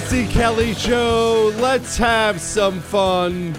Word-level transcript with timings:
Jesse 0.00 0.26
Kelly 0.28 0.72
Show. 0.72 1.52
Let's 1.58 1.98
have 1.98 2.40
some 2.40 2.80
fun 2.80 3.54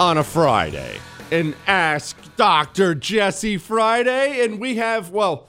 on 0.00 0.16
a 0.16 0.24
Friday 0.24 0.98
and 1.30 1.54
ask 1.66 2.16
Dr. 2.36 2.94
Jesse 2.94 3.58
Friday. 3.58 4.42
And 4.42 4.58
we 4.58 4.76
have, 4.76 5.10
well, 5.10 5.46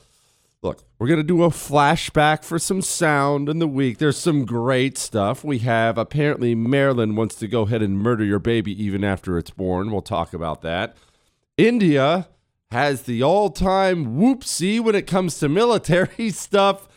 look, 0.62 0.84
we're 1.00 1.08
going 1.08 1.22
to 1.22 1.24
do 1.24 1.44
a 1.44 1.50
flashback 1.50 2.44
for 2.44 2.60
some 2.60 2.82
sound 2.82 3.48
in 3.48 3.60
the 3.60 3.68
week. 3.68 3.98
There's 3.98 4.18
some 4.18 4.44
great 4.44 4.98
stuff. 4.98 5.46
We 5.46 5.60
have 5.60 5.98
apparently 5.98 6.54
Maryland 6.54 7.16
wants 7.16 7.36
to 7.36 7.48
go 7.48 7.62
ahead 7.62 7.82
and 7.82 7.98
murder 7.98 8.26
your 8.26 8.40
baby 8.40 8.74
even 8.84 9.06
after 9.06 9.38
it's 9.38 9.52
born. 9.52 9.90
We'll 9.90 10.02
talk 10.02 10.34
about 10.34 10.62
that. 10.64 10.98
India 11.58 12.28
has 12.72 13.04
the 13.04 13.24
all 13.24 13.50
time 13.52 14.18
whoopsie 14.18 14.82
when 14.82 14.96
it 14.96 15.08
comes 15.08 15.40
to 15.40 15.48
military 15.48 16.30
stuff. 16.32 16.89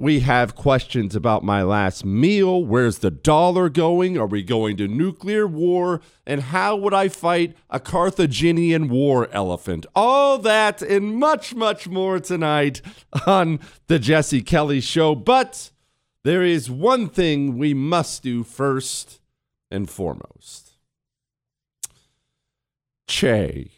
We 0.00 0.20
have 0.20 0.54
questions 0.54 1.16
about 1.16 1.42
my 1.42 1.64
last 1.64 2.04
meal. 2.04 2.64
Where's 2.64 2.98
the 2.98 3.10
dollar 3.10 3.68
going? 3.68 4.16
Are 4.16 4.26
we 4.28 4.44
going 4.44 4.76
to 4.76 4.86
nuclear 4.86 5.44
war? 5.44 6.00
And 6.24 6.40
how 6.40 6.76
would 6.76 6.94
I 6.94 7.08
fight 7.08 7.56
a 7.68 7.80
Carthaginian 7.80 8.88
war 8.88 9.28
elephant? 9.32 9.86
All 9.96 10.38
that 10.38 10.82
and 10.82 11.16
much, 11.16 11.52
much 11.52 11.88
more 11.88 12.20
tonight 12.20 12.80
on 13.26 13.58
The 13.88 13.98
Jesse 13.98 14.40
Kelly 14.40 14.80
Show. 14.80 15.16
But 15.16 15.72
there 16.22 16.44
is 16.44 16.70
one 16.70 17.08
thing 17.08 17.58
we 17.58 17.74
must 17.74 18.22
do 18.22 18.44
first 18.44 19.20
and 19.68 19.90
foremost 19.90 20.76
Che. 23.08 23.72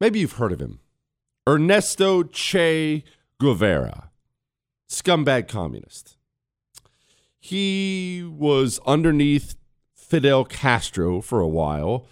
Maybe 0.00 0.20
you've 0.20 0.32
heard 0.32 0.52
of 0.52 0.60
him. 0.60 0.80
Ernesto 1.46 2.22
Che 2.22 3.04
Guevara 3.38 4.10
scumbag 4.88 5.48
communist. 5.48 6.16
He 7.38 8.24
was 8.28 8.80
underneath 8.86 9.56
Fidel 9.94 10.44
Castro 10.44 11.20
for 11.20 11.40
a 11.40 11.48
while. 11.48 12.06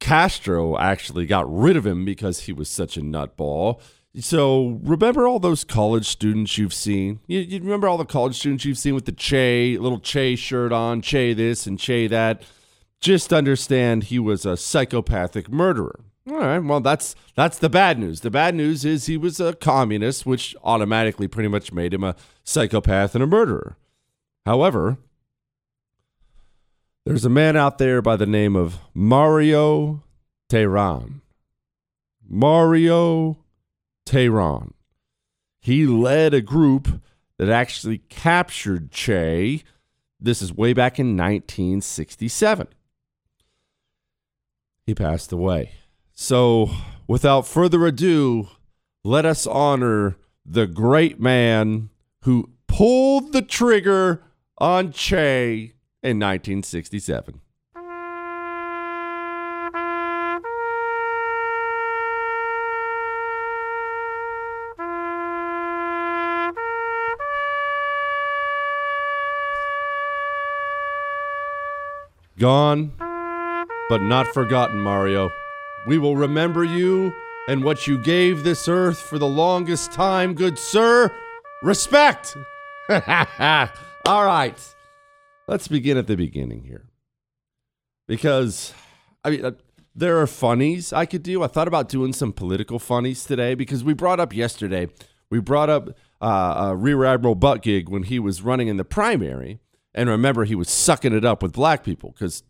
Castro 0.00 0.78
actually 0.78 1.26
got 1.26 1.52
rid 1.52 1.76
of 1.76 1.86
him 1.86 2.04
because 2.04 2.40
he 2.40 2.52
was 2.52 2.68
such 2.68 2.96
a 2.96 3.00
nutball. 3.00 3.80
So 4.18 4.80
remember 4.82 5.28
all 5.28 5.38
those 5.38 5.62
college 5.62 6.06
students 6.06 6.58
you've 6.58 6.74
seen? 6.74 7.20
You, 7.26 7.40
you, 7.40 7.60
remember 7.60 7.86
all 7.86 7.98
the 7.98 8.04
college 8.04 8.36
students 8.36 8.64
you've 8.64 8.78
seen 8.78 8.94
with 8.94 9.04
the 9.04 9.12
Che, 9.12 9.78
little 9.78 10.00
Che 10.00 10.34
shirt 10.34 10.72
on, 10.72 11.00
Che 11.00 11.32
this 11.32 11.66
and 11.66 11.78
Che 11.78 12.08
that? 12.08 12.42
Just 13.00 13.32
understand 13.32 14.04
he 14.04 14.18
was 14.18 14.44
a 14.44 14.56
psychopathic 14.56 15.50
murderer. 15.50 16.00
All 16.30 16.36
right. 16.36 16.58
Well, 16.60 16.80
that's 16.80 17.16
that's 17.34 17.58
the 17.58 17.68
bad 17.68 17.98
news. 17.98 18.20
The 18.20 18.30
bad 18.30 18.54
news 18.54 18.84
is 18.84 19.06
he 19.06 19.16
was 19.16 19.40
a 19.40 19.54
communist, 19.54 20.24
which 20.24 20.54
automatically 20.62 21.26
pretty 21.26 21.48
much 21.48 21.72
made 21.72 21.92
him 21.92 22.04
a 22.04 22.14
psychopath 22.44 23.14
and 23.14 23.24
a 23.24 23.26
murderer. 23.26 23.76
However, 24.46 24.98
there's 27.04 27.24
a 27.24 27.30
man 27.30 27.56
out 27.56 27.78
there 27.78 28.00
by 28.00 28.14
the 28.14 28.26
name 28.26 28.54
of 28.54 28.78
Mario 28.94 30.04
Terán. 30.48 31.20
Mario 32.28 33.38
Terán. 34.06 34.72
He 35.60 35.86
led 35.86 36.32
a 36.32 36.40
group 36.40 37.02
that 37.38 37.48
actually 37.48 37.98
captured 38.08 38.92
Che. 38.92 39.62
This 40.20 40.42
is 40.42 40.54
way 40.54 40.72
back 40.72 40.98
in 40.98 41.16
1967. 41.16 42.68
He 44.86 44.94
passed 44.94 45.32
away. 45.32 45.72
So, 46.22 46.68
without 47.08 47.46
further 47.46 47.86
ado, 47.86 48.48
let 49.02 49.24
us 49.24 49.46
honor 49.46 50.18
the 50.44 50.66
great 50.66 51.18
man 51.18 51.88
who 52.24 52.50
pulled 52.68 53.32
the 53.32 53.40
trigger 53.40 54.22
on 54.58 54.92
Che 54.92 55.72
in 56.02 56.18
1967. 56.18 57.40
Gone, 72.38 72.92
but 73.88 74.02
not 74.02 74.26
forgotten, 74.34 74.78
Mario. 74.78 75.30
We 75.86 75.98
will 75.98 76.16
remember 76.16 76.62
you 76.62 77.12
and 77.48 77.64
what 77.64 77.86
you 77.86 77.98
gave 77.98 78.44
this 78.44 78.68
earth 78.68 78.98
for 78.98 79.18
the 79.18 79.26
longest 79.26 79.92
time, 79.92 80.34
good 80.34 80.58
sir. 80.58 81.10
Respect. 81.62 82.36
All 82.90 84.24
right. 84.24 84.74
Let's 85.48 85.66
begin 85.66 85.96
at 85.96 86.06
the 86.06 86.16
beginning 86.16 86.64
here. 86.64 86.84
Because, 88.06 88.74
I 89.24 89.30
mean, 89.30 89.44
uh, 89.44 89.52
there 89.94 90.20
are 90.20 90.26
funnies 90.26 90.92
I 90.92 91.06
could 91.06 91.22
do. 91.22 91.42
I 91.42 91.46
thought 91.46 91.68
about 91.68 91.88
doing 91.88 92.12
some 92.12 92.32
political 92.32 92.78
funnies 92.78 93.24
today 93.24 93.54
because 93.54 93.82
we 93.82 93.94
brought 93.94 94.20
up 94.20 94.34
yesterday, 94.34 94.88
we 95.30 95.40
brought 95.40 95.70
up 95.70 95.88
uh, 96.20 96.24
uh, 96.68 96.74
Rear 96.74 97.04
Admiral 97.04 97.36
Buttigieg 97.36 97.88
when 97.88 98.04
he 98.04 98.18
was 98.18 98.42
running 98.42 98.68
in 98.68 98.76
the 98.76 98.84
primary. 98.84 99.60
And 99.94 100.08
remember, 100.08 100.44
he 100.44 100.54
was 100.54 100.68
sucking 100.68 101.14
it 101.14 101.24
up 101.24 101.42
with 101.42 101.52
black 101.52 101.84
people 101.84 102.12
because, 102.12 102.42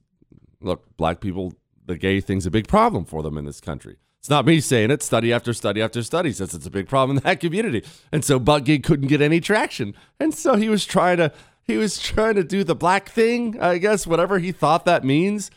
look, 0.60 0.97
black 0.97 1.20
people 1.20 1.54
the 1.91 1.99
gay 1.99 2.21
thing's 2.21 2.47
a 2.47 2.51
big 2.51 2.69
problem 2.69 3.05
for 3.05 3.23
them 3.23 3.37
in 3.37 3.45
this 3.45 3.61
country. 3.61 3.97
It's 4.21 4.31
not 4.31 4.47
me 4.47 4.61
saying 4.61 4.91
it. 4.91 5.03
Study 5.03 5.33
after 5.33 5.53
study 5.53 5.83
after 5.83 6.03
study 6.03 6.31
says 6.33 6.55
it's 6.55 6.67
a 6.67 6.71
big 6.71 6.89
problem 6.89 7.17
in 7.17 7.23
that 7.25 7.41
community. 7.41 7.83
And 8.12 8.25
so 8.25 8.39
Buttigieg 8.39 8.84
couldn't 8.84 9.09
get 9.09 9.21
any 9.21 9.41
traction. 9.41 9.95
And 10.21 10.33
so 10.33 10.56
he 10.56 10.69
was 10.69 10.84
trying 10.84 11.17
to 11.17 11.33
he 11.65 11.77
was 11.77 11.99
trying 11.99 12.34
to 12.37 12.45
do 12.45 12.62
the 12.62 12.75
black 12.75 13.09
thing, 13.09 13.61
I 13.61 13.78
guess, 13.78 14.06
whatever 14.06 14.39
he 14.39 14.53
thought 14.53 14.84
that 14.84 15.05
means. 15.05 15.51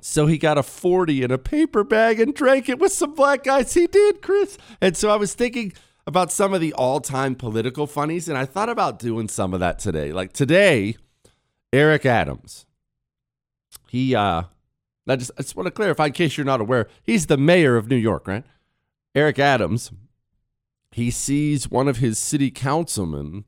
So 0.00 0.26
he 0.26 0.38
got 0.38 0.58
a 0.58 0.62
40 0.62 1.22
in 1.22 1.30
a 1.30 1.38
paper 1.38 1.82
bag 1.82 2.20
and 2.20 2.34
drank 2.34 2.68
it 2.68 2.78
with 2.78 2.92
some 2.92 3.14
black 3.14 3.42
guys. 3.42 3.74
He 3.74 3.86
did, 3.86 4.22
Chris. 4.22 4.58
And 4.80 4.96
so 4.96 5.10
I 5.10 5.16
was 5.16 5.34
thinking 5.34 5.72
about 6.06 6.30
some 6.30 6.52
of 6.52 6.60
the 6.60 6.72
all-time 6.74 7.34
political 7.34 7.86
funnies 7.86 8.28
and 8.28 8.36
I 8.38 8.44
thought 8.44 8.68
about 8.68 8.98
doing 8.98 9.28
some 9.28 9.54
of 9.54 9.60
that 9.60 9.78
today. 9.78 10.12
Like 10.12 10.32
today, 10.32 10.96
Eric 11.72 12.06
Adams 12.06 12.65
he, 13.96 14.14
uh, 14.14 14.42
I 15.08 15.16
just, 15.16 15.30
I 15.38 15.42
just 15.42 15.56
want 15.56 15.66
to 15.66 15.70
clarify 15.70 16.06
in 16.06 16.12
case 16.12 16.36
you're 16.36 16.44
not 16.44 16.60
aware, 16.60 16.86
he's 17.02 17.26
the 17.26 17.38
mayor 17.38 17.76
of 17.76 17.88
New 17.88 17.96
York, 17.96 18.28
right? 18.28 18.44
Eric 19.14 19.38
Adams, 19.38 19.90
he 20.90 21.10
sees 21.10 21.70
one 21.70 21.88
of 21.88 21.96
his 21.96 22.18
city 22.18 22.50
councilmen 22.50 23.44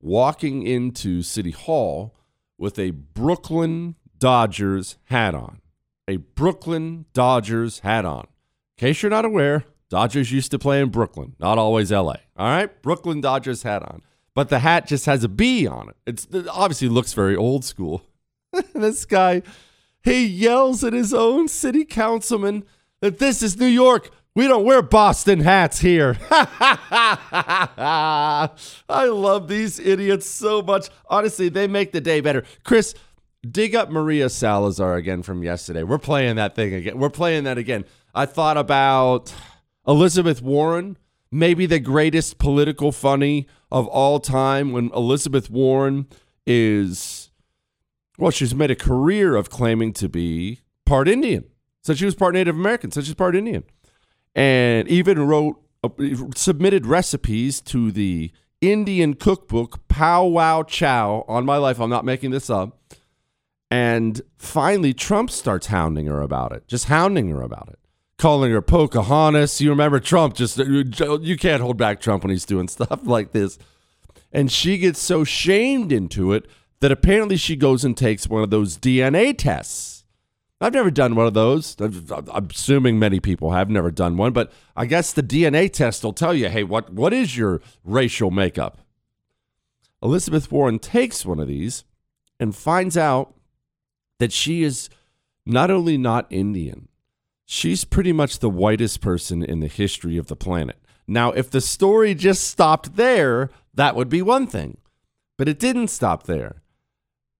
walking 0.00 0.66
into 0.66 1.22
City 1.22 1.52
Hall 1.52 2.16
with 2.58 2.78
a 2.78 2.90
Brooklyn 2.90 3.94
Dodgers 4.18 4.98
hat 5.04 5.34
on. 5.34 5.60
A 6.08 6.16
Brooklyn 6.16 7.06
Dodgers 7.12 7.80
hat 7.80 8.04
on. 8.04 8.26
In 8.76 8.88
case 8.88 9.02
you're 9.02 9.10
not 9.10 9.24
aware, 9.24 9.64
Dodgers 9.88 10.32
used 10.32 10.50
to 10.50 10.58
play 10.58 10.80
in 10.80 10.88
Brooklyn, 10.88 11.36
not 11.38 11.58
always 11.58 11.92
LA. 11.92 12.16
All 12.36 12.48
right? 12.48 12.82
Brooklyn 12.82 13.20
Dodgers 13.20 13.62
hat 13.62 13.82
on. 13.82 14.02
But 14.34 14.48
the 14.48 14.60
hat 14.60 14.86
just 14.86 15.06
has 15.06 15.22
a 15.22 15.28
B 15.28 15.66
on 15.66 15.90
it. 15.90 15.96
It's, 16.06 16.24
it 16.32 16.48
obviously 16.48 16.88
looks 16.88 17.12
very 17.12 17.36
old 17.36 17.64
school. 17.64 18.02
this 18.74 19.04
guy, 19.04 19.42
he 20.02 20.24
yells 20.24 20.84
at 20.84 20.92
his 20.92 21.14
own 21.14 21.48
city 21.48 21.84
councilman 21.84 22.64
that 23.00 23.18
this 23.18 23.42
is 23.42 23.58
New 23.58 23.66
York. 23.66 24.10
We 24.34 24.46
don't 24.46 24.64
wear 24.64 24.80
Boston 24.80 25.40
hats 25.40 25.80
here. 25.80 26.16
I 26.30 28.48
love 28.88 29.48
these 29.48 29.80
idiots 29.80 30.26
so 30.26 30.62
much. 30.62 30.88
Honestly, 31.08 31.48
they 31.48 31.66
make 31.66 31.92
the 31.92 32.00
day 32.00 32.20
better. 32.20 32.44
Chris, 32.62 32.94
dig 33.48 33.74
up 33.74 33.90
Maria 33.90 34.28
Salazar 34.28 34.94
again 34.94 35.22
from 35.22 35.42
yesterday. 35.42 35.82
We're 35.82 35.98
playing 35.98 36.36
that 36.36 36.54
thing 36.54 36.74
again. 36.74 36.98
We're 36.98 37.10
playing 37.10 37.44
that 37.44 37.58
again. 37.58 37.84
I 38.14 38.26
thought 38.26 38.56
about 38.56 39.34
Elizabeth 39.86 40.42
Warren, 40.42 40.96
maybe 41.32 41.66
the 41.66 41.80
greatest 41.80 42.38
political 42.38 42.92
funny 42.92 43.48
of 43.72 43.88
all 43.88 44.20
time 44.20 44.72
when 44.72 44.90
Elizabeth 44.94 45.50
Warren 45.50 46.06
is 46.46 47.19
well, 48.20 48.30
she's 48.30 48.54
made 48.54 48.70
a 48.70 48.76
career 48.76 49.34
of 49.34 49.50
claiming 49.50 49.92
to 49.94 50.08
be 50.08 50.60
part 50.84 51.08
Indian. 51.08 51.44
So 51.82 51.94
she 51.94 52.04
was 52.04 52.14
part 52.14 52.34
Native 52.34 52.54
American, 52.54 52.90
so 52.90 53.00
she's 53.00 53.14
part 53.14 53.34
Indian. 53.34 53.64
And 54.34 54.86
even 54.88 55.26
wrote, 55.26 55.60
uh, 55.82 55.88
submitted 56.34 56.86
recipes 56.86 57.60
to 57.62 57.90
the 57.90 58.30
Indian 58.60 59.14
cookbook 59.14 59.88
Pow 59.88 60.26
Wow 60.26 60.62
Chow. 60.62 61.24
On 61.26 61.46
my 61.46 61.56
life, 61.56 61.80
I'm 61.80 61.88
not 61.88 62.04
making 62.04 62.30
this 62.30 62.50
up. 62.50 62.78
And 63.70 64.20
finally, 64.36 64.92
Trump 64.92 65.30
starts 65.30 65.68
hounding 65.68 66.06
her 66.06 66.20
about 66.20 66.52
it, 66.52 66.66
just 66.66 66.86
hounding 66.86 67.28
her 67.30 67.40
about 67.40 67.68
it, 67.70 67.78
calling 68.18 68.52
her 68.52 68.60
Pocahontas. 68.60 69.60
You 69.60 69.70
remember 69.70 70.00
Trump, 70.00 70.34
just, 70.34 70.60
uh, 70.60 70.64
you 71.20 71.36
can't 71.38 71.62
hold 71.62 71.78
back 71.78 72.00
Trump 72.00 72.24
when 72.24 72.30
he's 72.30 72.44
doing 72.44 72.68
stuff 72.68 73.00
like 73.04 73.32
this. 73.32 73.58
And 74.32 74.52
she 74.52 74.76
gets 74.76 75.00
so 75.00 75.24
shamed 75.24 75.90
into 75.90 76.32
it 76.32 76.46
that 76.80 76.92
apparently 76.92 77.36
she 77.36 77.56
goes 77.56 77.84
and 77.84 77.96
takes 77.96 78.28
one 78.28 78.42
of 78.42 78.50
those 78.50 78.78
DNA 78.78 79.36
tests. 79.36 80.04
I've 80.62 80.74
never 80.74 80.90
done 80.90 81.14
one 81.14 81.26
of 81.26 81.32
those. 81.32 81.74
I'm 81.80 82.48
assuming 82.50 82.98
many 82.98 83.18
people 83.18 83.52
have 83.52 83.70
never 83.70 83.90
done 83.90 84.18
one, 84.18 84.32
but 84.32 84.52
I 84.76 84.84
guess 84.84 85.12
the 85.12 85.22
DNA 85.22 85.72
test 85.72 86.04
will 86.04 86.12
tell 86.12 86.34
you, 86.34 86.50
hey, 86.50 86.64
what 86.64 86.92
what 86.92 87.14
is 87.14 87.36
your 87.36 87.62
racial 87.82 88.30
makeup? 88.30 88.78
Elizabeth 90.02 90.52
Warren 90.52 90.78
takes 90.78 91.24
one 91.24 91.40
of 91.40 91.48
these 91.48 91.84
and 92.38 92.54
finds 92.54 92.96
out 92.96 93.34
that 94.18 94.32
she 94.32 94.62
is 94.62 94.90
not 95.46 95.70
only 95.70 95.96
not 95.96 96.26
Indian, 96.30 96.88
she's 97.46 97.84
pretty 97.84 98.12
much 98.12 98.38
the 98.38 98.50
whitest 98.50 99.00
person 99.00 99.42
in 99.42 99.60
the 99.60 99.66
history 99.66 100.18
of 100.18 100.26
the 100.26 100.36
planet. 100.36 100.78
Now, 101.06 101.32
if 101.32 101.50
the 101.50 101.60
story 101.60 102.14
just 102.14 102.46
stopped 102.46 102.96
there, 102.96 103.50
that 103.74 103.96
would 103.96 104.10
be 104.10 104.22
one 104.22 104.46
thing. 104.46 104.76
But 105.38 105.48
it 105.48 105.58
didn't 105.58 105.88
stop 105.88 106.24
there. 106.24 106.59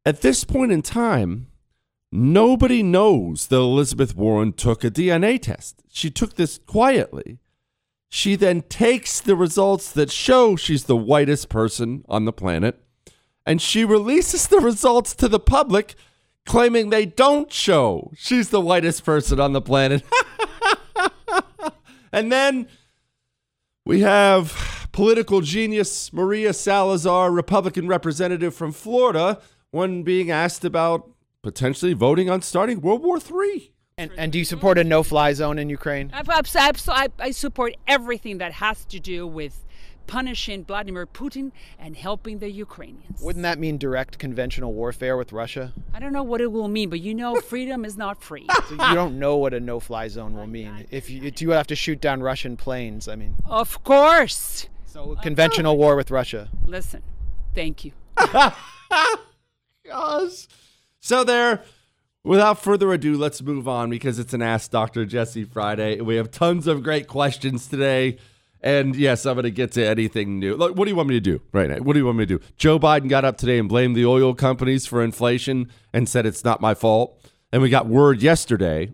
At 0.05 0.23
this 0.23 0.45
point 0.45 0.73
in 0.73 0.83
time, 0.83 1.49
nobody 2.11 2.83
knows 2.83 3.49
that 3.49 3.57
Elizabeth 3.57 4.17
Warren 4.17 4.53
took 4.53 4.83
a 4.83 4.91
DNA 4.91 5.41
test. 5.41 5.83
She 5.91 6.11
took 6.11 6.37
this 6.37 6.59
quietly. 6.59 7.39
She 8.09 8.35
then 8.35 8.63
takes 8.63 9.21
the 9.21 9.37
results 9.37 9.93
that 9.93 10.11
show 10.11 10.57
she's 10.57 10.85
the 10.85 10.97
whitest 10.97 11.49
person 11.49 12.05
on 12.09 12.25
the 12.25 12.33
planet 12.33 12.83
and 13.47 13.61
she 13.61 13.85
releases 13.85 14.47
the 14.49 14.61
results 14.61 15.15
to 15.15 15.29
the 15.29 15.41
public 15.41 15.95
claiming 16.47 16.91
they 16.91 17.07
don't 17.07 17.53
show 17.53 18.13
she's 18.17 18.51
the 18.51 18.61
whitest 18.61 19.05
person 19.05 19.39
on 19.39 19.53
the 19.53 19.61
planet. 19.61 20.03
and 22.13 22.31
then 22.33 22.67
we 23.85 24.01
have 24.01 24.89
political 24.93 25.41
genius 25.41 26.13
Maria 26.13 26.53
Salazar, 26.53 27.31
Republican 27.31 27.87
representative 27.87 28.55
from 28.55 28.73
Florida, 28.73 29.41
when 29.71 30.03
being 30.03 30.31
asked 30.31 30.65
about 30.65 31.09
potentially 31.43 31.93
voting 31.93 32.29
on 32.29 32.43
starting 32.43 32.81
World 32.81 33.03
War 33.03 33.19
III. 33.19 33.73
And, 33.97 34.11
and 34.17 34.33
do 34.33 34.39
you 34.39 34.45
support 34.45 34.79
a 34.79 34.85
no-fly 34.85 35.33
zone 35.35 35.59
in 35.59 35.69
Ukraine? 35.69 36.11
I, 36.15 36.23
I, 36.89 37.09
I 37.19 37.31
support 37.33 37.77
everything 37.87 38.39
that 38.39 38.53
has 38.53 38.85
to 38.87 38.99
do 38.99 39.27
with 39.27 39.65
punishing 40.07 40.65
Vladimir 40.65 41.07
Putin 41.07 41.53
and 41.79 41.95
helping 41.97 42.39
the 42.39 42.51
Ukrainians. 42.51 43.21
Wouldn't 43.23 43.43
that 43.43 43.59
mean 43.59 43.77
direct 43.77 44.19
conventional 44.19 44.73
warfare 44.73 45.17
with 45.17 45.33
Russia? 45.33 45.73
I 45.95 46.01
don't 46.01 46.13
know 46.13 46.23
what 46.23 46.41
it 46.41 46.51
will 46.51 46.67
mean, 46.67 46.89
but 46.89 47.01
you 47.01 47.15
know, 47.15 47.41
freedom 47.53 47.85
is 47.85 47.97
not 47.97 48.23
free. 48.23 48.47
So 48.69 48.89
you 48.89 48.95
don't 48.95 49.19
know 49.19 49.37
what 49.37 49.53
a 49.53 49.61
no-fly 49.61 50.09
zone 50.09 50.33
will 50.35 50.47
mean. 50.47 50.87
If 50.91 51.11
you, 51.11 51.31
you 51.37 51.51
have 51.51 51.67
to 51.69 51.77
shoot 51.77 52.01
down 52.01 52.23
Russian 52.23 52.57
planes, 52.57 53.07
I 53.07 53.17
mean. 53.17 53.37
Of 53.45 53.85
course. 53.85 54.69
So 54.87 55.15
conventional 55.23 55.77
war 55.77 55.95
with 55.95 56.11
Russia. 56.11 56.49
Listen, 56.67 57.03
thank 57.55 57.85
you. 57.85 57.93
Gosh. 59.91 60.47
So 61.01 61.25
there. 61.25 61.63
Without 62.23 62.63
further 62.63 62.93
ado, 62.93 63.17
let's 63.17 63.41
move 63.41 63.67
on 63.67 63.89
because 63.89 64.19
it's 64.19 64.35
an 64.35 64.43
Ask 64.43 64.71
Dr. 64.71 65.07
Jesse 65.07 65.45
Friday. 65.45 66.01
We 66.03 66.17
have 66.17 66.31
tons 66.31 66.67
of 66.67 66.83
great 66.83 67.09
questions 67.09 67.67
today. 67.67 68.19
And 68.61 68.95
yes, 68.95 69.25
I'm 69.25 69.35
going 69.35 69.45
to 69.45 69.51
get 69.51 69.73
to 69.73 69.87
anything 69.87 70.39
new. 70.39 70.55
Look, 70.55 70.77
what 70.77 70.85
do 70.85 70.91
you 70.91 70.97
want 70.97 71.09
me 71.09 71.15
to 71.15 71.21
do 71.21 71.41
right 71.51 71.71
now? 71.71 71.79
What 71.79 71.95
do 71.95 71.99
you 71.99 72.05
want 72.05 72.19
me 72.19 72.27
to 72.27 72.39
do? 72.39 72.45
Joe 72.59 72.79
Biden 72.79 73.09
got 73.09 73.25
up 73.25 73.39
today 73.39 73.59
and 73.59 73.71
blamed 73.71 73.97
the 73.97 74.05
oil 74.05 74.35
companies 74.35 74.87
for 74.87 75.03
inflation 75.03 75.71
and 75.95 76.07
said 76.09 76.27
it's 76.27 76.45
not 76.45 76.61
my 76.61 76.75
fault. 76.75 77.19
And 77.53 77.63
we 77.63 77.71
got 77.71 77.87
word 77.87 78.23
yesterday 78.23 78.93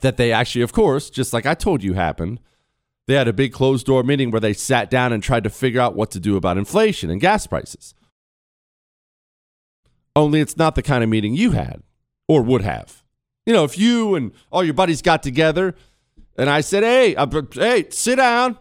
that 0.00 0.16
they 0.16 0.32
actually, 0.32 0.62
of 0.62 0.72
course, 0.72 1.10
just 1.10 1.34
like 1.34 1.44
I 1.44 1.54
told 1.54 1.82
you 1.82 1.92
happened, 1.92 2.40
they 3.06 3.14
had 3.14 3.28
a 3.28 3.34
big 3.34 3.52
closed 3.52 3.86
door 3.86 4.02
meeting 4.02 4.30
where 4.30 4.40
they 4.40 4.54
sat 4.54 4.90
down 4.90 5.12
and 5.12 5.22
tried 5.22 5.44
to 5.44 5.50
figure 5.50 5.80
out 5.80 5.94
what 5.94 6.10
to 6.12 6.20
do 6.20 6.36
about 6.36 6.56
inflation 6.56 7.10
and 7.10 7.20
gas 7.20 7.46
prices. 7.46 7.94
Only 10.18 10.40
it's 10.40 10.56
not 10.56 10.74
the 10.74 10.82
kind 10.82 11.04
of 11.04 11.08
meeting 11.08 11.34
you 11.34 11.52
had 11.52 11.82
or 12.26 12.42
would 12.42 12.62
have. 12.62 13.04
You 13.46 13.52
know, 13.52 13.62
if 13.62 13.78
you 13.78 14.16
and 14.16 14.32
all 14.50 14.64
your 14.64 14.74
buddies 14.74 15.00
got 15.00 15.22
together 15.22 15.76
and 16.36 16.50
I 16.50 16.60
said, 16.60 16.82
hey, 16.82 17.14
uh, 17.14 17.26
hey, 17.52 17.86
sit 17.90 18.16
down, 18.16 18.58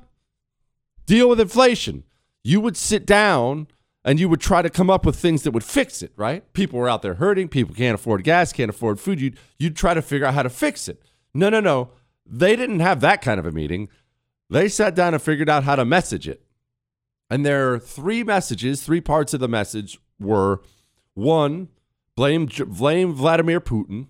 deal 1.07 1.27
with 1.27 1.39
inflation. 1.39 2.03
You 2.43 2.61
would 2.61 2.77
sit 2.77 3.07
down 3.07 3.67
and 4.05 4.19
you 4.19 4.29
would 4.29 4.39
try 4.39 4.61
to 4.61 4.69
come 4.69 4.91
up 4.91 5.03
with 5.03 5.15
things 5.15 5.41
that 5.43 5.51
would 5.51 5.63
fix 5.63 6.03
it, 6.03 6.11
right? 6.15 6.53
People 6.53 6.77
were 6.77 6.87
out 6.87 7.01
there 7.01 7.15
hurting. 7.15 7.47
People 7.47 7.73
can't 7.73 7.95
afford 7.95 8.23
gas, 8.23 8.53
can't 8.53 8.69
afford 8.69 8.99
food. 8.99 9.19
You'd, 9.19 9.39
you'd 9.57 9.75
try 9.75 9.95
to 9.95 10.01
figure 10.03 10.27
out 10.27 10.35
how 10.35 10.43
to 10.43 10.51
fix 10.51 10.87
it. 10.87 11.01
No, 11.33 11.49
no, 11.49 11.59
no. 11.59 11.89
They 12.23 12.55
didn't 12.55 12.81
have 12.81 13.01
that 13.01 13.23
kind 13.23 13.39
of 13.39 13.47
a 13.47 13.51
meeting. 13.51 13.89
They 14.47 14.69
sat 14.69 14.93
down 14.93 15.15
and 15.15 15.23
figured 15.23 15.49
out 15.49 15.63
how 15.63 15.75
to 15.75 15.85
message 15.85 16.27
it. 16.27 16.43
And 17.31 17.43
there 17.43 17.73
are 17.73 17.79
three 17.79 18.23
messages, 18.23 18.83
three 18.83 19.01
parts 19.01 19.33
of 19.33 19.39
the 19.39 19.47
message 19.47 19.99
were 20.19 20.61
one, 21.17 21.69
blame, 22.15 22.45
blame 22.45 23.13
Vladimir 23.13 23.59
Putin. 23.59 24.07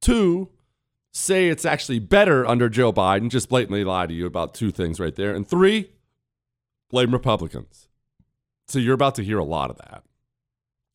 Two, 0.00 0.48
say 1.12 1.48
it's 1.48 1.64
actually 1.64 1.98
better 1.98 2.46
under 2.46 2.68
Joe 2.68 2.92
Biden, 2.92 3.30
just 3.30 3.48
blatantly 3.48 3.84
lie 3.84 4.06
to 4.06 4.14
you 4.14 4.26
about 4.26 4.54
two 4.54 4.70
things 4.70 4.98
right 4.98 5.14
there. 5.14 5.34
And 5.34 5.46
three, 5.46 5.90
blame 6.90 7.12
Republicans. 7.12 7.88
So 8.66 8.78
you're 8.78 8.94
about 8.94 9.14
to 9.16 9.24
hear 9.24 9.38
a 9.38 9.44
lot 9.44 9.70
of 9.70 9.76
that. 9.78 10.02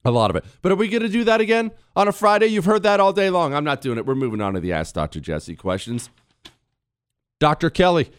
A 0.05 0.11
lot 0.11 0.29
of 0.29 0.35
it. 0.35 0.43
But 0.61 0.71
are 0.71 0.75
we 0.75 0.89
going 0.89 1.03
to 1.03 1.09
do 1.09 1.23
that 1.23 1.39
again 1.39 1.71
on 1.95 2.07
a 2.07 2.11
Friday? 2.11 2.47
You've 2.47 2.65
heard 2.65 2.83
that 2.83 2.99
all 2.99 3.13
day 3.13 3.29
long. 3.29 3.53
I'm 3.53 3.63
not 3.63 3.81
doing 3.81 3.97
it. 3.97 4.05
We're 4.05 4.15
moving 4.15 4.41
on 4.41 4.53
to 4.53 4.59
the 4.59 4.73
Ask 4.73 4.95
Dr. 4.95 5.19
Jesse 5.19 5.55
questions. 5.55 6.09
Dr. 7.39 7.69
Kelly, 7.69 8.11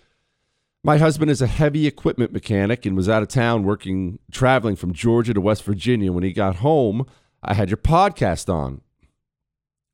my 0.83 0.99
husband 0.99 1.31
is 1.31 1.43
a 1.43 1.47
heavy 1.47 1.87
equipment 1.87 2.33
mechanic 2.33 2.87
and 2.87 2.97
was 2.97 3.09
out 3.09 3.23
of 3.23 3.29
town 3.29 3.65
working, 3.65 4.19
traveling 4.31 4.77
from 4.77 4.93
Georgia 4.93 5.35
to 5.35 5.41
West 5.41 5.65
Virginia. 5.65 6.13
When 6.13 6.25
he 6.25 6.33
got 6.33 6.57
home, 6.57 7.07
I 7.45 7.55
had 7.55 7.71
your 7.71 7.77
podcast 7.77 8.53
on. 8.53 8.81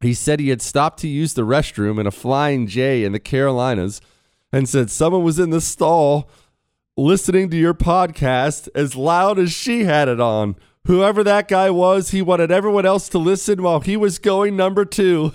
He 0.01 0.15
said 0.15 0.41
he 0.41 0.49
had 0.49 0.63
stopped 0.63 1.01
to 1.01 1.09
use 1.09 1.35
the 1.35 1.43
restroom 1.43 2.01
in 2.01 2.07
a 2.07 2.11
Flying 2.11 2.67
J 2.67 3.05
in 3.05 3.13
the 3.13 3.21
Carolinas 3.21 4.01
and 4.53 4.69
said 4.69 4.91
someone 4.91 5.23
was 5.25 5.39
in 5.39 5.51
the 5.51 5.61
stall 5.61 6.31
listening 6.97 7.51
to 7.51 7.57
your 7.57 7.75
podcast 7.75 8.69
as 8.75 8.97
loud 8.97 9.39
as 9.39 9.53
she 9.53 9.85
had 9.85 10.09
it 10.09 10.21
on. 10.21 10.57
Whoever 10.87 11.23
that 11.25 11.49
guy 11.49 11.71
was, 11.71 12.11
he 12.11 12.23
wanted 12.23 12.51
everyone 12.51 12.87
else 12.87 13.09
to 13.11 13.19
listen 13.19 13.63
while 13.63 13.81
he 13.81 13.97
was 13.97 14.19
going 14.19 14.57
number 14.57 14.85
two. 14.85 15.33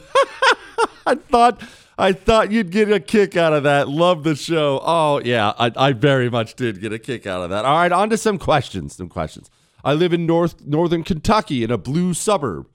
I 1.05 1.15
thought 1.15 1.61
I 1.97 2.11
thought 2.13 2.51
you'd 2.51 2.71
get 2.71 2.91
a 2.91 2.99
kick 2.99 3.37
out 3.37 3.53
of 3.53 3.63
that. 3.63 3.87
Love 3.87 4.23
the 4.23 4.35
show. 4.35 4.81
Oh 4.83 5.21
yeah, 5.23 5.53
I, 5.57 5.71
I 5.75 5.93
very 5.93 6.29
much 6.29 6.55
did 6.55 6.81
get 6.81 6.91
a 6.91 6.99
kick 6.99 7.27
out 7.27 7.43
of 7.43 7.51
that. 7.51 7.63
All 7.65 7.77
right, 7.77 7.91
on 7.91 8.09
to 8.09 8.17
some 8.17 8.39
questions. 8.39 8.95
Some 8.95 9.09
questions. 9.09 9.49
I 9.85 9.93
live 9.93 10.13
in 10.13 10.25
North 10.25 10.65
Northern 10.65 11.03
Kentucky 11.03 11.63
in 11.63 11.69
a 11.69 11.77
blue 11.77 12.15
suburb. 12.15 12.67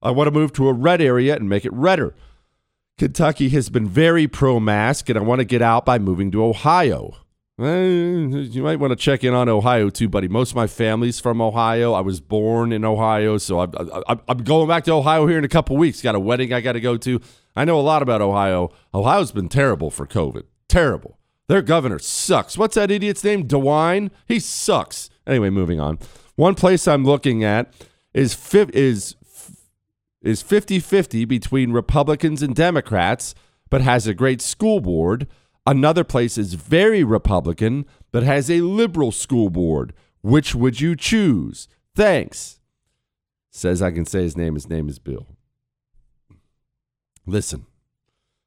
I 0.00 0.12
want 0.12 0.28
to 0.28 0.30
move 0.30 0.52
to 0.54 0.68
a 0.68 0.72
red 0.72 1.02
area 1.02 1.34
and 1.34 1.48
make 1.48 1.64
it 1.64 1.72
redder. 1.72 2.14
Kentucky 2.96 3.48
has 3.50 3.68
been 3.70 3.88
very 3.88 4.28
pro 4.28 4.60
mask, 4.60 5.08
and 5.08 5.18
I 5.18 5.22
want 5.22 5.40
to 5.40 5.44
get 5.44 5.60
out 5.60 5.84
by 5.84 5.98
moving 5.98 6.30
to 6.30 6.44
Ohio. 6.44 7.16
Eh, 7.60 7.64
you 7.64 8.62
might 8.62 8.78
want 8.78 8.92
to 8.92 8.96
check 8.96 9.24
in 9.24 9.34
on 9.34 9.48
Ohio 9.48 9.90
too, 9.90 10.08
buddy. 10.08 10.28
Most 10.28 10.50
of 10.50 10.56
my 10.56 10.68
family's 10.68 11.18
from 11.18 11.40
Ohio. 11.40 11.92
I 11.92 12.02
was 12.02 12.20
born 12.20 12.70
in 12.70 12.84
Ohio, 12.84 13.36
so 13.38 13.58
I'm, 13.58 14.20
I'm 14.28 14.38
going 14.44 14.68
back 14.68 14.84
to 14.84 14.92
Ohio 14.92 15.26
here 15.26 15.38
in 15.38 15.44
a 15.44 15.48
couple 15.48 15.76
weeks. 15.76 16.00
Got 16.00 16.14
a 16.14 16.20
wedding 16.20 16.52
I 16.52 16.60
got 16.60 16.72
to 16.74 16.80
go 16.80 16.96
to. 16.98 17.20
I 17.56 17.64
know 17.64 17.80
a 17.80 17.82
lot 17.82 18.02
about 18.02 18.20
Ohio. 18.20 18.70
Ohio's 18.94 19.32
been 19.32 19.48
terrible 19.48 19.90
for 19.90 20.06
COVID. 20.06 20.44
Terrible. 20.68 21.18
Their 21.48 21.62
governor 21.62 21.98
sucks. 21.98 22.56
What's 22.56 22.76
that 22.76 22.92
idiot's 22.92 23.24
name? 23.24 23.48
DeWine? 23.48 24.10
He 24.26 24.38
sucks. 24.38 25.10
Anyway, 25.26 25.50
moving 25.50 25.80
on. 25.80 25.98
One 26.38 26.54
place 26.54 26.86
I'm 26.86 27.04
looking 27.04 27.42
at 27.42 27.74
is 28.14 28.38
is 28.72 29.16
is 30.22 30.40
50 30.40 30.78
50 30.78 31.24
between 31.24 31.72
Republicans 31.72 32.42
and 32.44 32.54
Democrats, 32.54 33.34
but 33.70 33.80
has 33.80 34.06
a 34.06 34.14
great 34.14 34.40
school 34.40 34.78
board. 34.78 35.26
Another 35.66 36.04
place 36.04 36.38
is 36.38 36.54
very 36.54 37.02
Republican, 37.02 37.86
but 38.12 38.22
has 38.22 38.48
a 38.52 38.60
liberal 38.60 39.10
school 39.10 39.50
board. 39.50 39.92
Which 40.22 40.54
would 40.54 40.80
you 40.80 40.94
choose? 40.94 41.66
Thanks. 41.96 42.60
Says 43.50 43.82
I 43.82 43.90
can 43.90 44.06
say 44.06 44.22
his 44.22 44.36
name. 44.36 44.54
His 44.54 44.68
name 44.68 44.88
is 44.88 45.00
Bill. 45.00 45.26
Listen, 47.26 47.66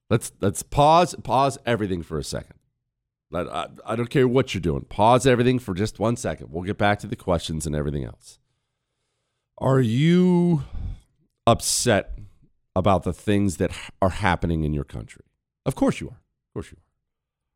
let's 0.09 0.31
let's 0.39 0.63
pause 0.63 1.13
pause 1.25 1.57
everything 1.65 2.03
for 2.03 2.17
a 2.17 2.23
second. 2.23 2.55
I, 3.33 3.67
I 3.85 3.95
don't 3.95 4.09
care 4.09 4.27
what 4.27 4.53
you're 4.53 4.61
doing. 4.61 4.85
Pause 4.85 5.27
everything 5.27 5.59
for 5.59 5.73
just 5.73 5.99
one 5.99 6.15
second. 6.15 6.47
We'll 6.51 6.63
get 6.63 6.77
back 6.77 6.99
to 6.99 7.07
the 7.07 7.15
questions 7.15 7.65
and 7.65 7.75
everything 7.75 8.03
else. 8.03 8.39
Are 9.57 9.79
you 9.79 10.63
upset 11.45 12.17
about 12.75 13.03
the 13.03 13.13
things 13.13 13.57
that 13.57 13.71
are 14.01 14.09
happening 14.09 14.63
in 14.63 14.73
your 14.73 14.83
country? 14.83 15.23
Of 15.65 15.75
course 15.75 16.01
you 16.01 16.07
are. 16.07 16.19
Of 16.19 16.53
course 16.53 16.71
you 16.71 16.77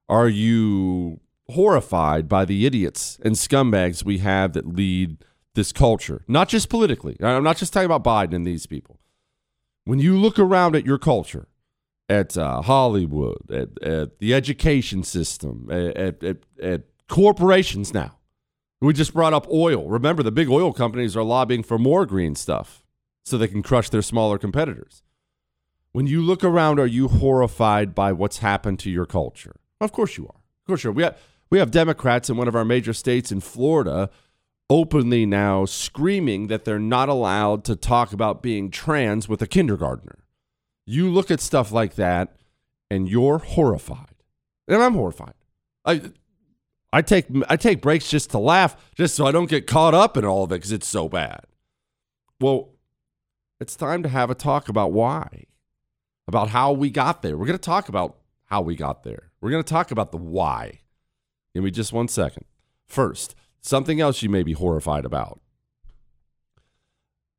are. 0.08 0.22
Are 0.24 0.27
you 0.27 1.20
horrified 1.50 2.27
by 2.29 2.46
the 2.46 2.65
idiots 2.65 3.20
and 3.24 3.36
scumbags 3.36 4.03
we 4.03 4.20
have 4.20 4.53
that 4.53 4.67
lead 4.67 5.17
this 5.55 5.72
culture? 5.72 6.24
Not 6.27 6.50
just 6.50 6.70
politically. 6.70 7.17
I'm 7.22 7.44
not 7.44 7.58
just 7.58 7.74
talking 7.74 7.89
about 7.91 8.03
Biden 8.03 8.36
and 8.36 8.46
these 8.46 8.65
people. 8.67 9.00
When 9.86 10.00
you 10.00 10.17
look 10.17 10.38
around 10.38 10.75
at 10.75 10.86
your 10.86 10.98
culture, 10.98 11.48
at 12.07 12.38
uh, 12.38 12.62
Hollywood, 12.62 13.50
at, 13.51 13.81
at, 13.81 14.19
the 14.19 14.33
education 14.33 15.03
system, 15.03 15.67
at, 15.71 16.24
at, 16.24 16.38
at 16.62 16.83
corporations 17.07 17.93
now. 17.93 18.17
We 18.81 18.93
just 18.93 19.13
brought 19.13 19.33
up 19.33 19.47
oil. 19.50 19.88
Remember, 19.88 20.21
the 20.21 20.31
big 20.31 20.50
oil 20.50 20.71
companies 20.74 21.15
are 21.15 21.24
lobbying 21.24 21.63
for 21.63 21.79
more 21.79 22.05
green 22.05 22.35
stuff 22.35 22.83
so 23.24 23.38
they 23.38 23.47
can 23.47 23.63
crush 23.63 23.89
their 23.89 24.01
smaller 24.01 24.38
competitors. 24.38 25.01
When 25.91 26.07
you 26.07 26.21
look 26.21 26.43
around, 26.43 26.79
are 26.79 26.85
you 26.85 27.07
horrified 27.07 27.95
by 27.95 28.12
what's 28.12 28.39
happened 28.39 28.79
to 28.79 28.91
your 28.91 29.05
culture? 29.05 29.55
Of 29.81 29.91
course 29.91 30.17
you 30.17 30.25
are. 30.25 30.35
Of 30.35 30.67
course 30.67 30.83
you 30.83 30.89
are. 30.89 30.93
We 30.93 31.03
have, 31.03 31.17
we 31.50 31.59
have 31.59 31.71
Democrats 31.71 32.29
in 32.29 32.38
one 32.38 32.47
of 32.47 32.55
our 32.55 32.65
major 32.65 32.93
states 32.93 33.31
in 33.31 33.39
Florida 33.39 34.09
openly 34.69 35.25
now 35.25 35.65
screaming 35.65 36.47
that 36.47 36.65
they're 36.65 36.79
not 36.79 37.07
allowed 37.09 37.63
to 37.63 37.75
talk 37.75 38.12
about 38.13 38.41
being 38.41 38.71
trans 38.71 39.29
with 39.29 39.41
a 39.41 39.47
kindergartner. 39.47 40.25
You 40.86 41.10
look 41.10 41.32
at 41.32 41.39
stuff 41.39 41.72
like 41.72 41.96
that 41.96 42.36
and 42.89 43.10
you're 43.10 43.39
horrified. 43.39 44.15
And 44.68 44.82
I'm 44.82 44.94
horrified. 44.94 45.34
I 45.84 46.01
I 46.92 47.01
take 47.01 47.25
I 47.50 47.58
take 47.58 47.82
breaks 47.82 48.10
just 48.10 48.32
to 48.32 48.39
laugh, 48.39 48.75
just 48.96 49.15
so 49.15 49.25
I 49.25 49.32
don't 49.32 49.50
get 49.50 49.68
caught 49.68 49.94
up 49.94 50.18
in 50.18 50.25
all 50.25 50.44
of 50.44 50.51
it 50.51 50.56
because 50.56 50.72
it's 50.72 50.88
so 50.88 51.10
bad. 51.10 51.42
Well, 52.39 52.70
it's 53.60 53.75
time 53.75 54.04
to 54.04 54.10
have 54.10 54.30
a 54.30 54.36
talk 54.36 54.70
about 54.70 54.92
why, 54.92 55.46
about 56.27 56.50
how 56.50 56.72
we 56.72 56.89
got 56.89 57.22
there. 57.22 57.38
We're 57.38 57.46
going 57.46 57.58
to 57.58 57.63
talk 57.63 57.89
about 57.89 58.18
how 58.46 58.62
we 58.62 58.75
got 58.75 59.04
there. 59.04 59.32
We're 59.42 59.51
going 59.51 59.63
to 59.63 59.70
talk 59.70 59.92
about 59.92 60.12
the 60.12 60.18
why. 60.18 60.82
Give 61.54 61.63
me 61.63 61.72
just 61.72 61.94
one 61.94 62.08
second. 62.08 62.46
First, 62.86 63.36
something 63.62 64.01
else 64.01 64.22
you 64.22 64.30
may 64.30 64.44
be 64.44 64.54
horrified 64.54 65.06
about 65.06 65.39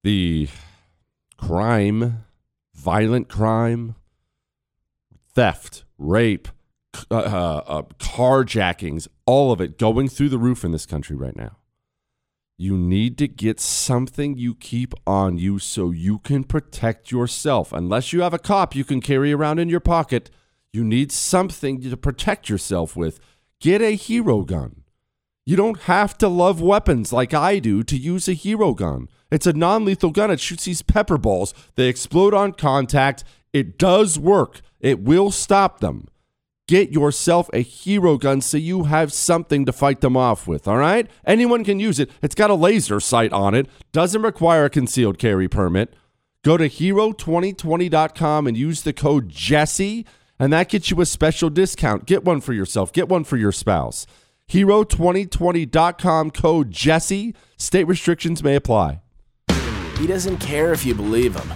the 0.03 0.49
crime, 1.37 2.25
violent 2.77 3.29
crime, 3.29 3.97
theft, 5.35 5.85
rape, 5.99 6.49
uh, 7.11 7.15
uh, 7.15 7.63
uh, 7.67 7.83
carjackings, 7.99 9.09
all 9.27 9.51
of 9.51 9.61
it 9.61 9.79
going 9.79 10.09
through 10.09 10.29
the 10.29 10.39
roof 10.39 10.65
in 10.65 10.73
this 10.73 10.87
country 10.87 11.17
right 11.17 11.37
now. 11.37 11.57
You 12.59 12.77
need 12.77 13.19
to 13.19 13.29
get 13.29 13.61
something 13.61 14.39
you 14.39 14.55
keep 14.55 14.95
on 15.07 15.37
you 15.37 15.59
so 15.59 15.91
you 15.91 16.19
can 16.21 16.45
protect 16.45 17.11
yourself. 17.11 17.73
Unless 17.73 18.13
you 18.13 18.23
have 18.23 18.33
a 18.33 18.39
cop 18.39 18.75
you 18.75 18.85
can 18.85 19.03
carry 19.03 19.33
around 19.33 19.59
in 19.59 19.69
your 19.69 19.81
pocket, 19.81 20.31
you 20.73 20.83
need 20.83 21.13
something 21.13 21.83
to 21.83 21.97
protect 21.97 22.49
yourself 22.49 22.97
with. 22.97 23.21
Get 23.61 23.83
a 23.83 23.95
hero 23.95 24.43
gun. 24.43 24.83
You 25.49 25.55
don't 25.55 25.83
have 25.83 26.19
to 26.19 26.27
love 26.27 26.61
weapons 26.61 27.13
like 27.13 27.33
I 27.33 27.61
do 27.61 27.85
to 27.85 27.97
use 27.97 28.27
a 28.27 28.33
hero 28.33 28.75
gun. 28.75 29.09
It's 29.31 29.47
a 29.47 29.53
non 29.53 29.85
lethal 29.85 30.11
gun. 30.11 30.33
It 30.33 30.41
shoots 30.41 30.65
these 30.65 30.83
pepper 30.83 31.19
balls. 31.19 31.55
They 31.77 31.87
explode 31.87 32.35
on 32.35 32.53
contact. 32.53 33.23
It 33.53 33.79
does 33.79 34.19
work, 34.19 34.61
it 34.81 35.01
will 35.01 35.31
stop 35.31 35.79
them. 35.79 36.09
Get 36.67 36.91
yourself 36.91 37.49
a 37.53 37.61
hero 37.61 38.19
gun 38.19 38.41
so 38.41 38.57
you 38.57 38.85
have 38.85 39.13
something 39.13 39.65
to 39.67 39.73
fight 39.73 40.01
them 40.01 40.17
off 40.17 40.49
with, 40.49 40.67
all 40.67 40.79
right? 40.79 41.09
Anyone 41.25 41.65
can 41.65 41.79
use 41.79 42.01
it. 42.01 42.11
It's 42.23 42.35
got 42.35 42.51
a 42.51 42.55
laser 42.55 42.99
sight 42.99 43.33
on 43.33 43.55
it, 43.55 43.69
doesn't 43.93 44.23
require 44.23 44.65
a 44.65 44.71
concealed 44.71 45.17
carry 45.19 45.47
permit. 45.47 45.95
Go 46.43 46.57
to 46.57 46.69
hero2020.com 46.69 48.47
and 48.49 48.57
use 48.57 48.83
the 48.83 48.93
code 48.93 49.29
Jesse, 49.29 50.05
and 50.41 50.53
that 50.53 50.69
gets 50.69 50.91
you 50.91 51.01
a 51.01 51.07
special 51.07 51.51
discount. 51.51 52.05
Get 52.05 52.25
one 52.25 52.41
for 52.41 52.53
yourself, 52.53 52.93
get 52.93 53.09
one 53.09 53.23
for 53.23 53.37
your 53.37 53.53
spouse. 53.53 54.09
Hero2020.com 54.49 56.31
code 56.31 56.71
Jesse. 56.71 57.35
State 57.57 57.85
restrictions 57.85 58.43
may 58.43 58.55
apply. 58.55 59.01
He 59.99 60.07
doesn't 60.07 60.39
care 60.39 60.73
if 60.73 60.85
you 60.85 60.95
believe 60.95 61.35
him, 61.35 61.53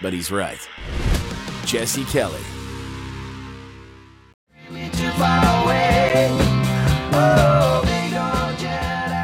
but 0.00 0.12
he's 0.12 0.30
right. 0.30 0.58
Jesse 1.66 2.04
Kelly. 2.04 2.40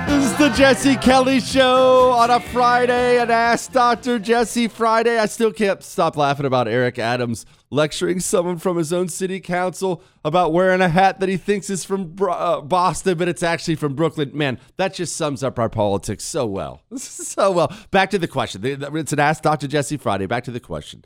This 0.07 0.25
is 0.25 0.37
the 0.39 0.49
Jesse 0.51 0.97
Kelly 0.97 1.41
Show 1.41 2.11
on 2.11 2.31
a 2.31 2.41
Friday, 2.41 3.19
and 3.21 3.31
Ask 3.31 3.73
Dr. 3.73 4.19
Jesse 4.19 4.69
Friday. 4.69 5.19
I 5.19 5.27
still 5.27 5.53
can't 5.53 5.83
stop 5.83 6.17
laughing 6.17 6.47
about 6.47 6.69
Eric 6.69 6.99
Adams 6.99 7.47
lecturing 7.71 8.21
someone 8.21 8.59
from 8.59 8.77
his 8.77 8.93
own 8.93 9.09
city 9.09 9.41
council 9.41 10.03
about 10.25 10.53
wearing 10.53 10.81
a 10.81 10.89
hat 10.89 11.21
that 11.21 11.29
he 11.29 11.37
thinks 11.37 11.69
is 11.71 11.85
from 11.85 12.17
uh, 12.21 12.61
Boston, 12.61 13.19
but 13.19 13.29
it's 13.29 13.43
actually 13.43 13.75
from 13.75 13.95
Brooklyn. 13.95 14.31
Man, 14.35 14.59
that 14.77 14.95
just 14.95 15.17
sums 15.17 15.43
up 15.43 15.59
our 15.59 15.69
politics 15.69 16.25
so 16.25 16.47
well. 16.47 16.83
so 16.97 17.53
well. 17.53 17.73
Back 17.91 18.11
to 18.11 18.19
the 18.19 18.29
question. 18.29 18.63
It's 18.65 19.13
an 19.13 19.21
Ask 19.21 19.43
Dr. 19.43 19.69
Jesse 19.69 19.97
Friday. 19.97 20.27
Back 20.27 20.45
to 20.45 20.51
the 20.51 20.61
question. 20.61 21.05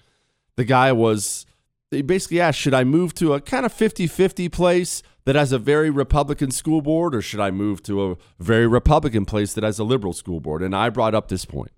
The 0.56 0.64
guy 0.64 0.92
was, 0.92 1.46
he 1.90 2.02
basically 2.02 2.40
asked, 2.40 2.58
should 2.58 2.74
I 2.74 2.84
move 2.84 3.14
to 3.14 3.34
a 3.34 3.40
kind 3.40 3.66
of 3.66 3.72
50 3.72 4.06
50 4.06 4.48
place? 4.48 5.02
that 5.24 5.36
has 5.36 5.52
a 5.52 5.58
very 5.58 5.90
Republican 5.90 6.50
school 6.50 6.82
board, 6.82 7.14
or 7.14 7.22
should 7.22 7.40
I 7.40 7.50
move 7.50 7.82
to 7.84 8.12
a 8.12 8.16
very 8.40 8.66
Republican 8.66 9.24
place 9.24 9.54
that 9.54 9.64
has 9.64 9.78
a 9.78 9.84
liberal 9.84 10.12
school 10.12 10.40
board? 10.40 10.62
And 10.62 10.74
I 10.74 10.90
brought 10.90 11.14
up 11.14 11.28
this 11.28 11.44
point. 11.44 11.70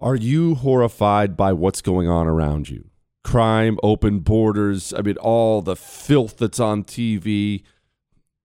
Are 0.00 0.16
you 0.16 0.54
horrified 0.54 1.36
by 1.36 1.52
what's 1.52 1.82
going 1.82 2.08
on 2.08 2.26
around 2.26 2.68
you? 2.68 2.90
Crime, 3.26 3.76
open 3.82 4.20
borders, 4.20 4.94
I 4.94 5.02
mean, 5.02 5.16
all 5.16 5.60
the 5.60 5.74
filth 5.74 6.36
that's 6.36 6.60
on 6.60 6.84
TV. 6.84 7.64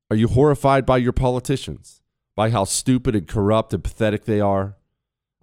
Are 0.10 0.16
you 0.16 0.28
horrified 0.28 0.88
by 0.88 0.98
your 0.98 1.14
politicians, 1.14 2.02
by 2.36 2.50
how 2.50 2.64
stupid 2.64 3.16
and 3.16 3.28
corrupt 3.28 3.76
and 3.76 3.84
pathetic 3.84 4.26
they 4.26 4.42
are? 4.42 4.78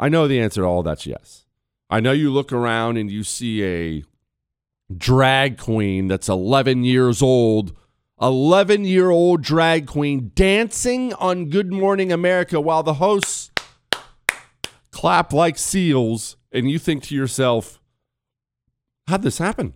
I 0.01 0.09
know 0.09 0.27
the 0.27 0.41
answer 0.41 0.63
to 0.63 0.67
all 0.67 0.83
that's 0.83 1.07
yes. 1.07 1.47
I 1.89 2.01
know 2.01 2.11
you 2.11 2.33
look 2.33 2.53
around 2.53 2.97
and 2.97 3.13
you 3.13 3.23
see 3.23 3.65
a 3.65 4.05
drag 4.97 5.57
queen 5.57 6.09
that's 6.09 6.29
11 6.29 6.83
years 6.83 7.23
old 7.23 7.77
11 8.21 8.85
year 8.85 9.11
old 9.11 9.43
drag 9.43 9.87
queen 9.87 10.33
dancing 10.35 11.15
on 11.15 11.51
Good 11.51 11.73
Morning 11.73 12.11
America 12.11 12.61
while 12.61 12.83
the 12.83 12.95
hosts 12.95 13.53
clap 14.91 15.33
like 15.33 15.57
seals, 15.57 16.37
and 16.51 16.69
you 16.69 16.81
think 16.81 17.05
to 17.05 17.15
yourself, 17.15 17.78
how'd 19.09 19.23
this 19.23 19.39
happen? 19.39 19.75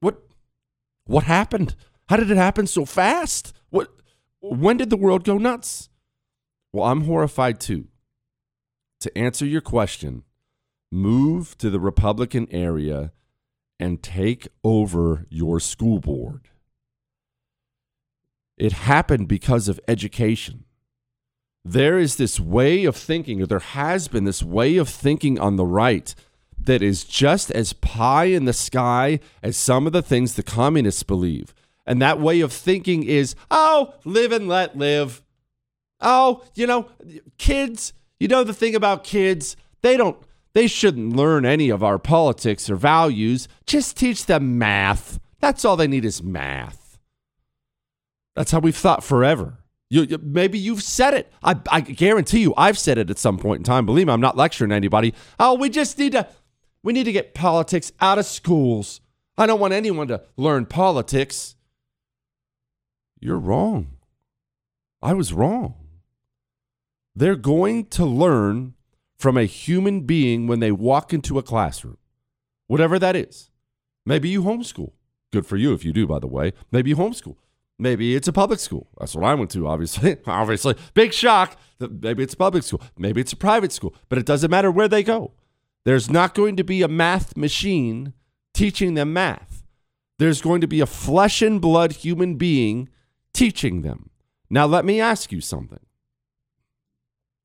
What 0.00 0.22
what 1.04 1.24
happened? 1.24 1.76
How 2.08 2.16
did 2.16 2.30
it 2.30 2.36
happen 2.36 2.66
so 2.66 2.84
fast? 2.84 3.52
What 3.70 3.88
when 4.40 4.78
did 4.78 4.90
the 4.90 4.96
world 4.96 5.24
go 5.24 5.38
nuts? 5.38 5.88
Well, 6.72 6.86
I'm 6.86 7.04
horrified 7.04 7.60
too. 7.60 7.88
To 9.00 9.16
answer 9.16 9.46
your 9.46 9.60
question, 9.60 10.24
move 10.90 11.56
to 11.58 11.70
the 11.70 11.80
Republican 11.80 12.48
area 12.50 13.12
and 13.78 14.02
take 14.02 14.48
over 14.64 15.26
your 15.30 15.60
school 15.60 16.00
board. 16.00 16.48
It 18.56 18.72
happened 18.72 19.28
because 19.28 19.68
of 19.68 19.78
education. 19.86 20.64
There 21.64 21.98
is 21.98 22.16
this 22.16 22.40
way 22.40 22.84
of 22.86 22.96
thinking, 22.96 23.40
or 23.40 23.46
there 23.46 23.58
has 23.60 24.08
been 24.08 24.24
this 24.24 24.42
way 24.42 24.78
of 24.78 24.88
thinking 24.88 25.38
on 25.38 25.56
the 25.56 25.66
right 25.66 26.14
that 26.64 26.82
is 26.82 27.04
just 27.04 27.50
as 27.50 27.72
pie 27.72 28.26
in 28.26 28.44
the 28.44 28.52
sky 28.52 29.20
as 29.42 29.56
some 29.56 29.86
of 29.86 29.92
the 29.92 30.02
things 30.02 30.34
the 30.34 30.42
communists 30.42 31.02
believe. 31.02 31.54
And 31.86 32.02
that 32.02 32.20
way 32.20 32.40
of 32.40 32.52
thinking 32.52 33.02
is, 33.02 33.34
oh, 33.50 33.94
live 34.04 34.32
and 34.32 34.48
let 34.48 34.76
live. 34.76 35.22
Oh, 36.00 36.44
you 36.54 36.66
know, 36.66 36.88
kids, 37.38 37.92
you 38.20 38.28
know 38.28 38.44
the 38.44 38.52
thing 38.52 38.74
about 38.74 39.04
kids, 39.04 39.56
they 39.82 39.96
don't 39.96 40.18
they 40.54 40.66
shouldn't 40.66 41.14
learn 41.14 41.44
any 41.44 41.68
of 41.70 41.84
our 41.84 41.98
politics 41.98 42.68
or 42.68 42.76
values. 42.76 43.48
Just 43.66 43.96
teach 43.96 44.26
them 44.26 44.58
math. 44.58 45.20
That's 45.40 45.64
all 45.64 45.76
they 45.76 45.86
need 45.86 46.04
is 46.04 46.22
math. 46.22 46.98
That's 48.34 48.50
how 48.50 48.58
we've 48.58 48.76
thought 48.76 49.04
forever. 49.04 49.58
You, 49.90 50.02
you, 50.02 50.18
maybe 50.20 50.58
you've 50.58 50.82
said 50.82 51.14
it. 51.14 51.32
I, 51.42 51.56
I 51.70 51.80
guarantee 51.80 52.40
you, 52.40 52.54
I've 52.56 52.78
said 52.78 52.98
it 52.98 53.10
at 53.10 53.18
some 53.18 53.38
point 53.38 53.60
in 53.60 53.64
time. 53.64 53.86
Believe 53.86 54.06
me, 54.06 54.12
I'm 54.12 54.20
not 54.20 54.36
lecturing 54.36 54.72
anybody. 54.72 55.14
Oh, 55.38 55.54
we 55.54 55.70
just 55.70 55.98
need 55.98 56.12
to, 56.12 56.28
we 56.88 56.94
need 56.94 57.04
to 57.04 57.12
get 57.12 57.34
politics 57.34 57.92
out 58.00 58.16
of 58.16 58.24
schools. 58.24 59.02
I 59.36 59.44
don't 59.44 59.60
want 59.60 59.74
anyone 59.74 60.08
to 60.08 60.22
learn 60.38 60.64
politics. 60.64 61.54
You're 63.20 63.38
wrong. 63.38 63.98
I 65.02 65.12
was 65.12 65.34
wrong. 65.34 65.74
They're 67.14 67.36
going 67.36 67.88
to 67.88 68.06
learn 68.06 68.72
from 69.18 69.36
a 69.36 69.44
human 69.44 70.06
being 70.06 70.46
when 70.46 70.60
they 70.60 70.72
walk 70.72 71.12
into 71.12 71.38
a 71.38 71.42
classroom, 71.42 71.98
whatever 72.68 72.98
that 72.98 73.14
is. 73.14 73.50
Maybe 74.06 74.30
you 74.30 74.42
homeschool. 74.42 74.92
Good 75.30 75.44
for 75.44 75.58
you 75.58 75.74
if 75.74 75.84
you 75.84 75.92
do, 75.92 76.06
by 76.06 76.20
the 76.20 76.26
way. 76.26 76.54
Maybe 76.72 76.88
you 76.88 76.96
homeschool. 76.96 77.36
Maybe 77.78 78.16
it's 78.16 78.28
a 78.28 78.32
public 78.32 78.60
school. 78.60 78.88
That's 78.98 79.14
what 79.14 79.26
I 79.26 79.34
went 79.34 79.50
to, 79.50 79.68
obviously. 79.68 80.16
obviously. 80.26 80.74
Big 80.94 81.12
shock. 81.12 81.58
Maybe 81.78 82.22
it's 82.22 82.32
a 82.32 82.38
public 82.38 82.62
school. 82.62 82.80
Maybe 82.96 83.20
it's 83.20 83.34
a 83.34 83.36
private 83.36 83.72
school. 83.72 83.94
But 84.08 84.16
it 84.16 84.24
doesn't 84.24 84.50
matter 84.50 84.70
where 84.70 84.88
they 84.88 85.02
go. 85.02 85.32
There's 85.84 86.10
not 86.10 86.34
going 86.34 86.56
to 86.56 86.64
be 86.64 86.82
a 86.82 86.88
math 86.88 87.36
machine 87.36 88.12
teaching 88.54 88.94
them 88.94 89.12
math. 89.12 89.62
There's 90.18 90.42
going 90.42 90.60
to 90.60 90.66
be 90.66 90.80
a 90.80 90.86
flesh 90.86 91.42
and 91.42 91.60
blood 91.60 91.92
human 91.92 92.34
being 92.34 92.88
teaching 93.32 93.82
them. 93.82 94.10
Now, 94.50 94.66
let 94.66 94.84
me 94.84 95.00
ask 95.00 95.30
you 95.30 95.40
something. 95.40 95.80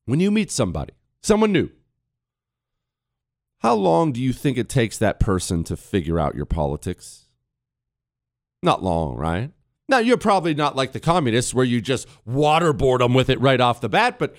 When 0.05 0.19
you 0.19 0.31
meet 0.31 0.51
somebody, 0.51 0.93
someone 1.21 1.51
new, 1.51 1.69
how 3.59 3.75
long 3.75 4.11
do 4.11 4.21
you 4.21 4.33
think 4.33 4.57
it 4.57 4.67
takes 4.67 4.97
that 4.97 5.19
person 5.19 5.63
to 5.65 5.77
figure 5.77 6.19
out 6.19 6.35
your 6.35 6.45
politics? 6.45 7.27
Not 8.61 8.83
long, 8.83 9.15
right? 9.15 9.51
Now, 9.87 9.99
you're 9.99 10.17
probably 10.17 10.53
not 10.53 10.75
like 10.75 10.91
the 10.91 10.99
communists 10.99 11.53
where 11.53 11.65
you 11.65 11.79
just 11.79 12.07
waterboard 12.27 12.99
them 12.99 13.13
with 13.13 13.29
it 13.29 13.39
right 13.39 13.61
off 13.61 13.81
the 13.81 13.89
bat, 13.89 14.17
but 14.17 14.35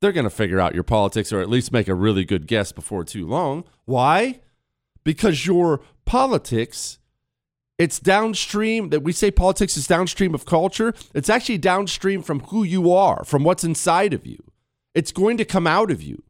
they're 0.00 0.12
going 0.12 0.24
to 0.24 0.30
figure 0.30 0.60
out 0.60 0.74
your 0.74 0.82
politics 0.84 1.32
or 1.32 1.40
at 1.40 1.48
least 1.50 1.72
make 1.72 1.88
a 1.88 1.94
really 1.94 2.24
good 2.24 2.46
guess 2.46 2.72
before 2.72 3.04
too 3.04 3.26
long. 3.26 3.64
Why? 3.84 4.40
Because 5.04 5.46
your 5.46 5.80
politics 6.04 6.98
It's 7.78 7.98
downstream 7.98 8.90
that 8.90 9.00
we 9.02 9.10
say 9.12 9.30
politics 9.30 9.74
is 9.78 9.86
downstream 9.86 10.34
of 10.34 10.44
culture. 10.44 10.92
It's 11.14 11.30
actually 11.30 11.56
downstream 11.56 12.22
from 12.22 12.40
who 12.40 12.62
you 12.62 12.92
are, 12.92 13.24
from 13.24 13.42
what's 13.42 13.64
inside 13.64 14.12
of 14.12 14.26
you. 14.26 14.36
It's 14.94 15.12
going 15.12 15.38
to 15.38 15.46
come 15.46 15.66
out 15.66 15.90
of 15.90 16.02
you. 16.02 16.22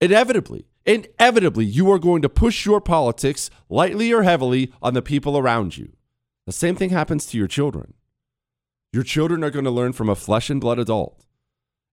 Inevitably, 0.00 0.66
inevitably, 0.84 1.66
you 1.66 1.88
are 1.92 2.00
going 2.00 2.20
to 2.22 2.28
push 2.28 2.66
your 2.66 2.80
politics 2.80 3.48
lightly 3.68 4.12
or 4.12 4.24
heavily 4.24 4.72
on 4.82 4.94
the 4.94 5.02
people 5.02 5.38
around 5.38 5.76
you. 5.76 5.92
The 6.46 6.52
same 6.52 6.74
thing 6.74 6.90
happens 6.90 7.26
to 7.26 7.38
your 7.38 7.46
children. 7.46 7.94
Your 8.92 9.04
children 9.04 9.44
are 9.44 9.50
going 9.50 9.64
to 9.64 9.70
learn 9.70 9.92
from 9.92 10.08
a 10.08 10.16
flesh 10.16 10.50
and 10.50 10.60
blood 10.60 10.80
adult. 10.80 11.24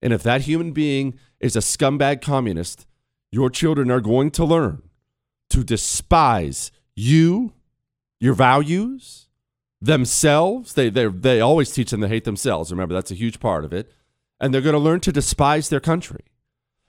And 0.01 0.13
if 0.13 0.23
that 0.23 0.41
human 0.41 0.71
being 0.71 1.19
is 1.39 1.55
a 1.55 1.59
scumbag 1.59 2.21
communist, 2.21 2.85
your 3.31 3.49
children 3.49 3.91
are 3.91 4.01
going 4.01 4.31
to 4.31 4.45
learn 4.45 4.83
to 5.49 5.63
despise 5.63 6.71
you, 6.95 7.53
your 8.19 8.33
values, 8.33 9.27
themselves. 9.81 10.73
They, 10.73 10.89
they, 10.89 11.07
they 11.07 11.41
always 11.41 11.71
teach 11.71 11.91
them 11.91 12.01
to 12.01 12.07
hate 12.07 12.23
themselves. 12.23 12.71
Remember, 12.71 12.93
that's 12.93 13.11
a 13.11 13.15
huge 13.15 13.39
part 13.39 13.65
of 13.65 13.73
it. 13.73 13.91
And 14.39 14.53
they're 14.53 14.61
going 14.61 14.73
to 14.73 14.79
learn 14.79 15.01
to 15.01 15.11
despise 15.11 15.69
their 15.69 15.79
country. 15.79 16.23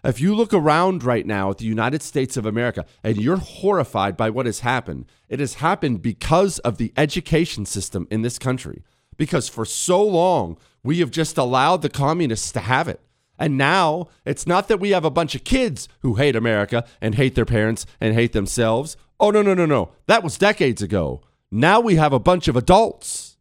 If 0.03 0.21
you 0.21 0.35
look 0.35 0.55
around 0.55 1.05
right 1.05 1.27
now 1.27 1.51
at 1.51 1.59
the 1.59 1.67
United 1.67 2.03
States 2.03 2.37
of 2.37 2.47
America 2.47 2.87
and 3.05 3.21
you're 3.21 3.37
horrified 3.37 4.17
by 4.17 4.31
what 4.31 4.47
has 4.47 4.61
happened, 4.61 5.07
it 5.29 5.41
has 5.41 5.55
happened 5.55 6.01
because 6.01 6.59
of 6.61 6.79
the 6.79 6.93
education 6.97 7.67
system 7.67 8.07
in 8.11 8.23
this 8.23 8.39
country. 8.39 8.83
Because 9.21 9.51
for 9.51 9.67
so 9.67 10.03
long, 10.03 10.57
we 10.83 11.01
have 11.01 11.11
just 11.11 11.37
allowed 11.37 11.83
the 11.83 11.91
communists 11.91 12.53
to 12.53 12.61
have 12.61 12.89
it. 12.89 13.03
And 13.39 13.59
now 13.59 14.09
it's 14.25 14.47
not 14.47 14.67
that 14.69 14.81
we 14.81 14.93
have 14.93 15.05
a 15.05 15.11
bunch 15.11 15.35
of 15.35 15.45
kids 15.45 15.91
who 16.01 16.15
hate 16.15 16.35
America 16.35 16.87
and 17.03 17.17
hate 17.17 17.35
their 17.35 17.45
parents 17.45 17.85
and 18.01 18.15
hate 18.15 18.33
themselves. 18.33 18.97
Oh, 19.21 19.31
no, 19.31 19.43
no, 19.43 19.53
no, 19.53 19.67
no. 19.67 19.91
That 20.07 20.25
was 20.25 20.39
decades 20.39 20.81
ago. 20.81 21.21
Now 21.51 21.81
we 21.81 21.97
have 21.97 22.15
a 22.15 22.19
bunch 22.19 22.49
of 22.49 22.57
adults. 22.57 23.37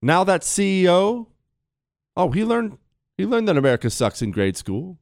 Now 0.00 0.22
that 0.22 0.42
CEO, 0.42 1.26
oh, 2.16 2.30
he 2.30 2.44
learned 2.44 2.78
he 3.16 3.26
learned 3.26 3.48
that 3.48 3.56
America 3.56 3.90
sucks 3.90 4.22
in 4.22 4.30
grade 4.30 4.56
school. 4.56 5.00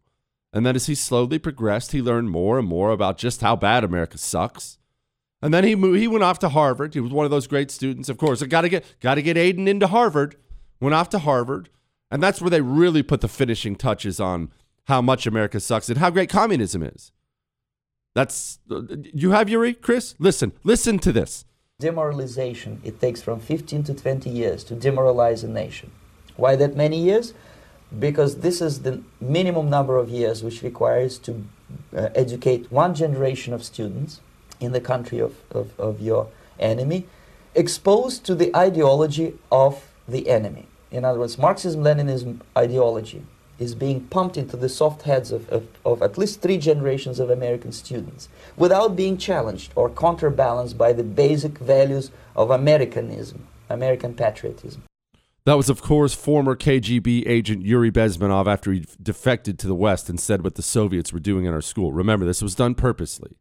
And 0.55 0.65
then 0.65 0.75
as 0.75 0.87
he 0.87 0.95
slowly 0.95 1.39
progressed, 1.39 1.93
he 1.93 2.01
learned 2.01 2.31
more 2.31 2.59
and 2.59 2.67
more 2.67 2.93
about 2.93 3.19
just 3.19 3.43
how 3.43 3.57
bad 3.57 3.85
America 3.85 4.17
sucks. 4.17 4.79
And 5.43 5.53
then 5.53 5.65
he 5.65 5.75
moved, 5.75 5.99
he 5.99 6.09
went 6.09 6.25
off 6.25 6.39
to 6.41 6.49
Harvard. 6.49 6.95
He 6.95 7.01
was 7.01 7.13
one 7.13 7.25
of 7.25 7.31
those 7.31 7.47
great 7.47 7.71
students. 7.71 8.09
Of 8.09 8.19
course, 8.19 8.43
I 8.43 8.47
got 8.47 8.63
to 8.63 8.69
get 8.69 8.85
got 9.01 9.17
to 9.17 9.23
get 9.23 9.37
Aiden 9.37 9.69
into 9.69 9.87
Harvard. 9.87 10.37
Went 10.81 10.95
off 10.95 11.09
to 11.11 11.19
Harvard, 11.19 11.69
and 12.11 12.23
that's 12.23 12.41
where 12.41 12.51
they 12.51 12.61
really 12.61 13.03
put 13.03 13.21
the 13.21 13.29
finishing 13.29 13.77
touches 13.77 14.21
on 14.21 14.51
how 14.85 15.03
much 15.03 15.27
America 15.27 15.61
sucks 15.61 15.89
and 15.89 15.99
how 15.99 16.11
great 16.11 16.31
communism 16.31 16.83
is. 16.83 17.13
That's 18.15 18.59
you 18.69 19.33
have 19.33 19.49
Yuri, 19.49 19.75
Chris. 19.75 20.15
Listen, 20.19 20.53
listen 20.65 20.99
to 21.01 21.13
this. 21.13 21.45
Demoralization. 21.81 22.81
It 22.83 23.01
takes 23.01 23.21
from 23.21 23.41
15 23.41 23.85
to 23.85 23.95
20 23.95 24.31
years 24.31 24.65
to 24.65 24.75
demoralize 24.75 25.45
a 25.45 25.49
nation. 25.49 25.91
Why 26.37 26.57
that 26.57 26.77
many 26.77 26.99
years? 26.99 27.35
Because 27.99 28.41
this 28.41 28.63
is 28.63 28.83
the 28.83 29.03
minimum 29.21 29.69
number 29.69 29.99
of 29.99 30.09
years 30.09 30.43
which 30.43 30.63
requires 30.63 31.19
to 31.21 31.45
uh, 31.95 32.09
educate 32.15 32.73
one 32.73 32.95
generation 32.95 33.53
of 33.53 33.63
students 33.63 34.21
in 34.61 34.73
the 34.73 34.81
country 34.81 35.19
of, 35.19 35.35
of, 35.51 35.79
of 35.79 36.01
your 36.01 36.29
enemy, 36.59 37.07
exposed 37.55 38.25
to 38.27 38.35
the 38.35 38.55
ideology 38.57 39.35
of 39.51 39.89
the 40.09 40.29
enemy. 40.29 40.67
In 40.91 41.05
other 41.05 41.19
words, 41.19 41.39
Marxism 41.39 41.83
Leninism 41.83 42.41
ideology 42.57 43.23
is 43.59 43.75
being 43.75 44.03
pumped 44.07 44.37
into 44.37 44.57
the 44.57 44.69
soft 44.69 45.03
heads 45.03 45.33
of, 45.33 45.49
of, 45.49 45.67
of, 45.85 46.03
at 46.03 46.19
least 46.19 46.43
three 46.43 46.59
generations 46.59 47.19
of 47.19 47.31
American 47.31 47.73
students 47.73 48.29
without 48.57 48.95
being 48.95 49.17
challenged 49.17 49.73
or 49.75 49.89
counterbalanced 49.89 50.77
by 50.77 50.93
the 50.93 51.03
basic 51.03 51.59
values 51.59 52.11
of 52.35 52.51
Americanism, 52.51 53.47
American 53.71 54.15
patriotism. 54.15 54.83
That 55.45 55.55
was, 55.55 55.71
of 55.71 55.81
course, 55.81 56.13
former 56.13 56.57
KGB 56.57 57.27
agent 57.27 57.65
Yuri 57.65 57.91
Bezmenov 57.91 58.47
after 58.47 58.73
he 58.73 58.85
defected 59.01 59.59
to 59.61 59.69
the 59.69 59.77
West 59.77 60.11
and 60.11 60.19
said 60.19 60.43
what 60.43 60.57
the 60.57 60.63
Soviets 60.63 61.13
were 61.13 61.21
doing 61.21 61.45
in 61.45 61.55
our 61.55 61.63
school. 61.63 61.93
Remember, 61.93 62.27
this 62.27 62.43
was 62.43 62.57
done 62.57 62.75
purposely. 62.75 63.37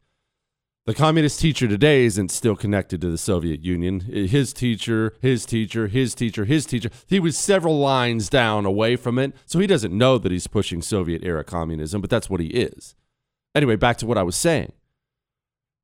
The 0.86 0.94
communist 0.94 1.40
teacher 1.40 1.68
today 1.68 2.06
isn't 2.06 2.30
still 2.30 2.56
connected 2.56 3.02
to 3.02 3.10
the 3.10 3.18
Soviet 3.18 3.66
Union. 3.66 4.02
His 4.02 4.54
teacher, 4.54 5.16
his 5.20 5.44
teacher, 5.44 5.88
his 5.88 6.14
teacher, 6.14 6.46
his 6.46 6.68
teacher. 6.68 6.92
He 7.08 7.20
was 7.20 7.36
several 7.36 7.80
lines 7.80 8.30
down 8.30 8.68
away 8.68 8.96
from 8.96 9.18
it, 9.18 9.34
so 9.48 9.58
he 9.58 9.66
doesn't 9.66 9.98
know 9.98 10.20
that 10.20 10.32
he's 10.32 10.46
pushing 10.46 10.84
Soviet 10.84 11.24
era 11.24 11.44
communism, 11.44 12.02
but 12.02 12.12
that's 12.12 12.30
what 12.30 12.40
he 12.40 12.50
is. 12.50 12.94
Anyway, 13.56 13.76
back 13.76 13.98
to 13.98 14.06
what 14.06 14.20
I 14.20 14.22
was 14.22 14.36
saying. 14.36 14.74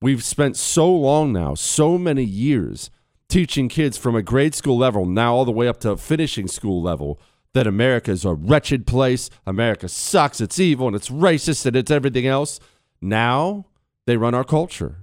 We've 0.03 0.23
spent 0.23 0.55
so 0.55 0.93
long 0.93 1.33
now, 1.33 1.55
so 1.55 1.97
many 1.97 2.23
years, 2.23 2.91
teaching 3.27 3.69
kids 3.69 3.97
from 3.97 4.15
a 4.15 4.21
grade 4.21 4.53
school 4.53 4.77
level, 4.77 5.07
now 5.07 5.33
all 5.33 5.45
the 5.45 5.51
way 5.51 5.67
up 5.67 5.79
to 5.79 5.97
finishing 5.97 6.47
school 6.47 6.79
level, 6.79 7.19
that 7.53 7.65
America 7.65 8.11
is 8.11 8.23
a 8.23 8.35
wretched 8.35 8.85
place. 8.85 9.31
America 9.47 9.89
sucks, 9.89 10.39
it's 10.39 10.59
evil, 10.59 10.85
and 10.85 10.95
it's 10.95 11.09
racist, 11.09 11.65
and 11.65 11.75
it's 11.75 11.89
everything 11.89 12.27
else. 12.27 12.59
Now, 13.01 13.65
they 14.05 14.17
run 14.17 14.33
our 14.33 14.43
culture. 14.43 14.97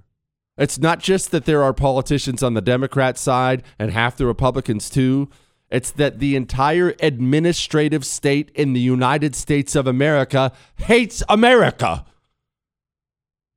It's 0.57 0.79
not 0.79 0.99
just 0.99 1.31
that 1.31 1.45
there 1.45 1.63
are 1.63 1.73
politicians 1.73 2.43
on 2.43 2.55
the 2.55 2.61
Democrat 2.61 3.17
side 3.17 3.63
and 3.79 3.93
half 3.93 4.17
the 4.17 4.27
Republicans 4.27 4.91
too. 4.91 5.31
It's 5.71 5.91
that 5.93 6.19
the 6.19 6.35
entire 6.35 6.95
administrative 7.01 8.05
state 8.05 8.51
in 8.55 8.73
the 8.73 8.81
United 8.81 9.37
States 9.37 9.77
of 9.77 9.87
America 9.87 10.53
hates 10.77 11.23
America. 11.29 12.05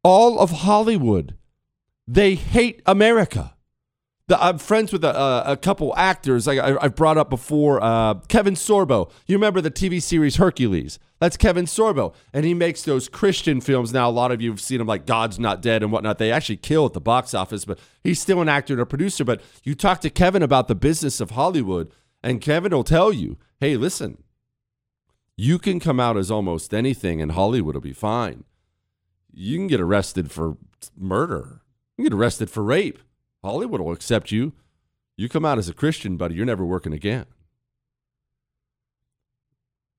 All 0.03 0.39
of 0.39 0.51
Hollywood, 0.51 1.37
they 2.07 2.35
hate 2.35 2.81
America. 2.85 3.55
The, 4.31 4.41
I'm 4.41 4.59
friends 4.59 4.93
with 4.93 5.03
a, 5.03 5.43
a 5.45 5.57
couple 5.57 5.93
actors 5.97 6.47
I, 6.47 6.55
have 6.81 6.95
brought 6.95 7.17
up 7.17 7.29
before. 7.29 7.83
Uh, 7.83 8.13
Kevin 8.29 8.53
Sorbo. 8.53 9.11
You 9.27 9.35
remember 9.35 9.59
the 9.59 9.69
TV 9.69 10.01
series 10.01 10.37
Hercules? 10.37 10.99
That's 11.19 11.35
Kevin 11.35 11.65
Sorbo. 11.65 12.13
And 12.31 12.45
he 12.45 12.53
makes 12.53 12.83
those 12.83 13.09
Christian 13.09 13.59
films. 13.59 13.91
Now, 13.91 14.09
a 14.09 14.09
lot 14.09 14.31
of 14.31 14.41
you 14.41 14.49
have 14.49 14.61
seen 14.61 14.79
him 14.79 14.87
like 14.87 15.05
God's 15.05 15.37
Not 15.37 15.61
Dead 15.61 15.83
and 15.83 15.91
whatnot. 15.91 16.17
They 16.17 16.31
actually 16.31 16.55
kill 16.55 16.85
at 16.85 16.93
the 16.93 17.01
box 17.01 17.33
office, 17.33 17.65
but 17.65 17.77
he's 18.05 18.21
still 18.21 18.39
an 18.39 18.47
actor 18.47 18.71
and 18.71 18.81
a 18.81 18.85
producer. 18.85 19.25
But 19.25 19.41
you 19.65 19.75
talk 19.75 19.99
to 19.99 20.09
Kevin 20.09 20.43
about 20.43 20.69
the 20.69 20.75
business 20.75 21.19
of 21.19 21.31
Hollywood, 21.31 21.91
and 22.23 22.39
Kevin 22.39 22.71
will 22.71 22.85
tell 22.85 23.11
you 23.11 23.37
hey, 23.59 23.75
listen, 23.75 24.23
you 25.35 25.59
can 25.59 25.81
come 25.81 25.99
out 25.99 26.15
as 26.15 26.31
almost 26.31 26.73
anything, 26.73 27.21
and 27.21 27.33
Hollywood 27.33 27.75
will 27.75 27.81
be 27.81 27.91
fine. 27.91 28.45
You 29.29 29.57
can 29.57 29.67
get 29.67 29.81
arrested 29.81 30.31
for 30.31 30.55
murder, 30.97 31.63
you 31.97 32.05
can 32.05 32.11
get 32.11 32.17
arrested 32.17 32.49
for 32.49 32.63
rape 32.63 32.97
Hollywood 33.43 33.81
will 33.81 33.91
accept 33.91 34.31
you. 34.31 34.53
You 35.17 35.29
come 35.29 35.45
out 35.45 35.57
as 35.57 35.69
a 35.69 35.73
Christian, 35.73 36.17
buddy, 36.17 36.35
you're 36.35 36.45
never 36.45 36.65
working 36.65 36.93
again. 36.93 37.25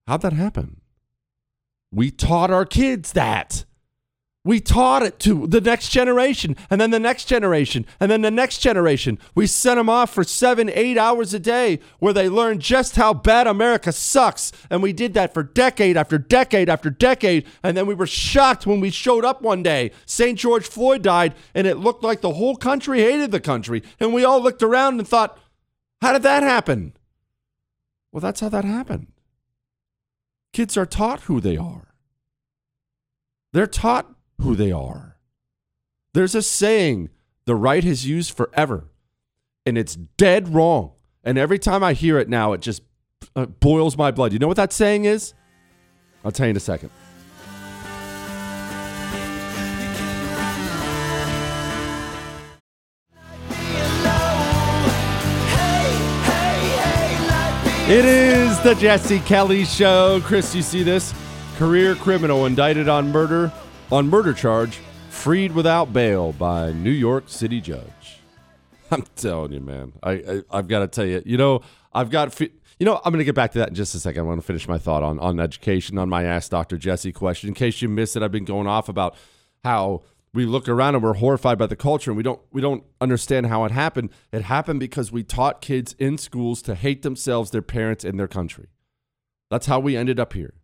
How'd 0.07 0.23
that 0.23 0.33
happen? 0.33 0.81
We 1.93 2.11
taught 2.11 2.51
our 2.51 2.65
kids 2.65 3.13
that. 3.13 3.65
We 4.45 4.59
taught 4.59 5.05
it 5.05 5.21
to 5.21 5.47
the 5.47 5.61
next 5.61 5.91
generation, 5.91 6.57
and 6.69 6.81
then 6.81 6.91
the 6.91 6.99
next 6.99 7.27
generation, 7.27 7.87
and 8.01 8.11
then 8.11 8.23
the 8.23 8.31
next 8.31 8.59
generation. 8.59 9.21
We 9.37 9.47
sent 9.47 9.79
them 9.79 9.89
off 9.89 10.13
for 10.13 10.25
seven, 10.25 10.69
eight 10.69 10.99
hours 10.99 11.33
a 11.33 11.39
day 11.39 11.79
where 12.01 12.13
they 12.13 12.29
learned 12.29 12.61
just 12.61 12.97
how 12.97 13.15
bad 13.15 13.47
America 13.47 13.93
sucks. 13.93 14.51
And 14.69 14.83
we 14.83 14.93
did 14.93 15.15
that 15.15 15.33
for 15.33 15.45
decade 15.45 15.97
after 15.97 16.19
decade 16.19 16.69
after 16.69 16.91
decade. 16.91 17.47
And 17.63 17.77
then 17.77 17.87
we 17.87 17.95
were 17.95 18.07
shocked 18.07 18.67
when 18.67 18.81
we 18.81 18.91
showed 18.91 19.25
up 19.25 19.43
one 19.43 19.63
day. 19.63 19.93
St. 20.07 20.37
George 20.37 20.67
Floyd 20.67 21.03
died, 21.03 21.37
and 21.55 21.69
it 21.69 21.77
looked 21.77 22.03
like 22.03 22.21
the 22.21 22.35
whole 22.35 22.57
country 22.57 22.99
hated 22.99 23.31
the 23.31 23.41
country. 23.41 23.85
And 24.01 24.13
we 24.13 24.25
all 24.25 24.43
looked 24.43 24.63
around 24.63 24.99
and 24.99 25.07
thought, 25.07 25.39
how 26.01 26.13
did 26.13 26.25
that 26.25 26.43
happen? 26.43 26.95
Well, 28.11 28.21
that's 28.21 28.41
how 28.41 28.49
that 28.49 28.65
happened. 28.65 29.07
Kids 30.53 30.77
are 30.77 30.85
taught 30.85 31.21
who 31.23 31.41
they 31.41 31.57
are. 31.57 31.95
They're 33.53 33.69
taught 33.69 34.12
who 34.43 34.55
they 34.55 34.73
are. 34.73 35.17
There's 36.15 36.35
a 36.35 36.43
saying 36.43 37.09
the 37.47 37.55
right 37.55 37.83
has 37.85 38.07
used 38.07 38.37
forever, 38.37 38.91
and 39.65 39.79
it's 39.79 39.97
dead 39.97 40.53
wrong. 40.53 40.93
And 41.25 41.39
every 41.39 41.59
time 41.59 41.83
I 41.83 41.95
hear 41.95 42.19
it 42.19 42.29
now, 42.29 42.53
it 42.53 42.61
just 42.61 42.83
uh, 43.35 43.47
boils 43.47 43.97
my 43.97 44.11
blood. 44.11 44.33
You 44.33 44.39
know 44.39 44.49
what 44.49 44.57
that 44.57 44.73
saying 44.73 45.05
is? 45.05 45.35
I'll 46.25 46.33
tell 46.33 46.47
you 46.47 46.51
in 46.51 46.57
a 46.57 46.61
second. 46.61 46.91
It 57.89 58.05
is 58.05 58.59
the 58.61 58.75
Jesse 58.75 59.21
Kelly 59.21 59.65
Show. 59.65 60.21
Chris, 60.25 60.55
you 60.55 60.63
see 60.63 60.83
this? 60.83 61.13
Career 61.57 61.95
criminal 61.95 62.47
indicted 62.47 62.89
on 62.89 63.13
murder 63.13 63.53
on 63.93 64.09
murder 64.09 64.33
charge, 64.33 64.79
freed 65.11 65.53
without 65.53 65.93
bail 65.93 66.33
by 66.33 66.73
New 66.73 66.91
York 66.91 67.25
City 67.27 67.61
judge. 67.61 68.21
I'm 68.91 69.05
telling 69.15 69.53
you, 69.53 69.61
man. 69.61 69.93
I, 70.03 70.43
I 70.51 70.57
have 70.57 70.67
got 70.67 70.81
to 70.81 70.89
tell 70.89 71.05
you. 71.05 71.23
You 71.25 71.37
know, 71.37 71.61
I've 71.93 72.11
got. 72.11 72.41
You 72.41 72.87
know, 72.87 73.01
I'm 73.05 73.13
going 73.13 73.19
to 73.19 73.25
get 73.25 73.37
back 73.37 73.53
to 73.53 73.59
that 73.59 73.69
in 73.69 73.75
just 73.75 73.95
a 73.95 74.01
second. 74.01 74.23
I 74.23 74.25
want 74.25 74.41
to 74.41 74.47
finish 74.47 74.67
my 74.67 74.79
thought 74.79 75.03
on 75.03 75.21
on 75.21 75.39
education 75.39 75.99
on 75.99 76.09
my 76.09 76.25
Ask 76.25 76.51
Dr. 76.51 76.79
Jesse 76.79 77.13
question. 77.13 77.49
In 77.49 77.55
case 77.55 77.81
you 77.83 77.89
missed 77.89 78.17
it, 78.17 78.23
I've 78.23 78.33
been 78.33 78.47
going 78.47 78.67
off 78.67 78.89
about 78.89 79.15
how 79.63 80.03
we 80.35 80.47
look 80.47 80.69
around 80.69 80.95
and 80.95 81.05
we're 81.05 81.13
horrified 81.15 81.59
by 81.59 81.67
the 81.67 81.77
culture 81.77 82.11
and 82.11 82.17
we 82.17 82.23
don't 82.23 82.41
we 82.51 82.63
don't 82.63 82.83
understand 83.01 83.47
how 83.47 83.65
it 83.67 83.73
happened. 83.73 84.09
It 84.33 84.43
happened 84.43 84.81
because 84.81 85.13
we 85.13 85.23
taught 85.23 85.61
kids 85.61 85.95
in 85.99 86.17
schools 86.17 86.63
to 86.63 86.75
hate 86.75 87.03
themselves, 87.03 87.51
their 87.51 87.63
parents, 87.63 88.05
and 88.05 88.19
their 88.19 88.27
country. 88.27 88.69
That's 89.51 89.67
how 89.67 89.79
we 89.79 89.97
ended 89.97 90.19
up 90.19 90.33
here. 90.33 90.55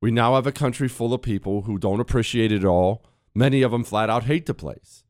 We 0.00 0.10
now 0.10 0.34
have 0.34 0.46
a 0.46 0.52
country 0.52 0.88
full 0.88 1.14
of 1.14 1.22
people 1.22 1.62
who 1.62 1.78
don't 1.78 2.00
appreciate 2.00 2.52
it 2.52 2.60
at 2.60 2.64
all. 2.64 3.04
Many 3.34 3.62
of 3.62 3.70
them 3.70 3.84
flat 3.84 4.10
out 4.10 4.24
hate 4.24 4.46
the 4.46 4.54
place. 4.54 5.04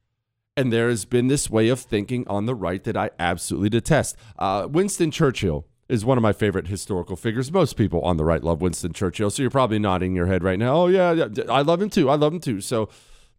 And 0.57 0.73
there 0.73 0.89
has 0.89 1.05
been 1.05 1.27
this 1.27 1.51
way 1.51 1.69
of 1.69 1.81
thinking 1.81 2.27
on 2.29 2.47
the 2.47 2.55
right 2.55 2.83
that 2.85 2.97
I 2.97 3.11
absolutely 3.19 3.69
detest. 3.69 4.17
Uh, 4.39 4.67
Winston 4.71 5.11
Churchill 5.11 5.67
is 5.89 6.05
one 6.05 6.19
of 6.19 6.23
my 6.23 6.33
favorite 6.33 6.67
historical 6.67 7.17
figures. 7.17 7.53
Most 7.53 7.77
people 7.77 8.01
on 8.03 8.17
the 8.17 8.25
right 8.25 8.43
love 8.43 8.61
Winston 8.61 8.93
Churchill, 8.93 9.31
so 9.31 9.43
you're 9.43 9.51
probably 9.51 9.79
nodding 9.79 10.17
your 10.17 10.27
head 10.27 10.43
right 10.43 10.59
now. 10.59 10.75
Oh 10.75 10.87
yeah, 10.89 11.13
yeah, 11.13 11.29
I 11.49 11.63
love 11.63 11.81
him 11.81 11.91
too. 11.91 12.11
I 12.11 12.17
love 12.17 12.33
him 12.33 12.41
too. 12.41 12.61
So, 12.61 12.89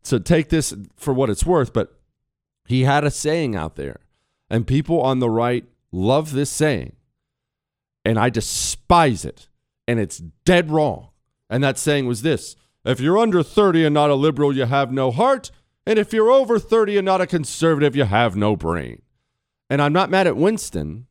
so 0.03 0.19
take 0.19 0.49
this 0.49 0.73
for 0.95 1.13
what 1.13 1.29
it's 1.29 1.45
worth. 1.45 1.73
But 1.73 1.99
he 2.65 2.83
had 2.83 3.03
a 3.03 3.11
saying 3.11 3.55
out 3.55 3.75
there, 3.75 3.99
and 4.49 4.65
people 4.65 5.01
on 5.01 5.19
the 5.19 5.29
right 5.29 5.65
love 5.91 6.33
this 6.33 6.49
saying, 6.49 6.95
and 8.05 8.17
I 8.17 8.29
despise 8.29 9.25
it, 9.25 9.49
and 9.87 9.99
it's 9.99 10.19
dead 10.45 10.69
wrong. 10.71 11.09
And 11.49 11.63
that 11.63 11.77
saying 11.77 12.07
was 12.07 12.21
this: 12.21 12.55
If 12.85 12.99
you're 12.99 13.17
under 13.17 13.43
30 13.43 13.85
and 13.85 13.93
not 13.93 14.09
a 14.09 14.15
liberal, 14.15 14.55
you 14.55 14.65
have 14.65 14.91
no 14.91 15.11
heart. 15.11 15.51
And 15.85 15.97
if 15.97 16.11
you're 16.11 16.29
over 16.29 16.59
30 16.59 16.97
and 16.97 17.05
not 17.05 17.21
a 17.21 17.27
conservative, 17.27 17.95
you 17.95 18.03
have 18.03 18.35
no 18.35 18.57
brain. 18.57 19.01
And 19.69 19.81
I'm 19.81 19.93
not 19.93 20.09
mad 20.09 20.27
at 20.27 20.35
Winston. 20.35 21.07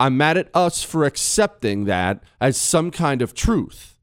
I'm 0.00 0.16
mad 0.16 0.36
at 0.36 0.50
us 0.54 0.82
for 0.82 1.04
accepting 1.04 1.84
that 1.86 2.22
as 2.40 2.56
some 2.56 2.90
kind 2.90 3.20
of 3.20 3.34
truth. 3.34 3.98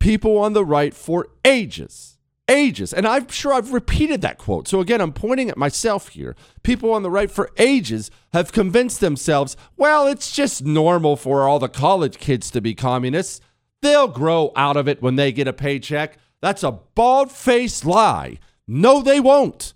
People 0.00 0.38
on 0.38 0.52
the 0.52 0.64
right 0.64 0.92
for 0.92 1.28
ages, 1.44 2.18
ages, 2.48 2.92
and 2.92 3.06
I'm 3.06 3.28
sure 3.28 3.54
I've 3.54 3.72
repeated 3.72 4.20
that 4.22 4.36
quote. 4.36 4.68
So 4.68 4.80
again, 4.80 5.00
I'm 5.00 5.12
pointing 5.12 5.48
at 5.48 5.56
myself 5.56 6.08
here. 6.08 6.34
People 6.62 6.92
on 6.92 7.02
the 7.02 7.10
right 7.10 7.30
for 7.30 7.50
ages 7.56 8.10
have 8.32 8.52
convinced 8.52 9.00
themselves, 9.00 9.56
well, 9.76 10.06
it's 10.06 10.32
just 10.32 10.64
normal 10.64 11.16
for 11.16 11.42
all 11.42 11.58
the 11.58 11.68
college 11.68 12.18
kids 12.18 12.50
to 12.50 12.60
be 12.60 12.74
communists. 12.74 13.40
They'll 13.84 14.08
grow 14.08 14.50
out 14.56 14.78
of 14.78 14.88
it 14.88 15.02
when 15.02 15.16
they 15.16 15.30
get 15.30 15.46
a 15.46 15.52
paycheck. 15.52 16.16
That's 16.40 16.62
a 16.62 16.72
bald 16.72 17.30
faced 17.30 17.84
lie. 17.84 18.38
No, 18.66 19.02
they 19.02 19.20
won't. 19.20 19.74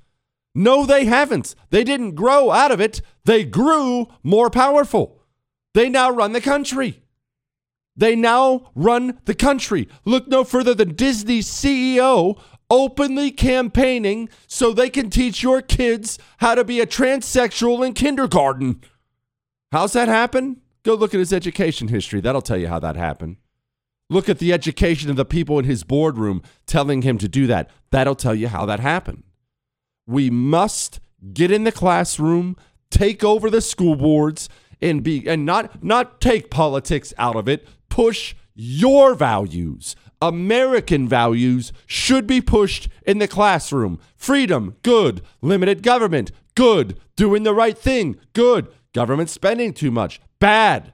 No, 0.55 0.87
they 0.87 1.05
haven't. 1.05 1.55
They 1.68 1.85
didn't 1.85 2.14
grow 2.14 2.51
out 2.51 2.73
of 2.73 2.81
it. 2.81 3.03
They 3.27 3.44
grew 3.44 4.07
more 4.23 4.49
powerful. 4.49 5.21
They 5.75 5.90
now 5.90 6.09
run 6.09 6.33
the 6.33 6.40
country. 6.40 7.03
They 7.94 8.16
now 8.16 8.71
run 8.75 9.18
the 9.27 9.35
country. 9.35 9.90
Look 10.07 10.27
no 10.27 10.42
further 10.42 10.73
than 10.73 10.94
Disney's 10.94 11.47
CEO 11.47 12.40
openly 12.71 13.31
campaigning 13.31 14.31
so 14.47 14.73
they 14.73 14.88
can 14.88 15.11
teach 15.11 15.42
your 15.42 15.61
kids 15.61 16.18
how 16.38 16.55
to 16.55 16.64
be 16.64 16.81
a 16.81 16.87
transsexual 16.87 17.87
in 17.87 17.92
kindergarten. 17.92 18.81
How's 19.71 19.92
that 19.92 20.09
happen? 20.09 20.62
Go 20.83 20.94
look 20.94 21.12
at 21.12 21.21
his 21.21 21.35
education 21.35 21.88
history. 21.88 22.23
That'll 22.23 22.40
tell 22.40 22.57
you 22.57 22.68
how 22.68 22.79
that 22.79 22.97
happened. 22.97 23.37
Look 24.11 24.29
at 24.29 24.38
the 24.38 24.53
education 24.53 25.11
of 25.11 25.16
the 25.16 25.25
people 25.25 25.59
in 25.59 25.66
his 25.66 25.85
boardroom 25.85 26.42
telling 26.66 27.03
him 27.03 27.18
to 27.18 27.29
do 27.29 27.47
that. 27.47 27.71
That'll 27.90 28.14
tell 28.14 28.35
you 28.35 28.49
how 28.49 28.64
that 28.66 28.81
happened. 28.81 29.23
We 30.07 30.31
must 30.31 31.01
get 31.35 31.51
in 31.51 31.64
the 31.64 31.73
classroom, 31.73 32.57
take 32.90 33.23
over 33.23 33.51
the 33.51 33.61
school 33.61 33.97
boards, 33.97 34.49
and 34.81 35.03
be 35.03 35.29
and 35.29 35.44
not 35.44 35.83
not 35.83 36.21
take 36.21 36.51
politics 36.51 37.12
out 37.18 37.37
of 37.37 37.49
it. 37.49 37.66
Push 37.90 38.35
your 38.55 39.14
values. 39.14 39.94
American 40.21 41.07
values 41.07 41.73
should 41.87 42.27
be 42.27 42.40
pushed 42.40 42.88
in 43.07 43.18
the 43.18 43.29
classroom. 43.29 44.01
Freedom, 44.16 44.77
good. 44.83 45.23
Limited 45.42 45.83
government, 45.83 46.33
good. 46.55 46.99
Doing 47.14 47.42
the 47.44 47.55
right 47.55 47.79
thing, 47.79 48.16
good. 48.33 48.68
Government 48.92 49.31
spending 49.31 49.73
too 49.73 49.90
much, 49.90 50.21
bad. 50.40 50.92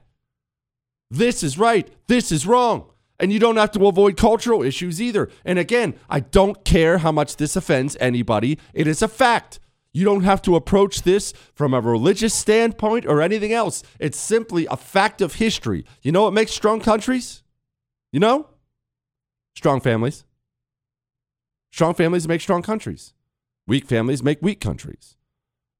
This 1.09 1.43
is 1.43 1.57
right. 1.57 1.89
This 2.07 2.31
is 2.31 2.45
wrong. 2.45 2.91
And 3.19 3.31
you 3.31 3.39
don't 3.39 3.57
have 3.57 3.71
to 3.71 3.87
avoid 3.87 4.17
cultural 4.17 4.61
issues 4.61 5.01
either. 5.01 5.29
And 5.45 5.57
again, 5.57 5.95
I 6.09 6.19
don't 6.19 6.65
care 6.65 6.97
how 6.97 7.11
much 7.11 7.37
this 7.37 7.55
offends 7.55 7.95
anybody. 7.99 8.59
It 8.73 8.87
is 8.87 9.01
a 9.01 9.07
fact. 9.07 9.59
You 9.93 10.03
don't 10.03 10.23
have 10.23 10.41
to 10.41 10.57
approach 10.57 11.03
this 11.03 11.33
from 11.53 11.73
a 11.73 11.79
religious 11.79 12.33
standpoint 12.33 13.05
or 13.05 13.21
anything 13.21 13.53
else. 13.53 13.81
It's 13.97 14.17
simply 14.17 14.67
a 14.69 14.75
fact 14.75 15.21
of 15.21 15.35
history. 15.35 15.85
You 16.01 16.11
know 16.11 16.23
what 16.23 16.33
makes 16.33 16.51
strong 16.51 16.81
countries? 16.81 17.43
You 18.11 18.19
know? 18.19 18.49
Strong 19.55 19.79
families. 19.81 20.25
Strong 21.71 21.93
families 21.93 22.27
make 22.27 22.41
strong 22.41 22.61
countries. 22.61 23.13
Weak 23.67 23.85
families 23.85 24.21
make 24.21 24.41
weak 24.41 24.59
countries. 24.59 25.15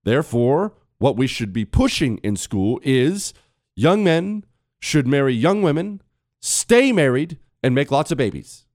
Therefore, 0.06 0.74
what 0.98 1.17
we 1.17 1.28
should 1.28 1.52
be 1.52 1.65
pushing 1.65 2.17
in 2.19 2.38
school 2.38 2.80
is 2.84 3.34
young 3.76 4.04
men 4.04 4.45
should 4.80 5.08
marry 5.08 5.34
young 5.34 5.62
women 5.62 6.02
stay 6.45 6.91
married, 6.91 7.39
and 7.63 7.73
make 7.73 7.89
lots 7.89 8.12
of 8.12 8.17
babies. 8.17 8.65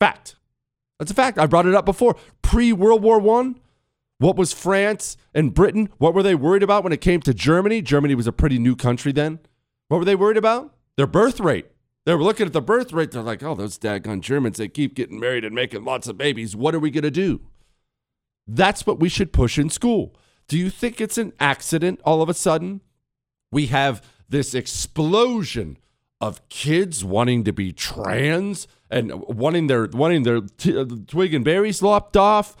Fact. 0.00 0.34
That's 0.98 1.12
a 1.12 1.14
fact. 1.14 1.38
I 1.38 1.46
brought 1.46 1.66
it 1.66 1.74
up 1.74 1.84
before. 1.84 2.16
Pre 2.42 2.72
World 2.72 3.02
War 3.02 3.20
One, 3.20 3.60
what 4.18 4.36
was 4.36 4.52
France 4.52 5.16
and 5.32 5.54
Britain? 5.54 5.88
What 5.98 6.14
were 6.14 6.22
they 6.22 6.34
worried 6.34 6.62
about 6.62 6.82
when 6.82 6.92
it 6.92 7.00
came 7.00 7.20
to 7.22 7.32
Germany? 7.32 7.82
Germany 7.82 8.16
was 8.16 8.26
a 8.26 8.32
pretty 8.32 8.58
new 8.58 8.74
country 8.74 9.12
then. 9.12 9.38
What 9.88 9.98
were 9.98 10.04
they 10.04 10.16
worried 10.16 10.36
about? 10.36 10.74
Their 10.96 11.06
birth 11.06 11.38
rate. 11.38 11.66
They 12.04 12.14
were 12.14 12.22
looking 12.24 12.46
at 12.46 12.52
the 12.52 12.60
birth 12.60 12.92
rate. 12.92 13.12
They're 13.12 13.22
like, 13.22 13.42
oh, 13.44 13.54
those 13.54 13.78
daggone 13.78 14.20
Germans, 14.20 14.58
they 14.58 14.68
keep 14.68 14.94
getting 14.94 15.20
married 15.20 15.44
and 15.44 15.54
making 15.54 15.84
lots 15.84 16.08
of 16.08 16.18
babies. 16.18 16.56
What 16.56 16.74
are 16.74 16.80
we 16.80 16.90
going 16.90 17.02
to 17.04 17.10
do? 17.10 17.40
That's 18.46 18.84
what 18.84 18.98
we 18.98 19.08
should 19.08 19.32
push 19.32 19.58
in 19.58 19.70
school. 19.70 20.16
Do 20.48 20.58
you 20.58 20.70
think 20.70 21.00
it's 21.00 21.18
an 21.18 21.32
accident 21.38 22.00
all 22.04 22.20
of 22.20 22.28
a 22.28 22.34
sudden? 22.34 22.80
We 23.52 23.66
have 23.66 24.02
this 24.28 24.54
explosion 24.54 25.78
of 26.22 26.48
kids 26.48 27.04
wanting 27.04 27.42
to 27.42 27.52
be 27.52 27.72
trans 27.72 28.68
and 28.88 29.12
wanting 29.26 29.66
their 29.66 29.88
wanting 29.92 30.22
their 30.22 30.40
t- 30.40 30.78
uh, 30.78 30.86
twig 31.08 31.34
and 31.34 31.44
berries 31.44 31.82
lopped 31.82 32.16
off. 32.16 32.56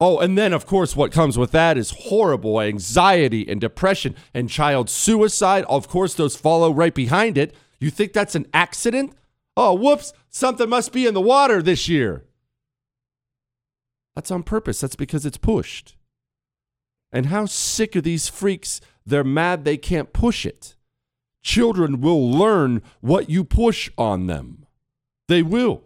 Oh, 0.00 0.18
and 0.18 0.36
then 0.36 0.52
of 0.52 0.66
course 0.66 0.96
what 0.96 1.12
comes 1.12 1.38
with 1.38 1.52
that 1.52 1.78
is 1.78 1.94
horrible 2.08 2.60
anxiety 2.60 3.48
and 3.48 3.60
depression 3.60 4.16
and 4.34 4.50
child 4.50 4.90
suicide. 4.90 5.64
Of 5.68 5.88
course 5.88 6.14
those 6.14 6.36
follow 6.36 6.72
right 6.72 6.94
behind 6.94 7.38
it. 7.38 7.54
You 7.78 7.90
think 7.90 8.12
that's 8.12 8.34
an 8.34 8.46
accident? 8.52 9.14
Oh, 9.56 9.74
whoops, 9.74 10.12
something 10.28 10.68
must 10.68 10.92
be 10.92 11.06
in 11.06 11.14
the 11.14 11.20
water 11.20 11.62
this 11.62 11.88
year. 11.88 12.24
That's 14.16 14.32
on 14.32 14.42
purpose. 14.42 14.80
That's 14.80 14.96
because 14.96 15.24
it's 15.24 15.38
pushed. 15.38 15.94
And 17.12 17.26
how 17.26 17.46
sick 17.46 17.94
are 17.94 18.00
these 18.00 18.28
freaks? 18.28 18.80
They're 19.06 19.22
mad 19.22 19.64
they 19.64 19.76
can't 19.76 20.12
push 20.12 20.44
it. 20.44 20.74
Children 21.42 22.00
will 22.00 22.30
learn 22.30 22.82
what 23.00 23.30
you 23.30 23.44
push 23.44 23.90
on 23.96 24.26
them. 24.26 24.66
They 25.28 25.42
will. 25.42 25.84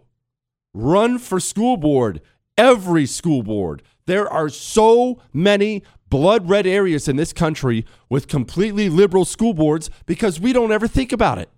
Run 0.75 1.19
for 1.19 1.41
school 1.41 1.77
board, 1.77 2.21
every 2.57 3.07
school 3.07 3.43
board. 3.43 3.83
There 4.07 4.29
are 4.29 4.49
so 4.49 5.21
many 5.33 5.83
blood 6.09 6.49
red 6.49 6.67
areas 6.67 7.09
in 7.09 7.17
this 7.17 7.33
country 7.33 7.87
with 8.09 8.29
completely 8.29 8.88
liberal 8.88 9.25
school 9.25 9.55
boards 9.55 9.91
because 10.07 10.41
we 10.41 10.53
don't 10.53 10.73
ever 10.73 10.88
think 10.88 11.12
about 11.12 11.38
it. 11.38 11.51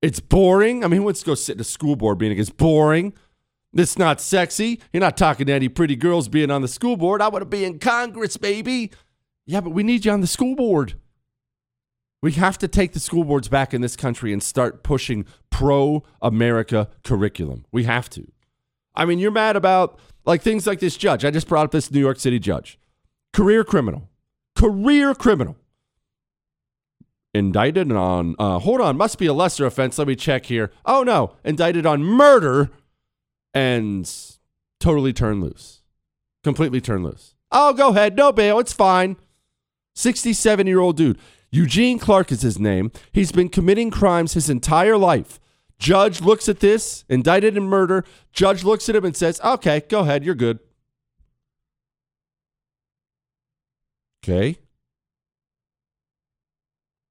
It's 0.00 0.20
boring. 0.20 0.84
I 0.84 0.88
mean, 0.88 0.98
who 0.98 1.04
wants 1.04 1.20
to 1.20 1.26
go 1.26 1.34
sit 1.34 1.56
in 1.56 1.60
a 1.60 1.64
school 1.64 1.94
board 1.96 2.20
meeting? 2.20 2.38
It's 2.38 2.50
boring. 2.50 3.12
It's 3.72 3.96
not 3.96 4.20
sexy. 4.20 4.80
You're 4.92 5.00
not 5.00 5.16
talking 5.16 5.46
to 5.46 5.52
any 5.52 5.68
pretty 5.68 5.96
girls 5.96 6.28
being 6.28 6.50
on 6.50 6.60
the 6.60 6.68
school 6.68 6.96
board. 6.96 7.22
I 7.22 7.28
want 7.28 7.42
to 7.42 7.46
be 7.46 7.64
in 7.64 7.78
Congress, 7.78 8.36
baby. 8.36 8.90
Yeah, 9.46 9.60
but 9.60 9.70
we 9.70 9.82
need 9.82 10.04
you 10.04 10.12
on 10.12 10.20
the 10.20 10.26
school 10.26 10.54
board. 10.54 10.94
We 12.22 12.32
have 12.32 12.56
to 12.58 12.68
take 12.68 12.92
the 12.92 13.00
school 13.00 13.24
boards 13.24 13.48
back 13.48 13.74
in 13.74 13.80
this 13.80 13.96
country 13.96 14.32
and 14.32 14.40
start 14.42 14.84
pushing 14.84 15.26
pro 15.50 16.04
America 16.22 16.88
curriculum. 17.02 17.66
We 17.72 17.84
have 17.84 18.08
to. 18.10 18.30
I 18.94 19.04
mean, 19.04 19.18
you're 19.18 19.32
mad 19.32 19.56
about 19.56 19.98
like 20.24 20.40
things 20.40 20.66
like 20.66 20.78
this 20.78 20.96
judge. 20.96 21.24
I 21.24 21.30
just 21.32 21.48
brought 21.48 21.64
up 21.64 21.72
this 21.72 21.90
New 21.90 22.00
York 22.00 22.20
City 22.20 22.38
judge. 22.38 22.78
Career 23.32 23.64
criminal. 23.64 24.08
Career 24.54 25.14
criminal. 25.14 25.56
Indicted 27.34 27.90
on, 27.90 28.36
uh, 28.38 28.58
hold 28.58 28.80
on, 28.80 28.96
must 28.96 29.18
be 29.18 29.26
a 29.26 29.32
lesser 29.32 29.64
offense. 29.66 29.98
Let 29.98 30.06
me 30.06 30.14
check 30.14 30.46
here. 30.46 30.70
Oh, 30.84 31.02
no. 31.02 31.32
Indicted 31.44 31.86
on 31.86 32.04
murder 32.04 32.70
and 33.54 34.10
totally 34.78 35.14
turned 35.14 35.42
loose. 35.42 35.80
Completely 36.44 36.80
turned 36.80 37.04
loose. 37.04 37.34
Oh, 37.50 37.72
go 37.72 37.88
ahead. 37.88 38.16
No 38.16 38.32
bail. 38.32 38.58
It's 38.58 38.72
fine. 38.72 39.16
67 39.94 40.66
year 40.66 40.80
old 40.80 40.96
dude. 40.96 41.18
Eugene 41.52 41.98
Clark 41.98 42.32
is 42.32 42.40
his 42.40 42.58
name. 42.58 42.90
He's 43.12 43.30
been 43.30 43.50
committing 43.50 43.90
crimes 43.90 44.32
his 44.32 44.48
entire 44.48 44.96
life. 44.96 45.38
Judge 45.78 46.22
looks 46.22 46.48
at 46.48 46.60
this, 46.60 47.04
indicted 47.08 47.56
in 47.56 47.64
murder. 47.64 48.04
Judge 48.32 48.64
looks 48.64 48.88
at 48.88 48.96
him 48.96 49.04
and 49.04 49.16
says, 49.16 49.40
okay, 49.42 49.82
go 49.88 50.00
ahead, 50.00 50.24
you're 50.24 50.34
good. 50.34 50.60
Okay. 54.24 54.58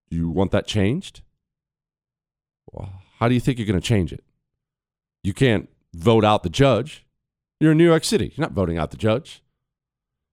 You 0.10 0.30
want 0.30 0.51
that 0.51 0.65
changed? 0.65 1.21
Well, 2.71 2.89
how 3.19 3.27
do 3.27 3.34
you 3.34 3.39
think 3.39 3.60
you're 3.60 3.67
going 3.67 3.80
to 3.80 3.86
change 3.86 4.12
it? 4.12 4.23
You 5.23 5.34
can't 5.34 5.69
vote 5.93 6.25
out 6.25 6.41
the 6.41 6.49
judge. 6.49 7.06
You're 7.60 7.73
in 7.73 7.77
New 7.77 7.86
York 7.86 8.04
City. 8.04 8.34
You're 8.36 8.45
not 8.45 8.54
voting 8.54 8.77
out 8.77 8.89
the 8.91 8.97
judge. 8.97 9.43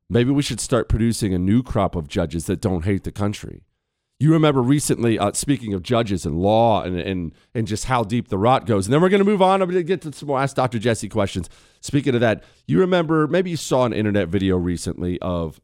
Maybe 0.09 0.31
we 0.31 0.43
should 0.43 0.61
start 0.61 0.89
producing 0.89 1.35
a 1.35 1.39
new 1.39 1.63
crop 1.63 1.95
of 1.95 2.09
judges 2.09 2.47
that 2.47 2.63
don't 2.63 2.87
hate 2.87 3.05
the 3.05 3.13
country. 3.13 3.65
You 4.21 4.33
remember 4.33 4.61
recently, 4.61 5.17
uh, 5.17 5.33
speaking 5.33 5.75
of 5.75 5.83
judges 5.83 6.27
and 6.27 6.41
law 6.41 6.83
and, 6.83 6.99
and, 6.99 7.33
and 7.55 7.69
just 7.69 7.85
how 7.85 8.03
deep 8.03 8.29
the 8.29 8.39
rot 8.39 8.67
goes. 8.67 8.87
And 8.87 8.93
then 8.93 9.01
we're 9.01 9.11
going 9.11 9.23
to 9.23 9.31
move 9.31 9.41
on. 9.41 9.63
I'm 9.63 9.71
going 9.71 9.79
to 9.79 9.85
get 9.85 10.03
to 10.03 10.13
some 10.13 10.27
more 10.27 10.41
Ask 10.41 10.57
Dr. 10.57 10.81
Jesse 10.81 11.09
questions. 11.09 11.49
Speaking 11.81 12.15
of 12.17 12.21
that, 12.21 12.43
you 12.67 12.81
remember, 12.81 13.29
maybe 13.29 13.51
you 13.51 13.57
saw 13.57 13.85
an 13.85 13.93
internet 13.93 14.29
video 14.29 14.57
recently 14.57 15.21
of 15.21 15.61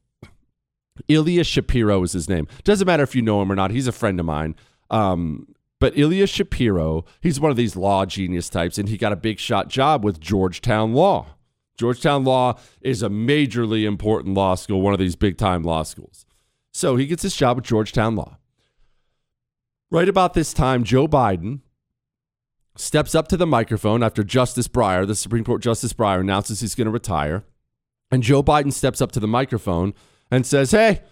Ilya 1.09 1.43
Shapiro 1.43 2.03
is 2.05 2.13
his 2.13 2.29
name. 2.29 2.47
Doesn't 2.63 2.87
matter 2.87 3.03
if 3.03 3.17
you 3.17 3.23
know 3.23 3.43
him 3.43 3.51
or 3.51 3.57
not. 3.57 3.73
He's 3.73 3.89
a 3.89 3.93
friend 3.93 4.21
of 4.21 4.27
mine. 4.27 4.55
Um, 4.89 5.49
but 5.81 5.99
Ilya 5.99 6.29
Shapiro, 6.29 7.05
he's 7.21 7.41
one 7.41 7.51
of 7.51 7.57
these 7.57 7.75
law 7.75 8.07
genius 8.07 8.49
types, 8.49 8.79
and 8.79 8.89
he 8.89 8.97
got 8.97 9.13
a 9.13 9.17
big 9.17 9.41
shot 9.41 9.69
job 9.69 10.05
with 10.05 10.21
Georgetown 10.21 10.95
Law. 10.95 11.27
Georgetown 11.77 12.23
Law 12.23 12.59
is 12.81 13.03
a 13.03 13.09
majorly 13.09 13.85
important 13.85 14.35
law 14.35 14.55
school, 14.55 14.81
one 14.81 14.93
of 14.93 15.01
these 15.01 15.17
big 15.17 15.37
time 15.37 15.65
law 15.65 15.83
schools. 15.83 16.25
So 16.73 16.97
he 16.97 17.07
gets 17.07 17.25
his 17.25 17.35
job 17.35 17.59
at 17.59 17.65
Georgetown 17.65 18.15
Law. 18.15 18.39
Right 19.91 20.09
about 20.09 20.35
this 20.35 20.53
time, 20.53 20.85
Joe 20.85 21.07
Biden 21.07 21.61
steps 22.77 23.15
up 23.15 23.29
to 23.29 23.37
the 23.37 23.47
microphone 23.47 24.03
after 24.03 24.25
Justice 24.25 24.69
Breyer, 24.69 25.07
the 25.07 25.15
Supreme 25.15 25.45
Court 25.45 25.63
Justice 25.63 25.93
Breyer, 25.93 26.21
announces 26.21 26.61
he's 26.61 26.75
going 26.75 26.87
to 26.87 26.91
retire. 26.91 27.45
And 28.11 28.23
Joe 28.23 28.43
Biden 28.43 28.73
steps 28.73 29.01
up 29.01 29.13
to 29.13 29.21
the 29.21 29.29
microphone 29.29 29.95
and 30.31 30.47
says, 30.47 30.73
Hey, 30.73 31.03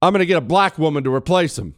I'm 0.00 0.12
going 0.12 0.20
to 0.20 0.26
get 0.26 0.38
a 0.38 0.42
black 0.42 0.78
woman 0.78 1.04
to 1.04 1.14
replace 1.14 1.58
him. 1.58 1.74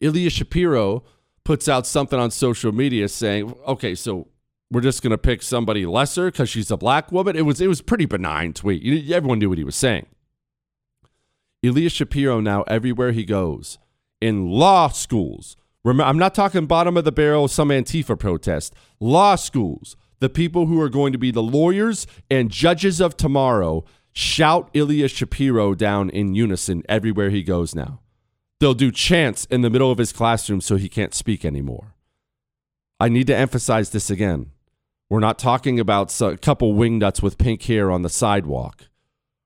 Ilya 0.00 0.30
Shapiro 0.30 1.04
puts 1.44 1.68
out 1.68 1.86
something 1.86 2.18
on 2.18 2.30
social 2.30 2.72
media 2.72 3.08
saying, 3.08 3.52
Okay, 3.66 3.94
so 3.94 4.28
we're 4.70 4.80
just 4.80 5.02
going 5.02 5.12
to 5.12 5.18
pick 5.18 5.42
somebody 5.42 5.86
lesser 5.86 6.30
because 6.30 6.48
she's 6.48 6.70
a 6.70 6.76
black 6.76 7.12
woman. 7.12 7.36
It 7.36 7.42
was 7.42 7.60
it 7.60 7.68
was 7.68 7.82
pretty 7.82 8.06
benign 8.06 8.52
tweet. 8.52 9.10
Everyone 9.10 9.38
knew 9.38 9.48
what 9.48 9.58
he 9.58 9.64
was 9.64 9.76
saying. 9.76 10.06
Ilya 11.62 11.90
Shapiro 11.90 12.40
now 12.40 12.62
everywhere 12.62 13.12
he 13.12 13.24
goes 13.24 13.78
in 14.20 14.48
law 14.48 14.88
schools. 14.88 15.56
Remember, 15.84 16.08
I'm 16.08 16.18
not 16.18 16.34
talking 16.34 16.66
bottom 16.66 16.96
of 16.96 17.04
the 17.04 17.12
barrel 17.12 17.48
some 17.48 17.68
Antifa 17.68 18.18
protest. 18.18 18.74
Law 18.98 19.36
schools, 19.36 19.96
the 20.18 20.28
people 20.28 20.66
who 20.66 20.80
are 20.80 20.88
going 20.88 21.12
to 21.12 21.18
be 21.18 21.30
the 21.30 21.42
lawyers 21.42 22.06
and 22.30 22.50
judges 22.50 23.00
of 23.00 23.16
tomorrow 23.16 23.84
shout 24.12 24.70
Ilya 24.72 25.08
Shapiro 25.08 25.74
down 25.74 26.10
in 26.10 26.34
unison 26.34 26.82
everywhere 26.88 27.30
he 27.30 27.42
goes 27.42 27.74
now. 27.74 28.00
They'll 28.58 28.74
do 28.74 28.90
chants 28.90 29.44
in 29.44 29.60
the 29.60 29.70
middle 29.70 29.90
of 29.90 29.98
his 29.98 30.12
classroom 30.12 30.60
so 30.60 30.76
he 30.76 30.88
can't 30.88 31.14
speak 31.14 31.44
anymore. 31.44 31.94
I 32.98 33.10
need 33.10 33.26
to 33.26 33.36
emphasize 33.36 33.90
this 33.90 34.08
again. 34.08 34.52
We're 35.10 35.20
not 35.20 35.38
talking 35.38 35.78
about 35.78 36.18
a 36.20 36.38
couple 36.38 36.74
wingnuts 36.74 37.22
with 37.22 37.38
pink 37.38 37.62
hair 37.62 37.90
on 37.90 38.02
the 38.02 38.08
sidewalk. 38.08 38.88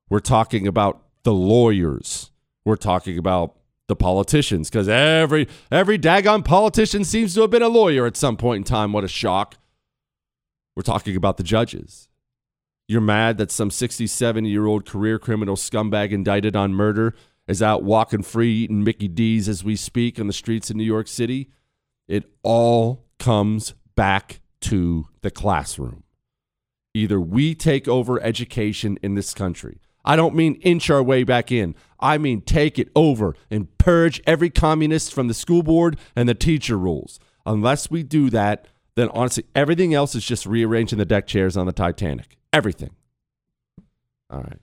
We're 0.09 0.20
talking 0.20 0.66
about 0.66 1.02
the 1.24 1.35
lawyers. 1.35 2.30
We're 2.64 2.76
talking 2.76 3.18
about 3.18 3.56
the 3.90 3.96
politicians 3.96 4.70
because 4.70 4.88
every 4.88 5.46
every 5.70 5.98
daggone 5.98 6.44
politician 6.44 7.05
seems 7.05 7.35
to 7.35 7.42
have 7.42 7.50
been 7.50 7.61
a 7.61 7.68
lawyer 7.68 8.07
at 8.07 8.16
some 8.16 8.37
point 8.37 8.59
in 8.59 8.64
time. 8.64 8.94
What 8.94 9.05
a 9.05 9.09
shock. 9.09 9.57
We're 10.74 10.83
talking 10.83 11.16
about 11.16 11.37
the 11.37 11.42
judges. 11.42 12.09
You're 12.88 13.00
mad 13.00 13.37
that 13.38 13.50
some 13.50 13.70
67 13.70 14.44
year 14.46 14.64
old 14.64 14.87
career 14.87 15.18
criminal 15.18 15.57
scumbag 15.57 16.12
indicted 16.12 16.57
on 16.57 16.72
murder 16.72 17.14
is 17.46 17.61
out 17.61 17.83
walking 17.83 18.22
free 18.22 18.53
eating 18.53 18.85
Mickey 18.85 19.09
D's 19.09 19.48
as 19.48 19.64
we 19.64 19.74
speak 19.76 20.20
on 20.20 20.29
the 20.29 20.33
streets 20.33 20.70
of 20.70 20.76
New 20.76 20.85
York 20.85 21.09
City. 21.09 21.50
It 22.09 22.24
all 22.42 23.05
comes 23.18 23.74
back 23.96 24.40
to 24.62 25.09
the 25.22 25.31
classroom. 25.31 26.05
Either 26.94 27.20
we 27.20 27.55
take 27.55 27.88
over 27.88 28.22
education 28.22 28.98
in 29.03 29.14
this 29.14 29.35
country. 29.35 29.81
I 30.04 30.16
don't 30.16 30.34
mean 30.34 30.54
inch 30.56 30.90
our 30.90 31.02
way 31.02 31.24
back 31.24 31.52
in. 31.52 31.74
I 31.98 32.18
mean 32.18 32.40
take 32.40 32.78
it 32.78 32.88
over 32.96 33.34
and 33.50 33.76
purge 33.78 34.22
every 34.26 34.50
communist 34.50 35.12
from 35.12 35.28
the 35.28 35.34
school 35.34 35.62
board 35.62 35.98
and 36.16 36.28
the 36.28 36.34
teacher 36.34 36.78
rules. 36.78 37.20
Unless 37.44 37.90
we 37.90 38.02
do 38.02 38.30
that, 38.30 38.66
then 38.96 39.08
honestly, 39.10 39.44
everything 39.54 39.94
else 39.94 40.14
is 40.14 40.24
just 40.24 40.46
rearranging 40.46 40.98
the 40.98 41.04
deck 41.04 41.26
chairs 41.26 41.56
on 41.56 41.66
the 41.66 41.72
Titanic. 41.72 42.36
Everything. 42.52 42.90
All 44.30 44.40
right. 44.40 44.60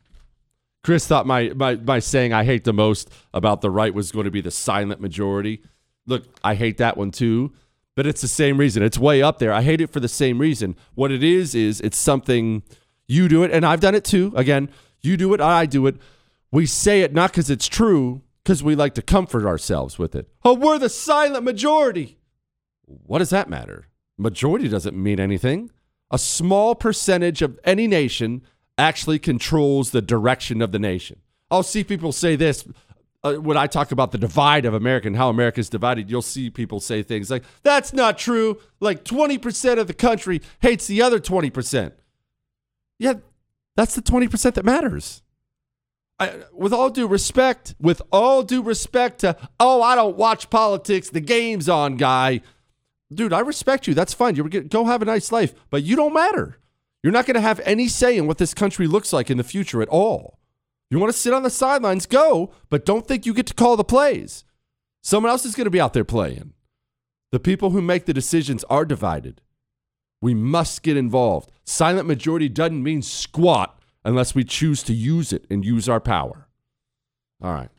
Chris 0.83 1.05
thought 1.05 1.27
my, 1.27 1.49
my, 1.55 1.75
my 1.75 1.99
saying 1.99 2.33
I 2.33 2.43
hate 2.43 2.63
the 2.63 2.73
most 2.73 3.09
about 3.33 3.61
the 3.61 3.69
right 3.69 3.93
was 3.93 4.11
going 4.11 4.25
to 4.25 4.31
be 4.31 4.41
the 4.41 4.51
silent 4.51 5.01
majority. 5.01 5.61
Look, 6.05 6.25
I 6.43 6.55
hate 6.55 6.77
that 6.77 6.97
one 6.97 7.11
too 7.11 7.53
but 7.97 8.05
it's 8.05 8.21
the 8.21 8.27
same 8.27 8.57
reason. 8.59 8.83
It's 8.83 8.99
way 8.99 9.23
up 9.23 9.39
there. 9.39 9.51
I 9.51 9.63
hate 9.63 9.81
it 9.81 9.87
for 9.87 9.99
the 9.99 10.07
same 10.07 10.37
reason. 10.37 10.75
What 10.93 11.11
it 11.11 11.23
is 11.23 11.55
is 11.55 11.81
it's 11.81 11.97
something 11.97 12.61
you 13.07 13.27
do 13.27 13.41
it, 13.41 13.49
and 13.49 13.65
I've 13.65 13.79
done 13.79 13.95
it 13.95 14.05
too. 14.05 14.31
Again, 14.35 14.69
you 15.01 15.17
do 15.17 15.33
it, 15.33 15.41
I 15.41 15.65
do 15.65 15.87
it. 15.87 15.97
We 16.51 16.65
say 16.65 17.01
it 17.01 17.13
not 17.13 17.31
because 17.31 17.49
it's 17.49 17.67
true, 17.67 18.21
because 18.43 18.63
we 18.63 18.75
like 18.75 18.93
to 18.95 19.01
comfort 19.01 19.45
ourselves 19.45 19.99
with 19.99 20.15
it. 20.15 20.29
Oh, 20.43 20.53
we're 20.53 20.79
the 20.79 20.89
silent 20.89 21.43
majority. 21.43 22.17
What 22.85 23.19
does 23.19 23.29
that 23.31 23.49
matter? 23.49 23.87
Majority 24.17 24.69
doesn't 24.69 24.95
mean 24.95 25.19
anything. 25.19 25.69
A 26.09 26.17
small 26.17 26.73
percentage 26.73 27.41
of 27.41 27.59
any 27.63 27.87
nation 27.87 28.41
actually 28.77 29.19
controls 29.19 29.91
the 29.91 30.01
direction 30.01 30.61
of 30.61 30.71
the 30.71 30.79
nation. 30.79 31.19
I'll 31.51 31.63
see 31.63 31.83
people 31.83 32.11
say 32.11 32.35
this 32.35 32.65
uh, 33.23 33.33
when 33.33 33.57
I 33.57 33.67
talk 33.67 33.91
about 33.91 34.11
the 34.11 34.17
divide 34.17 34.65
of 34.65 34.73
America 34.73 35.07
and 35.07 35.15
how 35.15 35.29
America 35.29 35.59
is 35.59 35.69
divided, 35.69 36.09
you'll 36.09 36.21
see 36.21 36.49
people 36.49 36.79
say 36.79 37.03
things 37.03 37.29
like, 37.29 37.43
that's 37.63 37.93
not 37.93 38.17
true. 38.17 38.59
Like 38.79 39.03
20% 39.03 39.79
of 39.79 39.87
the 39.87 39.93
country 39.93 40.41
hates 40.61 40.87
the 40.87 41.01
other 41.01 41.19
20%. 41.19 41.93
Yeah, 42.99 43.15
that's 43.77 43.95
the 43.95 44.01
20% 44.01 44.55
that 44.55 44.65
matters. 44.65 45.21
I, 46.19 46.33
with 46.51 46.73
all 46.73 46.89
due 46.89 47.07
respect, 47.07 47.75
with 47.79 48.01
all 48.11 48.41
due 48.41 48.63
respect 48.63 49.19
to, 49.19 49.37
oh, 49.59 49.83
I 49.83 49.93
don't 49.95 50.17
watch 50.17 50.49
politics, 50.49 51.11
the 51.11 51.21
game's 51.21 51.69
on, 51.69 51.95
guy. 51.95 52.41
Dude, 53.13 53.33
I 53.33 53.39
respect 53.39 53.87
you. 53.87 53.93
That's 53.93 54.15
fine. 54.15 54.35
You 54.35 54.49
go 54.49 54.85
have 54.85 55.03
a 55.03 55.05
nice 55.05 55.31
life, 55.31 55.53
but 55.69 55.83
you 55.83 55.95
don't 55.95 56.13
matter. 56.13 56.57
You're 57.03 57.13
not 57.13 57.27
going 57.27 57.35
to 57.35 57.41
have 57.41 57.61
any 57.61 57.87
say 57.87 58.17
in 58.17 58.25
what 58.25 58.39
this 58.39 58.55
country 58.55 58.87
looks 58.87 59.13
like 59.13 59.29
in 59.29 59.37
the 59.37 59.43
future 59.43 59.83
at 59.83 59.89
all. 59.89 60.39
You 60.89 60.97
want 60.97 61.13
to 61.13 61.17
sit 61.17 61.33
on 61.33 61.43
the 61.43 61.49
sidelines, 61.51 62.07
go, 62.07 62.51
but 62.71 62.85
don't 62.85 63.07
think 63.07 63.27
you 63.27 63.33
get 63.33 63.45
to 63.47 63.53
call 63.53 63.77
the 63.77 63.83
plays. 63.83 64.43
Someone 65.03 65.29
else 65.29 65.45
is 65.45 65.55
going 65.55 65.65
to 65.65 65.71
be 65.71 65.79
out 65.79 65.93
there 65.93 66.03
playing. 66.03 66.53
The 67.31 67.39
people 67.39 67.69
who 67.69 67.81
make 67.81 68.05
the 68.05 68.13
decisions 68.13 68.63
are 68.69 68.85
divided. 68.85 69.41
We 70.21 70.33
must 70.33 70.83
get 70.83 70.97
involved. 70.97 71.51
Silent 71.63 72.07
majority 72.07 72.49
doesn't 72.49 72.81
mean 72.81 73.01
squat 73.01 73.79
unless 74.03 74.33
we 74.33 74.43
choose 74.43 74.83
to 74.83 74.93
use 74.93 75.33
it 75.33 75.45
and 75.49 75.65
use 75.65 75.87
our 75.87 75.99
power. 75.99 76.47
All 77.41 77.53
right. 77.53 77.69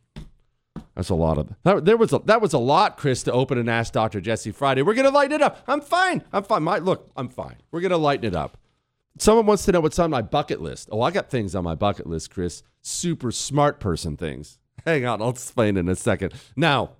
That's 0.94 1.10
a 1.10 1.14
lot 1.14 1.38
of 1.38 1.48
that. 1.62 1.84
There 1.84 1.96
was 1.96 2.12
a, 2.12 2.18
that 2.24 2.40
was 2.40 2.52
a 2.52 2.58
lot, 2.58 2.96
Chris, 2.96 3.22
to 3.24 3.32
open 3.32 3.56
and 3.56 3.70
ask 3.70 3.92
Dr. 3.92 4.20
Jesse 4.20 4.50
Friday. 4.50 4.82
We're 4.82 4.94
gonna 4.94 5.10
lighten 5.10 5.32
it 5.32 5.42
up. 5.42 5.62
I'm 5.68 5.80
fine. 5.80 6.24
I'm 6.32 6.42
fine. 6.42 6.64
My 6.64 6.78
look, 6.78 7.08
I'm 7.16 7.28
fine. 7.28 7.56
We're 7.70 7.80
gonna 7.80 7.96
lighten 7.96 8.26
it 8.26 8.34
up. 8.34 8.58
Someone 9.18 9.46
wants 9.46 9.64
to 9.64 9.72
know 9.72 9.80
what's 9.80 9.98
on 9.98 10.10
my 10.10 10.22
bucket 10.22 10.60
list. 10.60 10.88
Oh, 10.90 11.00
I 11.00 11.10
got 11.10 11.30
things 11.30 11.54
on 11.54 11.64
my 11.64 11.74
bucket 11.74 12.06
list, 12.06 12.30
Chris. 12.30 12.62
Super 12.82 13.30
smart 13.30 13.80
person 13.80 14.16
things. 14.16 14.58
Hang 14.84 15.06
on, 15.06 15.22
I'll 15.22 15.30
explain 15.30 15.76
in 15.76 15.88
a 15.88 15.96
second. 15.96 16.34
Now, 16.56 16.90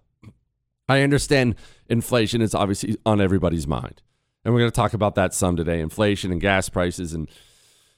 I 0.88 1.02
understand 1.02 1.56
inflation 1.88 2.40
is 2.40 2.54
obviously 2.54 2.96
on 3.04 3.20
everybody's 3.20 3.66
mind. 3.66 4.02
And 4.48 4.54
we're 4.54 4.60
going 4.60 4.70
to 4.70 4.76
talk 4.76 4.94
about 4.94 5.14
that 5.16 5.34
some 5.34 5.56
today 5.56 5.78
inflation 5.78 6.32
and 6.32 6.40
gas 6.40 6.70
prices. 6.70 7.12
And, 7.12 7.28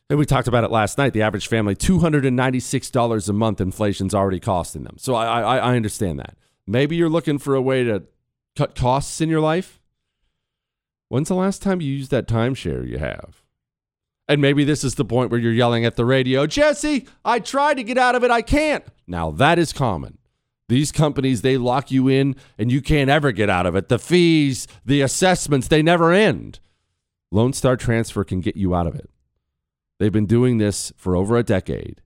and 0.09 0.19
we 0.19 0.27
talked 0.27 0.49
about 0.49 0.65
it 0.65 0.73
last 0.73 0.99
night. 0.99 1.13
The 1.13 1.23
average 1.23 1.47
family, 1.47 1.77
$296 1.77 3.29
a 3.29 3.33
month, 3.33 3.61
inflation's 3.61 4.17
already 4.17 4.41
costing 4.41 4.83
them. 4.83 4.97
So 4.99 5.15
I, 5.15 5.43
I, 5.43 5.57
I 5.59 5.77
understand 5.77 6.19
that. 6.19 6.37
Maybe 6.67 6.97
you're 6.97 7.09
looking 7.09 7.39
for 7.39 7.55
a 7.55 7.63
way 7.63 7.85
to 7.85 8.03
cut 8.57 8.75
costs 8.75 9.21
in 9.21 9.29
your 9.29 9.41
life. 9.41 9.81
When's 11.09 11.29
the 11.29 11.37
last 11.37 11.63
time 11.63 11.81
you 11.81 11.93
used 11.93 12.11
that 12.11 12.27
timeshare 12.27 12.85
you 12.85 12.99
have? 12.99 13.45
And 14.27 14.41
maybe 14.41 14.65
this 14.65 14.83
is 14.83 14.97
the 14.97 15.05
point 15.05 15.31
where 15.31 15.39
you're 15.39 15.53
yelling 15.53 15.85
at 15.85 15.95
the 15.95 16.05
radio, 16.05 16.49
Jesse, 16.49 17.07
I 17.25 17.39
tried 17.39 17.75
to 17.75 17.85
get 17.85 17.97
out 17.97 18.17
of 18.17 18.25
it. 18.25 18.33
I 18.33 18.43
can't. 18.43 18.83
Now, 19.07 19.31
that 19.31 19.61
is 19.61 19.73
common. 19.73 20.19
These 20.71 20.93
companies, 20.93 21.43
they 21.43 21.57
lock 21.57 21.91
you 21.91 22.07
in 22.07 22.37
and 22.57 22.71
you 22.71 22.81
can't 22.81 23.11
ever 23.11 23.33
get 23.33 23.51
out 23.51 23.67
of 23.67 23.75
it. 23.75 23.89
The 23.89 23.99
fees, 23.99 24.69
the 24.87 25.01
assessments, 25.01 25.67
they 25.67 25.83
never 25.83 26.13
end. 26.13 26.61
Lone 27.33 27.53
Star 27.53 27.77
Transfer 27.77 28.23
can 28.23 28.41
get 28.41 28.57
you 28.57 28.73
out 28.73 28.87
of 28.87 28.95
it. 28.95 29.11
They've 29.99 30.13
been 30.13 30.27
doing 30.27 30.59
this 30.59 30.93
for 30.97 31.17
over 31.17 31.37
a 31.37 31.43
decade. 31.43 32.03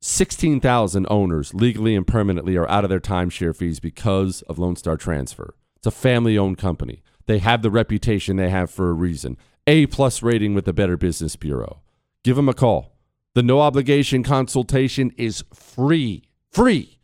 16,000 0.00 1.06
owners 1.08 1.54
legally 1.54 1.94
and 1.94 2.04
permanently 2.04 2.56
are 2.56 2.68
out 2.68 2.82
of 2.82 2.90
their 2.90 2.98
timeshare 2.98 3.54
fees 3.54 3.78
because 3.78 4.42
of 4.42 4.58
Lone 4.58 4.74
Star 4.74 4.96
Transfer. 4.96 5.54
It's 5.76 5.86
a 5.86 5.92
family 5.92 6.36
owned 6.36 6.58
company. 6.58 7.04
They 7.26 7.38
have 7.38 7.62
the 7.62 7.70
reputation 7.70 8.34
they 8.34 8.50
have 8.50 8.72
for 8.72 8.90
a 8.90 8.94
reason. 8.94 9.36
A 9.68 9.86
plus 9.86 10.20
rating 10.20 10.54
with 10.54 10.64
the 10.64 10.72
Better 10.72 10.96
Business 10.96 11.36
Bureau. 11.36 11.80
Give 12.24 12.34
them 12.34 12.48
a 12.48 12.54
call. 12.54 12.96
The 13.34 13.44
no 13.44 13.60
obligation 13.60 14.24
consultation 14.24 15.12
is 15.16 15.44
free. 15.54 16.24
Free. 16.50 16.99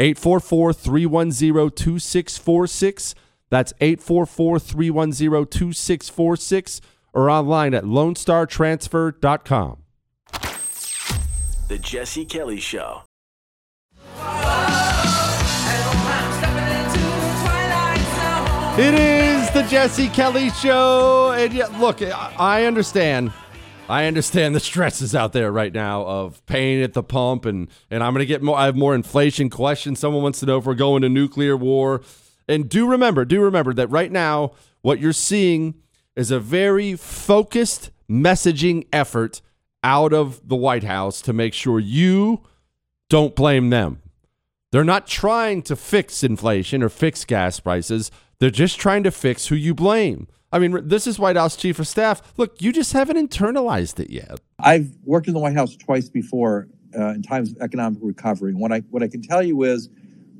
844 0.00 0.72
310 0.72 1.70
2646. 1.70 3.14
That's 3.50 3.72
844 3.80 4.58
310 4.58 5.46
2646 5.46 6.80
or 7.12 7.28
online 7.28 7.74
at 7.74 7.84
lonestartransfer.com. 7.84 9.76
The 11.68 11.78
Jesse 11.78 12.24
Kelly 12.24 12.58
Show. 12.60 13.02
It 18.78 18.94
is 18.94 19.50
the 19.50 19.62
Jesse 19.64 20.08
Kelly 20.08 20.48
Show. 20.50 21.32
And 21.36 21.52
yeah, 21.52 21.66
look, 21.78 22.00
I 22.00 22.34
I 22.38 22.64
understand. 22.64 23.32
I 23.90 24.06
understand 24.06 24.54
the 24.54 24.60
stresses 24.60 25.14
out 25.14 25.32
there 25.32 25.50
right 25.50 25.72
now 25.72 26.06
of 26.06 26.44
paying 26.46 26.82
at 26.82 26.92
the 26.92 27.02
pump, 27.02 27.44
and 27.44 27.68
and 27.90 28.02
I'm 28.02 28.12
going 28.12 28.22
to 28.22 28.26
get 28.26 28.42
more. 28.42 28.56
I 28.56 28.66
have 28.66 28.76
more 28.76 28.94
inflation 28.94 29.50
questions. 29.50 29.98
Someone 29.98 30.22
wants 30.22 30.40
to 30.40 30.46
know 30.46 30.58
if 30.58 30.64
we're 30.64 30.74
going 30.74 31.02
to 31.02 31.08
nuclear 31.08 31.56
war. 31.56 32.02
And 32.48 32.68
do 32.68 32.86
remember, 32.86 33.24
do 33.24 33.40
remember 33.40 33.72
that 33.74 33.90
right 33.90 34.10
now, 34.10 34.52
what 34.82 35.00
you're 35.00 35.12
seeing 35.12 35.74
is 36.16 36.30
a 36.30 36.40
very 36.40 36.96
focused 36.96 37.90
messaging 38.08 38.86
effort 38.92 39.40
out 39.84 40.12
of 40.12 40.48
the 40.48 40.56
White 40.56 40.84
House 40.84 41.22
to 41.22 41.32
make 41.32 41.54
sure 41.54 41.78
you 41.78 42.42
don't 43.08 43.34
blame 43.36 43.70
them. 43.70 44.02
They're 44.72 44.84
not 44.84 45.06
trying 45.06 45.62
to 45.62 45.76
fix 45.76 46.22
inflation 46.22 46.82
or 46.82 46.88
fix 46.88 47.24
gas 47.24 47.58
prices. 47.60 48.10
They're 48.38 48.50
just 48.50 48.78
trying 48.78 49.02
to 49.02 49.10
fix 49.10 49.48
who 49.48 49.56
you 49.56 49.74
blame. 49.74 50.28
I 50.52 50.58
mean, 50.58 50.88
this 50.88 51.06
is 51.06 51.18
White 51.18 51.36
House 51.36 51.56
Chief 51.56 51.78
of 51.78 51.86
Staff. 51.86 52.22
Look, 52.36 52.60
you 52.60 52.72
just 52.72 52.92
haven't 52.92 53.16
internalized 53.16 54.00
it 54.00 54.10
yet. 54.10 54.40
I've 54.58 54.90
worked 55.04 55.28
in 55.28 55.34
the 55.34 55.40
White 55.40 55.54
House 55.54 55.76
twice 55.76 56.08
before 56.08 56.68
uh, 56.98 57.10
in 57.10 57.22
times 57.22 57.52
of 57.52 57.58
economic 57.60 58.00
recovery. 58.02 58.50
And 58.50 58.60
what 58.60 58.72
I 58.72 58.80
what 58.90 59.02
I 59.02 59.08
can 59.08 59.22
tell 59.22 59.42
you 59.42 59.62
is 59.62 59.88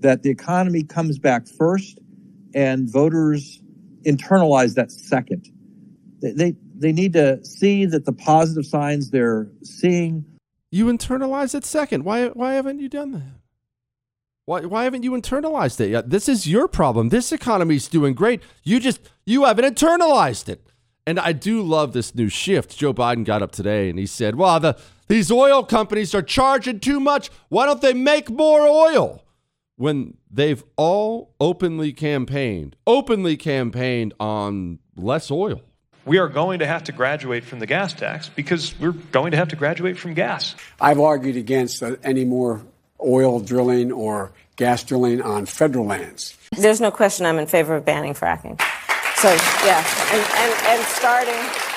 that 0.01 0.23
the 0.23 0.31
economy 0.31 0.83
comes 0.83 1.19
back 1.19 1.47
first, 1.47 1.99
and 2.55 2.91
voters 2.91 3.63
internalize 4.05 4.75
that 4.75 4.91
second. 4.91 5.49
They 6.21 6.33
they, 6.33 6.57
they 6.75 6.93
need 6.93 7.13
to 7.13 7.45
see 7.45 7.87
that 7.87 8.05
the 8.05 8.13
positive 8.13 8.67
signs 8.67 9.11
they're 9.11 9.49
seeing 9.63 10.25
You 10.73 10.87
internalize 10.87 11.55
it 11.55 11.65
second. 11.65 12.05
Why 12.05 12.29
why 12.29 12.55
haven't 12.55 12.81
you 12.81 12.89
done 12.89 13.13
that? 13.13 13.40
Why 14.51 14.63
why 14.63 14.83
haven't 14.83 15.05
you 15.05 15.13
internalized 15.13 15.81
it 15.81 15.91
yet? 15.91 16.11
This 16.11 16.29
is 16.29 16.49
your 16.49 16.67
problem. 16.67 17.11
This 17.11 17.31
economy's 17.31 17.87
doing 17.87 18.15
great. 18.15 18.43
You 18.65 18.81
just 18.81 19.01
you 19.25 19.45
haven't 19.45 19.77
internalized 19.77 20.49
it. 20.49 20.67
And 21.07 21.21
I 21.21 21.31
do 21.31 21.63
love 21.63 21.93
this 21.93 22.17
new 22.17 22.29
shift. 22.29 22.77
Joe 22.77 22.93
Biden 22.93 23.25
got 23.25 23.43
up 23.43 23.53
today 23.53 23.89
and 23.89 23.97
he 23.97 24.07
said, 24.07 24.35
"Well, 24.35 24.59
the 24.59 24.77
these 25.07 25.31
oil 25.31 25.63
companies 25.63 26.17
are 26.17 26.23
charging 26.23 26.81
too 26.81 26.99
much. 26.99 27.31
Why 27.49 27.65
don't 27.65 27.81
they 27.81 27.95
make 27.95 28.29
more 28.29 28.63
oil?" 28.67 29.23
When 29.77 30.17
they've 30.29 30.65
all 30.77 31.33
openly 31.39 31.93
campaigned, 31.93 32.75
openly 32.89 33.37
campaigned 33.37 34.15
on 34.19 34.81
less 34.97 35.31
oil. 35.31 35.63
we 36.07 36.19
are 36.19 36.29
going 36.29 36.59
to 36.59 36.67
have 36.67 36.83
to 36.85 36.93
graduate 36.93 37.45
from 37.45 37.61
the 37.61 37.67
gas 37.67 37.93
tax 37.93 38.29
because 38.29 38.75
we're 38.81 38.99
going 39.13 39.31
to 39.31 39.37
have 39.37 39.49
to 39.49 39.57
graduate 39.57 39.97
from 39.97 40.15
gas. 40.15 40.57
I've 40.81 40.99
argued 40.99 41.37
against 41.37 41.85
uh, 41.85 41.97
any 42.03 42.25
more 42.25 42.65
oil 43.05 43.41
drilling 43.41 43.93
or 43.93 44.33
gas 44.57 44.85
drilling 44.85 45.23
on 45.23 45.47
federal 45.47 45.87
lands. 45.87 46.37
There's 46.57 46.81
no 46.81 46.91
question 46.91 47.27
I'm 47.27 47.39
in 47.39 47.47
favor 47.47 47.77
of 47.77 47.85
banning 47.85 48.15
fracking. 48.15 48.61
So 49.17 49.29
yeah, 49.65 49.85
and, 50.13 50.23
and, 50.37 50.67
and 50.67 50.87
starting 50.87 51.71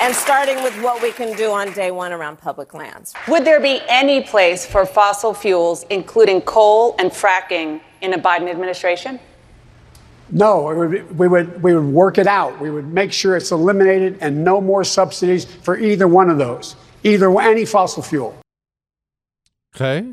and 0.00 0.14
starting 0.14 0.62
with 0.62 0.80
what 0.82 1.02
we 1.02 1.10
can 1.12 1.36
do 1.36 1.50
on 1.50 1.72
day 1.72 1.90
one 1.90 2.12
around 2.12 2.38
public 2.38 2.72
lands. 2.72 3.14
Would 3.26 3.44
there 3.44 3.60
be 3.60 3.80
any 3.88 4.22
place 4.22 4.64
for 4.64 4.86
fossil 4.86 5.34
fuels, 5.34 5.84
including 5.90 6.42
coal 6.42 6.94
and 6.98 7.10
fracking, 7.10 7.80
in 8.00 8.14
a 8.14 8.18
Biden 8.18 8.48
administration? 8.48 9.18
No, 10.30 10.70
it 10.70 10.76
would 10.76 10.90
be- 10.90 11.00
we 11.14 11.26
would 11.26 11.62
we 11.62 11.74
would 11.74 11.92
work 11.92 12.18
it 12.18 12.26
out. 12.26 12.60
We 12.60 12.70
would 12.70 12.92
make 12.92 13.12
sure 13.12 13.36
it's 13.36 13.50
eliminated 13.50 14.18
and 14.20 14.44
no 14.44 14.60
more 14.60 14.84
subsidies 14.84 15.46
for 15.46 15.78
either 15.78 16.06
one 16.06 16.30
of 16.30 16.38
those, 16.38 16.76
either 17.02 17.40
any 17.40 17.64
fossil 17.64 18.02
fuel. 18.02 18.36
Okay. 19.74 20.12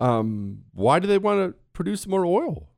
Um, 0.00 0.64
why 0.72 0.98
do 0.98 1.06
they 1.06 1.18
want 1.18 1.52
to 1.52 1.58
produce 1.72 2.06
more 2.06 2.24
oil? 2.24 2.68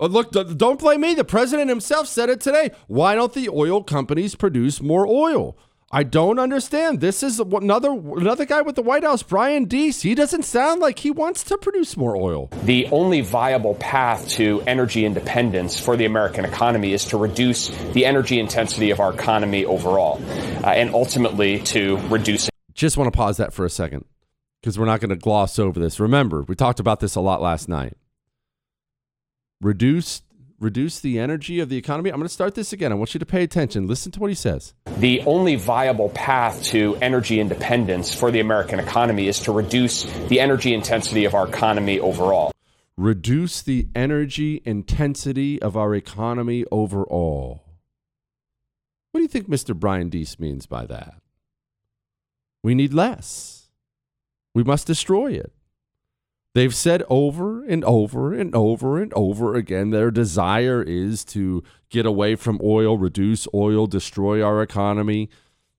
Oh, 0.00 0.06
look, 0.06 0.32
don't 0.32 0.80
blame 0.80 1.00
me. 1.00 1.14
The 1.14 1.24
president 1.24 1.68
himself 1.68 2.08
said 2.08 2.28
it 2.28 2.40
today. 2.40 2.72
Why 2.88 3.14
don't 3.14 3.32
the 3.32 3.48
oil 3.48 3.82
companies 3.82 4.34
produce 4.34 4.80
more 4.80 5.06
oil? 5.06 5.56
I 5.94 6.04
don't 6.04 6.38
understand. 6.38 7.00
This 7.02 7.22
is 7.22 7.38
another 7.38 7.90
another 7.90 8.46
guy 8.46 8.62
with 8.62 8.76
the 8.76 8.82
White 8.82 9.04
House, 9.04 9.22
Brian 9.22 9.66
Deese. 9.66 10.00
He 10.00 10.14
doesn't 10.14 10.44
sound 10.44 10.80
like 10.80 10.98
he 10.98 11.10
wants 11.10 11.44
to 11.44 11.58
produce 11.58 11.98
more 11.98 12.16
oil. 12.16 12.48
The 12.64 12.86
only 12.86 13.20
viable 13.20 13.74
path 13.74 14.26
to 14.30 14.62
energy 14.62 15.04
independence 15.04 15.78
for 15.78 15.98
the 15.98 16.06
American 16.06 16.46
economy 16.46 16.94
is 16.94 17.04
to 17.06 17.18
reduce 17.18 17.68
the 17.92 18.06
energy 18.06 18.40
intensity 18.40 18.90
of 18.90 19.00
our 19.00 19.12
economy 19.12 19.66
overall, 19.66 20.18
uh, 20.64 20.68
and 20.68 20.94
ultimately 20.94 21.60
to 21.64 21.98
reduce 22.08 22.48
Just 22.72 22.96
want 22.96 23.12
to 23.12 23.16
pause 23.16 23.36
that 23.36 23.52
for 23.52 23.66
a 23.66 23.70
second 23.70 24.06
because 24.62 24.78
we're 24.78 24.86
not 24.86 25.00
going 25.00 25.10
to 25.10 25.16
gloss 25.16 25.58
over 25.58 25.80
this. 25.80 25.98
Remember, 25.98 26.42
we 26.42 26.54
talked 26.54 26.80
about 26.80 27.00
this 27.00 27.16
a 27.16 27.20
lot 27.20 27.42
last 27.42 27.68
night. 27.68 27.96
Reduce 29.60 30.22
reduce 30.60 31.00
the 31.00 31.18
energy 31.18 31.58
of 31.58 31.68
the 31.68 31.76
economy. 31.76 32.08
I'm 32.10 32.18
going 32.18 32.28
to 32.28 32.32
start 32.32 32.54
this 32.54 32.72
again. 32.72 32.92
I 32.92 32.94
want 32.94 33.14
you 33.14 33.18
to 33.18 33.26
pay 33.26 33.42
attention. 33.42 33.88
Listen 33.88 34.12
to 34.12 34.20
what 34.20 34.30
he 34.30 34.34
says. 34.36 34.74
The 34.98 35.20
only 35.22 35.56
viable 35.56 36.10
path 36.10 36.62
to 36.66 36.94
energy 37.02 37.40
independence 37.40 38.14
for 38.14 38.30
the 38.30 38.38
American 38.38 38.78
economy 38.78 39.26
is 39.26 39.40
to 39.40 39.50
reduce 39.52 40.04
the 40.28 40.38
energy 40.38 40.72
intensity 40.72 41.24
of 41.24 41.34
our 41.34 41.48
economy 41.48 41.98
overall. 41.98 42.52
reduce 42.96 43.62
the 43.62 43.88
energy 43.94 44.62
intensity 44.64 45.60
of 45.60 45.76
our 45.76 45.94
economy 45.96 46.64
overall. 46.70 47.64
What 49.10 49.18
do 49.18 49.22
you 49.22 49.28
think 49.28 49.48
Mr. 49.48 49.74
Brian 49.74 50.08
Deese 50.10 50.38
means 50.38 50.66
by 50.66 50.86
that? 50.86 51.14
We 52.62 52.74
need 52.76 52.94
less. 52.94 53.61
We 54.54 54.62
must 54.62 54.86
destroy 54.86 55.32
it. 55.32 55.52
They've 56.54 56.74
said 56.74 57.02
over 57.08 57.64
and 57.64 57.82
over 57.84 58.34
and 58.34 58.54
over 58.54 59.00
and 59.00 59.12
over 59.14 59.54
again 59.54 59.88
their 59.90 60.10
desire 60.10 60.82
is 60.82 61.24
to 61.26 61.62
get 61.88 62.04
away 62.04 62.36
from 62.36 62.60
oil, 62.62 62.98
reduce 62.98 63.48
oil, 63.54 63.86
destroy 63.86 64.42
our 64.42 64.60
economy. 64.60 65.30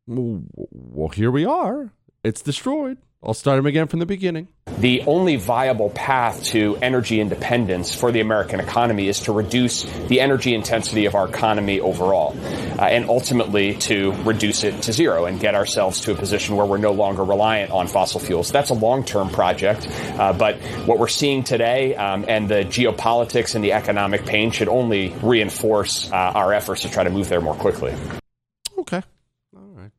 Well, 0.07 1.09
here 1.09 1.29
we 1.29 1.45
are. 1.45 1.93
It's 2.23 2.41
destroyed. 2.41 2.97
I'll 3.25 3.33
start 3.33 3.55
them 3.55 3.65
again 3.65 3.87
from 3.87 3.99
the 3.99 4.05
beginning. 4.05 4.49
The 4.79 5.01
only 5.03 5.37
viable 5.37 5.89
path 5.91 6.43
to 6.45 6.75
energy 6.81 7.21
independence 7.21 7.95
for 7.95 8.11
the 8.11 8.19
American 8.19 8.59
economy 8.59 9.07
is 9.07 9.21
to 9.21 9.31
reduce 9.31 9.83
the 10.07 10.19
energy 10.19 10.53
intensity 10.53 11.05
of 11.05 11.15
our 11.15 11.29
economy 11.29 11.79
overall, 11.79 12.35
uh, 12.77 12.83
and 12.83 13.07
ultimately 13.07 13.75
to 13.75 14.11
reduce 14.23 14.65
it 14.65 14.81
to 14.83 14.91
zero 14.91 15.25
and 15.25 15.39
get 15.39 15.55
ourselves 15.55 16.01
to 16.01 16.11
a 16.11 16.15
position 16.15 16.57
where 16.57 16.65
we're 16.65 16.77
no 16.77 16.91
longer 16.91 17.23
reliant 17.23 17.71
on 17.71 17.87
fossil 17.87 18.19
fuels. 18.19 18.51
That's 18.51 18.71
a 18.71 18.73
long 18.73 19.05
term 19.05 19.29
project, 19.29 19.87
uh, 20.19 20.33
but 20.33 20.57
what 20.85 20.99
we're 20.99 21.07
seeing 21.07 21.45
today 21.45 21.95
um, 21.95 22.25
and 22.27 22.49
the 22.49 22.65
geopolitics 22.65 23.55
and 23.55 23.63
the 23.63 23.71
economic 23.71 24.25
pain 24.25 24.51
should 24.51 24.67
only 24.67 25.13
reinforce 25.21 26.11
uh, 26.11 26.15
our 26.15 26.51
efforts 26.51 26.81
to 26.81 26.91
try 26.91 27.05
to 27.05 27.09
move 27.09 27.29
there 27.29 27.41
more 27.41 27.55
quickly. 27.55 27.95
Okay. 28.77 29.01
All 29.55 29.71
right. 29.75 29.91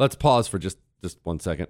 Let's 0.00 0.16
pause 0.16 0.48
for 0.48 0.58
just 0.58 0.78
just 1.02 1.18
one 1.22 1.38
second. 1.38 1.68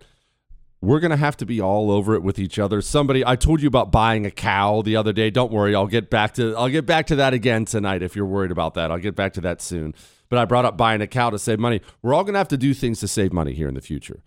We're 0.81 1.01
going 1.01 1.11
to 1.11 1.17
have 1.17 1.37
to 1.39 1.47
be 1.47 1.61
all 1.61 1.91
over 1.91 2.15
it 2.15 2.23
with 2.23 2.39
each 2.39 2.59
other. 2.59 2.81
Somebody 2.81 3.27
I 3.27 3.35
told 3.35 3.61
you 3.61 3.67
about 3.69 3.91
buying 3.91 4.25
a 4.25 4.31
cow 4.31 4.83
the 4.83 4.95
other 4.95 5.13
day. 5.13 5.29
Don't 5.31 5.51
worry, 5.51 5.75
I'll 5.75 5.89
get 5.89 6.09
back 6.09 6.35
to 6.35 6.57
I'll 6.57 6.69
get 6.69 6.87
back 6.87 7.07
to 7.09 7.17
that 7.17 7.35
again 7.35 7.65
tonight 7.65 8.03
if 8.03 8.15
you're 8.15 8.27
worried 8.27 8.53
about 8.53 8.75
that. 8.75 8.91
I'll 8.91 8.99
get 8.99 9.17
back 9.17 9.33
to 9.35 9.41
that 9.41 9.61
soon. 9.61 9.95
But 10.29 10.39
I 10.39 10.45
brought 10.45 10.65
up 10.65 10.77
buying 10.77 11.01
a 11.01 11.07
cow 11.07 11.31
to 11.31 11.39
save 11.39 11.59
money. 11.59 11.81
We're 12.03 12.15
all 12.15 12.23
going 12.23 12.35
to 12.35 12.39
have 12.39 12.49
to 12.49 12.59
do 12.59 12.75
things 12.75 13.01
to 13.01 13.09
save 13.09 13.33
money 13.33 13.55
here 13.55 13.67
in 13.67 13.75
the 13.75 13.81
future. 13.81 14.23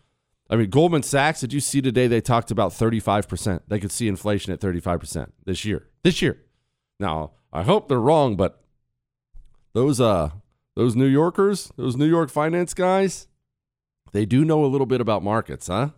I 0.50 0.58
mean, 0.58 0.70
Goldman 0.70 1.04
Sachs, 1.04 1.40
did 1.40 1.54
you 1.54 1.62
see 1.62 1.82
today 1.82 2.08
they 2.08 2.20
talked 2.20 2.52
about 2.52 2.72
35%. 2.72 3.62
They 3.68 3.80
could 3.80 3.92
see 3.92 4.10
inflation 4.10 4.52
at 4.52 4.60
35% 4.60 5.32
this 5.46 5.64
year. 5.64 5.88
This 6.04 6.22
year. 6.22 6.42
Now, 7.00 7.32
I 7.54 7.64
hope 7.64 7.88
they're 7.88 8.02
wrong, 8.02 8.36
but 8.36 8.62
those 9.74 10.02
uh 10.02 10.32
those 10.76 10.96
New 10.96 11.06
Yorkers, 11.06 11.72
those 11.78 11.96
New 11.96 12.06
York 12.06 12.30
finance 12.30 12.74
guys, 12.74 13.28
they 14.12 14.26
do 14.26 14.44
know 14.44 14.66
a 14.66 14.68
little 14.68 14.88
bit 14.88 15.02
about 15.02 15.24
markets, 15.24 15.68
huh? 15.68 15.90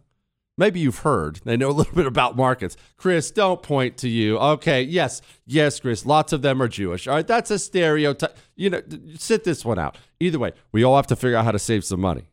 Maybe 0.58 0.80
you've 0.80 1.00
heard. 1.00 1.38
They 1.44 1.58
know 1.58 1.70
a 1.70 1.72
little 1.72 1.94
bit 1.96 2.06
about 2.06 2.36
markets. 2.36 2.78
Chris, 2.98 3.32
don't 3.32 3.64
point 3.64 3.98
to 3.98 4.10
you. 4.10 4.38
Okay, 4.38 4.84
yes, 4.84 5.22
yes, 5.46 5.80
Chris. 5.80 6.06
Lots 6.06 6.34
of 6.34 6.42
them 6.42 6.62
are 6.62 6.68
Jewish. 6.68 7.08
All 7.08 7.16
right, 7.16 7.26
that's 7.26 7.52
a 7.52 7.58
stereotype. 7.58 8.38
You 8.56 8.70
know, 8.70 8.82
sit 9.18 9.44
this 9.44 9.66
one 9.66 9.80
out. 9.80 9.98
Either 10.20 10.40
way, 10.40 10.52
we 10.72 10.84
all 10.84 10.96
have 10.96 11.08
to 11.08 11.16
figure 11.16 11.38
out 11.38 11.46
how 11.46 11.52
to 11.52 11.60
save 11.60 11.84
some 11.84 12.02
money. 12.02 12.30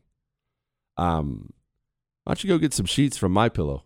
Um, 0.97 1.51
why 2.23 2.31
don't 2.31 2.43
you 2.43 2.47
go 2.49 2.57
get 2.59 2.73
some 2.73 2.85
sheets 2.85 3.17
from 3.17 3.31
My 3.31 3.49
Pillow? 3.49 3.85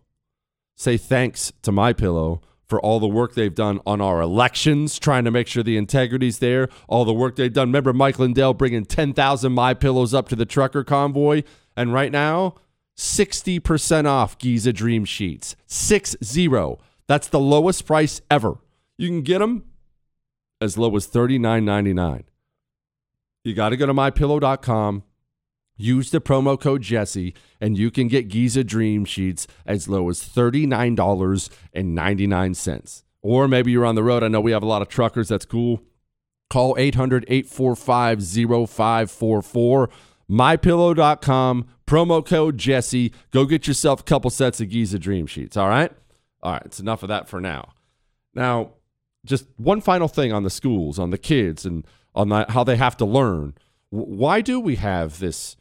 Say 0.76 0.98
thanks 0.98 1.52
to 1.62 1.72
My 1.72 1.94
Pillow 1.94 2.42
for 2.68 2.80
all 2.80 3.00
the 3.00 3.06
work 3.06 3.34
they've 3.34 3.54
done 3.54 3.80
on 3.86 4.00
our 4.00 4.20
elections, 4.20 4.98
trying 4.98 5.24
to 5.24 5.30
make 5.30 5.46
sure 5.46 5.62
the 5.62 5.78
integrity's 5.78 6.40
there. 6.40 6.68
All 6.88 7.04
the 7.04 7.14
work 7.14 7.36
they've 7.36 7.52
done. 7.52 7.68
Remember 7.68 7.92
Mike 7.94 8.18
Lindell 8.18 8.52
bringing 8.52 8.84
ten 8.84 9.14
thousand 9.14 9.52
My 9.52 9.72
Pillows 9.72 10.12
up 10.12 10.28
to 10.28 10.36
the 10.36 10.44
trucker 10.44 10.84
convoy, 10.84 11.44
and 11.76 11.94
right 11.94 12.12
now 12.12 12.56
60% 12.96 14.06
off 14.06 14.38
Giza 14.38 14.72
Dream 14.72 15.04
Sheets. 15.04 15.56
6 15.66 16.16
0. 16.22 16.78
That's 17.06 17.28
the 17.28 17.38
lowest 17.38 17.86
price 17.86 18.22
ever. 18.30 18.56
You 18.98 19.08
can 19.08 19.20
get 19.22 19.40
them 19.40 19.64
as 20.60 20.76
low 20.78 20.96
as 20.96 21.06
$39.99. 21.06 22.24
You 23.44 23.54
got 23.54 23.68
to 23.68 23.76
go 23.76 23.86
to 23.86 23.94
mypillow.com. 23.94 25.04
Use 25.78 26.10
the 26.10 26.22
promo 26.22 26.58
code 26.58 26.80
Jesse 26.82 27.34
and 27.60 27.78
you 27.78 27.90
can 27.90 28.08
get 28.08 28.28
Giza 28.28 28.64
Dream 28.64 29.04
Sheets 29.04 29.46
as 29.66 29.88
low 29.88 30.08
as 30.08 30.20
$39.99. 30.20 33.02
Or 33.20 33.46
maybe 33.46 33.72
you're 33.72 33.84
on 33.84 33.94
the 33.94 34.02
road. 34.02 34.22
I 34.22 34.28
know 34.28 34.40
we 34.40 34.52
have 34.52 34.62
a 34.62 34.66
lot 34.66 34.80
of 34.82 34.88
truckers. 34.88 35.28
That's 35.28 35.44
cool. 35.44 35.82
Call 36.48 36.76
800 36.78 37.26
845 37.28 38.22
0544. 38.22 39.90
MyPillow.com, 40.30 41.66
promo 41.86 42.26
code 42.26 42.58
Jesse. 42.58 43.12
Go 43.30 43.44
get 43.44 43.66
yourself 43.66 44.00
a 44.00 44.04
couple 44.04 44.30
sets 44.30 44.60
of 44.60 44.68
Giza 44.68 44.98
Dream 44.98 45.26
Sheets. 45.26 45.56
All 45.56 45.68
right? 45.68 45.92
All 46.42 46.52
right. 46.52 46.62
It's 46.64 46.80
enough 46.80 47.02
of 47.02 47.08
that 47.08 47.28
for 47.28 47.40
now. 47.40 47.72
Now, 48.34 48.72
just 49.24 49.46
one 49.56 49.80
final 49.80 50.08
thing 50.08 50.32
on 50.32 50.42
the 50.42 50.50
schools, 50.50 50.98
on 50.98 51.10
the 51.10 51.18
kids, 51.18 51.64
and 51.64 51.86
on 52.14 52.28
the, 52.28 52.46
how 52.48 52.64
they 52.64 52.76
have 52.76 52.96
to 52.98 53.04
learn. 53.04 53.54
Why 53.90 54.40
do 54.40 54.58
we 54.60 54.76
have 54.76 55.18
this 55.18 55.56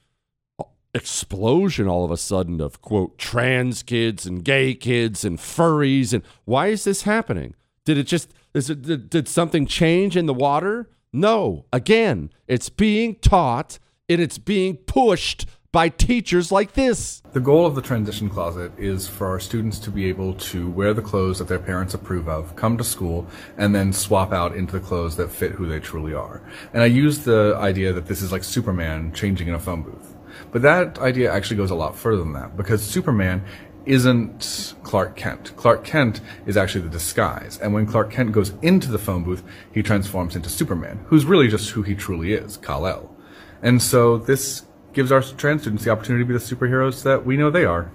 explosion 0.96 1.90
all 1.90 2.06
of 2.06 2.12
a 2.12 2.18
sudden 2.18 2.62
of 2.62 2.82
quote 2.82 3.18
trans 3.18 3.84
kids 3.84 4.26
and 4.26 4.46
gay 4.46 4.74
kids 4.74 5.26
and 5.26 5.40
furries 5.40 6.14
and 6.14 6.24
why 6.46 6.68
is 6.68 6.86
this 6.86 7.02
happening 7.02 7.54
did 7.84 7.98
it 7.98 8.06
just 8.06 8.32
is 8.54 8.70
it 8.70 8.82
did, 8.84 9.10
did 9.10 9.28
something 9.28 9.66
change 9.66 10.16
in 10.16 10.26
the 10.26 10.34
water 10.34 10.90
no 11.12 11.66
again 11.74 12.30
it's 12.48 12.70
being 12.70 13.14
taught 13.16 13.78
and 14.08 14.22
it's 14.22 14.38
being 14.38 14.78
pushed 14.78 15.46
by 15.72 15.90
teachers 15.90 16.54
like 16.54 16.74
this. 16.74 17.22
The 17.34 17.42
goal 17.42 17.66
of 17.66 17.76
the 17.76 17.82
transition 17.82 18.30
closet 18.30 18.72
is 18.78 19.10
for 19.10 19.28
our 19.28 19.42
students 19.42 19.78
to 19.80 19.92
be 19.92 20.08
able 20.08 20.34
to 20.36 20.70
wear 20.70 20.94
the 20.94 21.02
clothes 21.02 21.40
that 21.40 21.50
their 21.50 21.60
parents 21.60 21.94
approve 21.94 22.30
of, 22.30 22.56
come 22.56 22.78
to 22.78 22.84
school, 22.84 23.28
and 23.58 23.76
then 23.76 23.92
swap 23.92 24.32
out 24.32 24.56
into 24.56 24.72
the 24.72 24.80
clothes 24.80 25.18
that 25.18 25.30
fit 25.30 25.52
who 25.52 25.68
they 25.68 25.82
truly 25.82 26.14
are. 26.14 26.42
And 26.74 26.82
I 26.82 26.86
use 26.86 27.26
the 27.26 27.58
idea 27.60 27.92
that 27.92 28.06
this 28.06 28.22
is 28.22 28.32
like 28.32 28.46
Superman 28.46 29.12
changing 29.12 29.50
in 29.50 29.54
a 29.54 29.60
phone 29.60 29.82
booth. 29.82 30.16
But 30.52 30.62
that 30.62 30.98
idea 31.00 31.34
actually 31.34 31.58
goes 31.58 31.72
a 31.72 31.76
lot 31.76 31.98
further 31.98 32.24
than 32.24 32.34
that 32.34 32.56
because 32.56 32.82
Superman 32.82 33.44
isn't 33.86 34.76
Clark 34.84 35.16
Kent. 35.16 35.56
Clark 35.58 35.84
Kent 35.84 36.22
is 36.46 36.58
actually 36.58 36.82
the 36.82 36.90
disguise. 36.90 37.60
And 37.60 37.74
when 37.74 37.86
Clark 37.86 38.12
Kent 38.12 38.32
goes 38.32 38.54
into 38.62 38.90
the 38.90 38.98
phone 38.98 39.24
booth, 39.24 39.44
he 39.74 39.84
transforms 39.84 40.36
into 40.36 40.50
Superman, 40.50 41.04
who's 41.08 41.26
really 41.26 41.48
just 41.50 41.72
who 41.72 41.84
he 41.84 41.96
truly 41.96 42.34
is, 42.34 42.58
Kal-El. 42.58 43.15
And 43.62 43.82
so 43.82 44.18
this 44.18 44.64
gives 44.94 45.12
our 45.12 45.22
trans 45.22 45.62
students 45.62 45.84
the 45.84 45.92
opportunity 45.92 46.24
to 46.24 46.28
be 46.28 46.34
the 46.34 46.40
superheroes 46.40 47.04
that 47.04 47.26
we 47.26 47.38
know 47.38 47.50
they 47.50 47.66
are. 47.66 47.92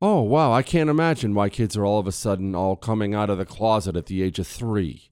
Oh, 0.00 0.20
wow. 0.20 0.52
I 0.52 0.62
can't 0.62 0.90
imagine 0.90 1.34
why 1.34 1.48
kids 1.48 1.76
are 1.76 1.84
all 1.84 2.00
of 2.00 2.06
a 2.06 2.12
sudden 2.12 2.54
all 2.54 2.74
coming 2.74 3.14
out 3.14 3.30
of 3.30 3.38
the 3.38 3.44
closet 3.44 3.94
at 3.96 4.06
the 4.06 4.22
age 4.22 4.38
of 4.38 4.48
three. 4.48 5.10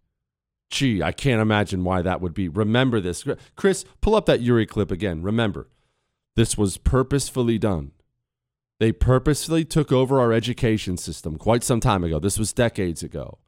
Gee, 0.71 1.03
I 1.03 1.13
can't 1.13 1.43
imagine 1.43 1.85
why 1.85 2.03
that 2.03 2.21
would 2.21 2.35
be. 2.35 2.49
Remember 2.49 3.01
this. 3.01 3.25
Chris, 3.57 3.85
pull 4.01 4.15
up 4.15 4.27
that 4.27 4.41
Yuri 4.41 4.67
clip 4.67 4.91
again. 4.91 5.23
Remember, 5.23 5.69
this 6.37 6.57
was 6.57 6.77
purposefully 6.77 7.59
done. 7.59 7.93
They 8.79 8.93
purposefully 8.93 9.65
took 9.65 9.93
over 9.93 10.19
our 10.19 10.33
education 10.33 10.97
system 10.97 11.37
quite 11.37 11.63
some 11.63 11.81
time 11.81 12.03
ago. 12.03 12.19
This 12.19 12.39
was 12.39 12.53
decades 12.53 13.03
ago. 13.03 13.39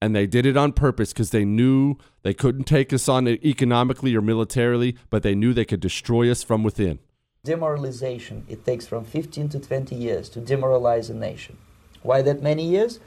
And 0.00 0.14
they 0.14 0.26
did 0.26 0.44
it 0.44 0.56
on 0.56 0.72
purpose 0.72 1.12
because 1.12 1.30
they 1.30 1.44
knew 1.44 1.96
they 2.22 2.34
couldn't 2.34 2.64
take 2.64 2.92
us 2.92 3.08
on 3.08 3.26
economically 3.26 4.14
or 4.14 4.20
militarily, 4.20 4.96
but 5.08 5.22
they 5.22 5.34
knew 5.34 5.54
they 5.54 5.64
could 5.64 5.80
destroy 5.80 6.30
us 6.30 6.42
from 6.42 6.62
within. 6.62 6.98
Demoralization, 7.44 8.44
it 8.48 8.66
takes 8.66 8.86
from 8.86 9.04
15 9.04 9.48
to 9.50 9.60
20 9.60 9.94
years 9.94 10.28
to 10.30 10.40
demoralize 10.40 11.08
a 11.08 11.14
nation. 11.14 11.56
Why 12.02 12.22
that 12.22 12.42
many 12.42 12.64
years? 12.68 13.00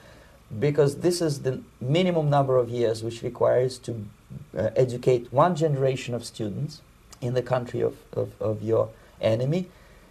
because 0.57 0.97
this 0.97 1.21
is 1.21 1.43
the 1.43 1.61
minimum 1.79 2.29
number 2.29 2.57
of 2.57 2.69
years 2.69 3.03
which 3.03 3.21
requires 3.21 3.77
to 3.77 4.05
uh, 4.57 4.69
educate 4.75 5.31
one 5.31 5.55
generation 5.55 6.15
of 6.15 6.25
students 6.25 6.81
in 7.21 7.33
the 7.33 7.41
country 7.41 7.81
of, 7.81 7.97
of, 8.13 8.33
of 8.41 8.63
your 8.63 8.89
enemy 9.21 9.67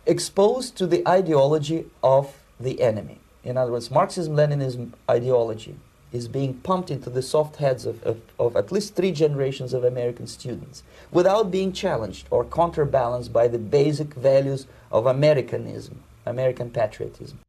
exposed 0.07 0.77
to 0.77 0.87
the 0.87 1.07
ideology 1.09 1.87
of 2.03 2.39
the 2.61 2.81
enemy. 2.81 3.19
In 3.43 3.57
other 3.57 3.73
words, 3.73 3.91
Marxism 3.91 4.37
Leninism 4.37 4.93
ideology 5.11 5.77
is 6.13 6.29
being 6.29 6.55
pumped 6.55 6.91
into 6.91 7.11
the 7.11 7.23
soft 7.23 7.57
heads 7.57 7.85
of, 7.87 8.03
of, 8.03 8.21
of, 8.39 8.57
at 8.57 8.73
least 8.73 8.95
three 8.95 9.13
generations 9.13 9.75
of 9.75 9.85
American 9.85 10.27
students 10.27 10.83
without 11.13 11.51
being 11.51 11.73
challenged 11.73 12.27
or 12.31 12.45
counterbalanced 12.45 13.33
by 13.33 13.49
the 13.49 13.59
basic 13.59 14.15
values 14.15 14.67
of 14.91 15.07
Americanism, 15.07 16.03
American 16.25 16.71
patriotism. 16.71 17.41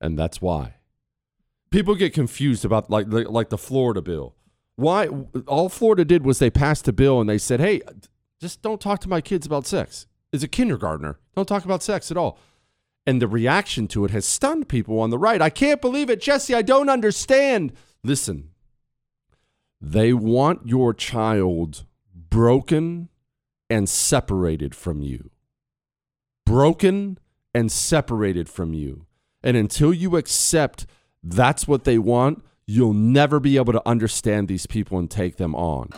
And 0.00 0.18
that's 0.18 0.40
why 0.40 0.74
people 1.70 1.94
get 1.94 2.12
confused 2.14 2.64
about 2.64 2.90
like 2.90 3.06
like 3.08 3.50
the 3.50 3.58
Florida 3.58 4.02
bill. 4.02 4.34
Why 4.76 5.08
all 5.46 5.68
Florida 5.68 6.04
did 6.04 6.24
was 6.24 6.38
they 6.38 6.50
passed 6.50 6.86
a 6.88 6.92
bill 6.92 7.20
and 7.20 7.28
they 7.28 7.38
said, 7.38 7.60
"Hey, 7.60 7.82
just 8.40 8.62
don't 8.62 8.80
talk 8.80 9.00
to 9.00 9.08
my 9.08 9.20
kids 9.20 9.46
about 9.46 9.66
sex." 9.66 10.06
Is 10.32 10.42
a 10.42 10.48
kindergartner. 10.48 11.18
Don't 11.34 11.48
talk 11.48 11.64
about 11.64 11.82
sex 11.82 12.10
at 12.10 12.16
all. 12.16 12.38
And 13.06 13.22
the 13.22 13.28
reaction 13.28 13.86
to 13.88 14.04
it 14.04 14.10
has 14.10 14.24
stunned 14.24 14.68
people 14.68 14.98
on 14.98 15.10
the 15.10 15.18
right. 15.18 15.40
I 15.40 15.50
can't 15.50 15.80
believe 15.80 16.10
it, 16.10 16.20
Jesse. 16.20 16.54
I 16.54 16.62
don't 16.62 16.88
understand. 16.88 17.72
Listen, 18.02 18.50
they 19.80 20.12
want 20.12 20.66
your 20.66 20.92
child 20.92 21.84
broken 22.12 23.08
and 23.70 23.88
separated 23.88 24.74
from 24.74 25.02
you. 25.02 25.30
Broken 26.44 27.18
and 27.54 27.70
separated 27.70 28.48
from 28.48 28.74
you. 28.74 29.06
And 29.42 29.56
until 29.56 29.94
you 29.94 30.16
accept 30.16 30.86
that's 31.22 31.68
what 31.68 31.84
they 31.84 31.98
want, 31.98 32.44
you'll 32.66 32.92
never 32.92 33.38
be 33.38 33.56
able 33.56 33.72
to 33.72 33.88
understand 33.88 34.48
these 34.48 34.66
people 34.66 34.98
and 34.98 35.10
take 35.10 35.36
them 35.36 35.54
on. 35.54 35.90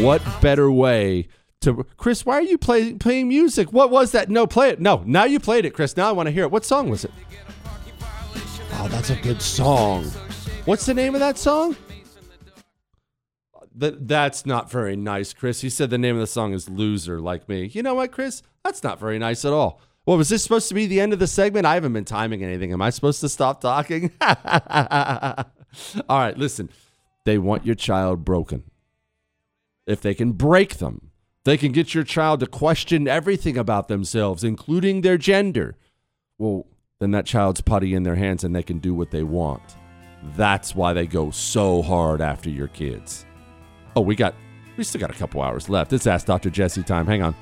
What 0.00 0.22
better 0.42 0.70
way 0.70 1.28
to 1.60 1.84
Chris? 1.96 2.24
Why 2.24 2.34
are 2.36 2.42
you 2.42 2.58
play, 2.58 2.94
playing 2.94 3.28
music? 3.28 3.72
What 3.72 3.90
was 3.90 4.12
that? 4.12 4.30
No, 4.30 4.46
play 4.46 4.70
it. 4.70 4.80
No, 4.80 5.02
now 5.06 5.24
you 5.24 5.38
played 5.38 5.64
it, 5.64 5.74
Chris. 5.74 5.96
Now 5.96 6.08
I 6.08 6.12
want 6.12 6.26
to 6.26 6.30
hear 6.32 6.44
it. 6.44 6.50
What 6.50 6.64
song 6.64 6.88
was 6.88 7.04
it? 7.04 7.12
Oh, 8.74 8.88
that's 8.88 9.10
a 9.10 9.16
good 9.16 9.42
song. 9.42 10.04
What's 10.64 10.86
the 10.86 10.94
name 10.94 11.14
of 11.14 11.20
that 11.20 11.36
song? 11.36 11.76
That 13.74 14.08
that's 14.08 14.44
not 14.46 14.70
very 14.70 14.96
nice, 14.96 15.32
Chris. 15.32 15.62
You 15.62 15.70
said 15.70 15.90
the 15.90 15.98
name 15.98 16.14
of 16.14 16.20
the 16.20 16.26
song 16.26 16.52
is 16.52 16.68
"Loser," 16.68 17.20
like 17.20 17.48
me. 17.48 17.70
You 17.72 17.82
know 17.82 17.94
what, 17.94 18.12
Chris? 18.12 18.42
That's 18.64 18.82
not 18.82 18.98
very 18.98 19.18
nice 19.18 19.44
at 19.44 19.52
all. 19.52 19.80
Well, 20.06 20.16
was 20.16 20.28
this 20.28 20.42
supposed 20.42 20.68
to 20.68 20.74
be 20.74 20.86
the 20.86 21.00
end 21.00 21.12
of 21.12 21.18
the 21.18 21.26
segment? 21.26 21.66
I 21.66 21.74
haven't 21.74 21.92
been 21.92 22.04
timing 22.04 22.42
anything. 22.42 22.72
Am 22.72 22.82
I 22.82 22.90
supposed 22.90 23.20
to 23.20 23.28
stop 23.28 23.60
talking? 23.60 24.10
All 24.20 25.44
right, 26.08 26.36
listen. 26.36 26.70
They 27.24 27.38
want 27.38 27.66
your 27.66 27.74
child 27.74 28.24
broken. 28.24 28.64
If 29.86 30.00
they 30.00 30.14
can 30.14 30.32
break 30.32 30.78
them, 30.78 31.09
they 31.44 31.56
can 31.56 31.72
get 31.72 31.94
your 31.94 32.04
child 32.04 32.40
to 32.40 32.46
question 32.46 33.08
everything 33.08 33.56
about 33.56 33.88
themselves, 33.88 34.44
including 34.44 35.00
their 35.00 35.18
gender. 35.18 35.76
Well, 36.38 36.66
then 37.00 37.12
that 37.12 37.26
child's 37.26 37.60
putty 37.60 37.94
in 37.94 38.02
their 38.02 38.16
hands 38.16 38.44
and 38.44 38.54
they 38.54 38.62
can 38.62 38.78
do 38.78 38.94
what 38.94 39.10
they 39.10 39.22
want. 39.22 39.62
That's 40.36 40.74
why 40.74 40.92
they 40.92 41.06
go 41.06 41.30
so 41.30 41.80
hard 41.82 42.20
after 42.20 42.50
your 42.50 42.68
kids. 42.68 43.24
Oh, 43.96 44.02
we 44.02 44.14
got 44.14 44.34
we 44.76 44.84
still 44.84 45.00
got 45.00 45.10
a 45.10 45.14
couple 45.14 45.42
hours 45.42 45.68
left. 45.68 45.92
It's 45.92 46.06
Ask 46.06 46.26
Dr. 46.26 46.50
Jesse 46.50 46.82
time. 46.82 47.06
Hang 47.06 47.22
on. 47.22 47.34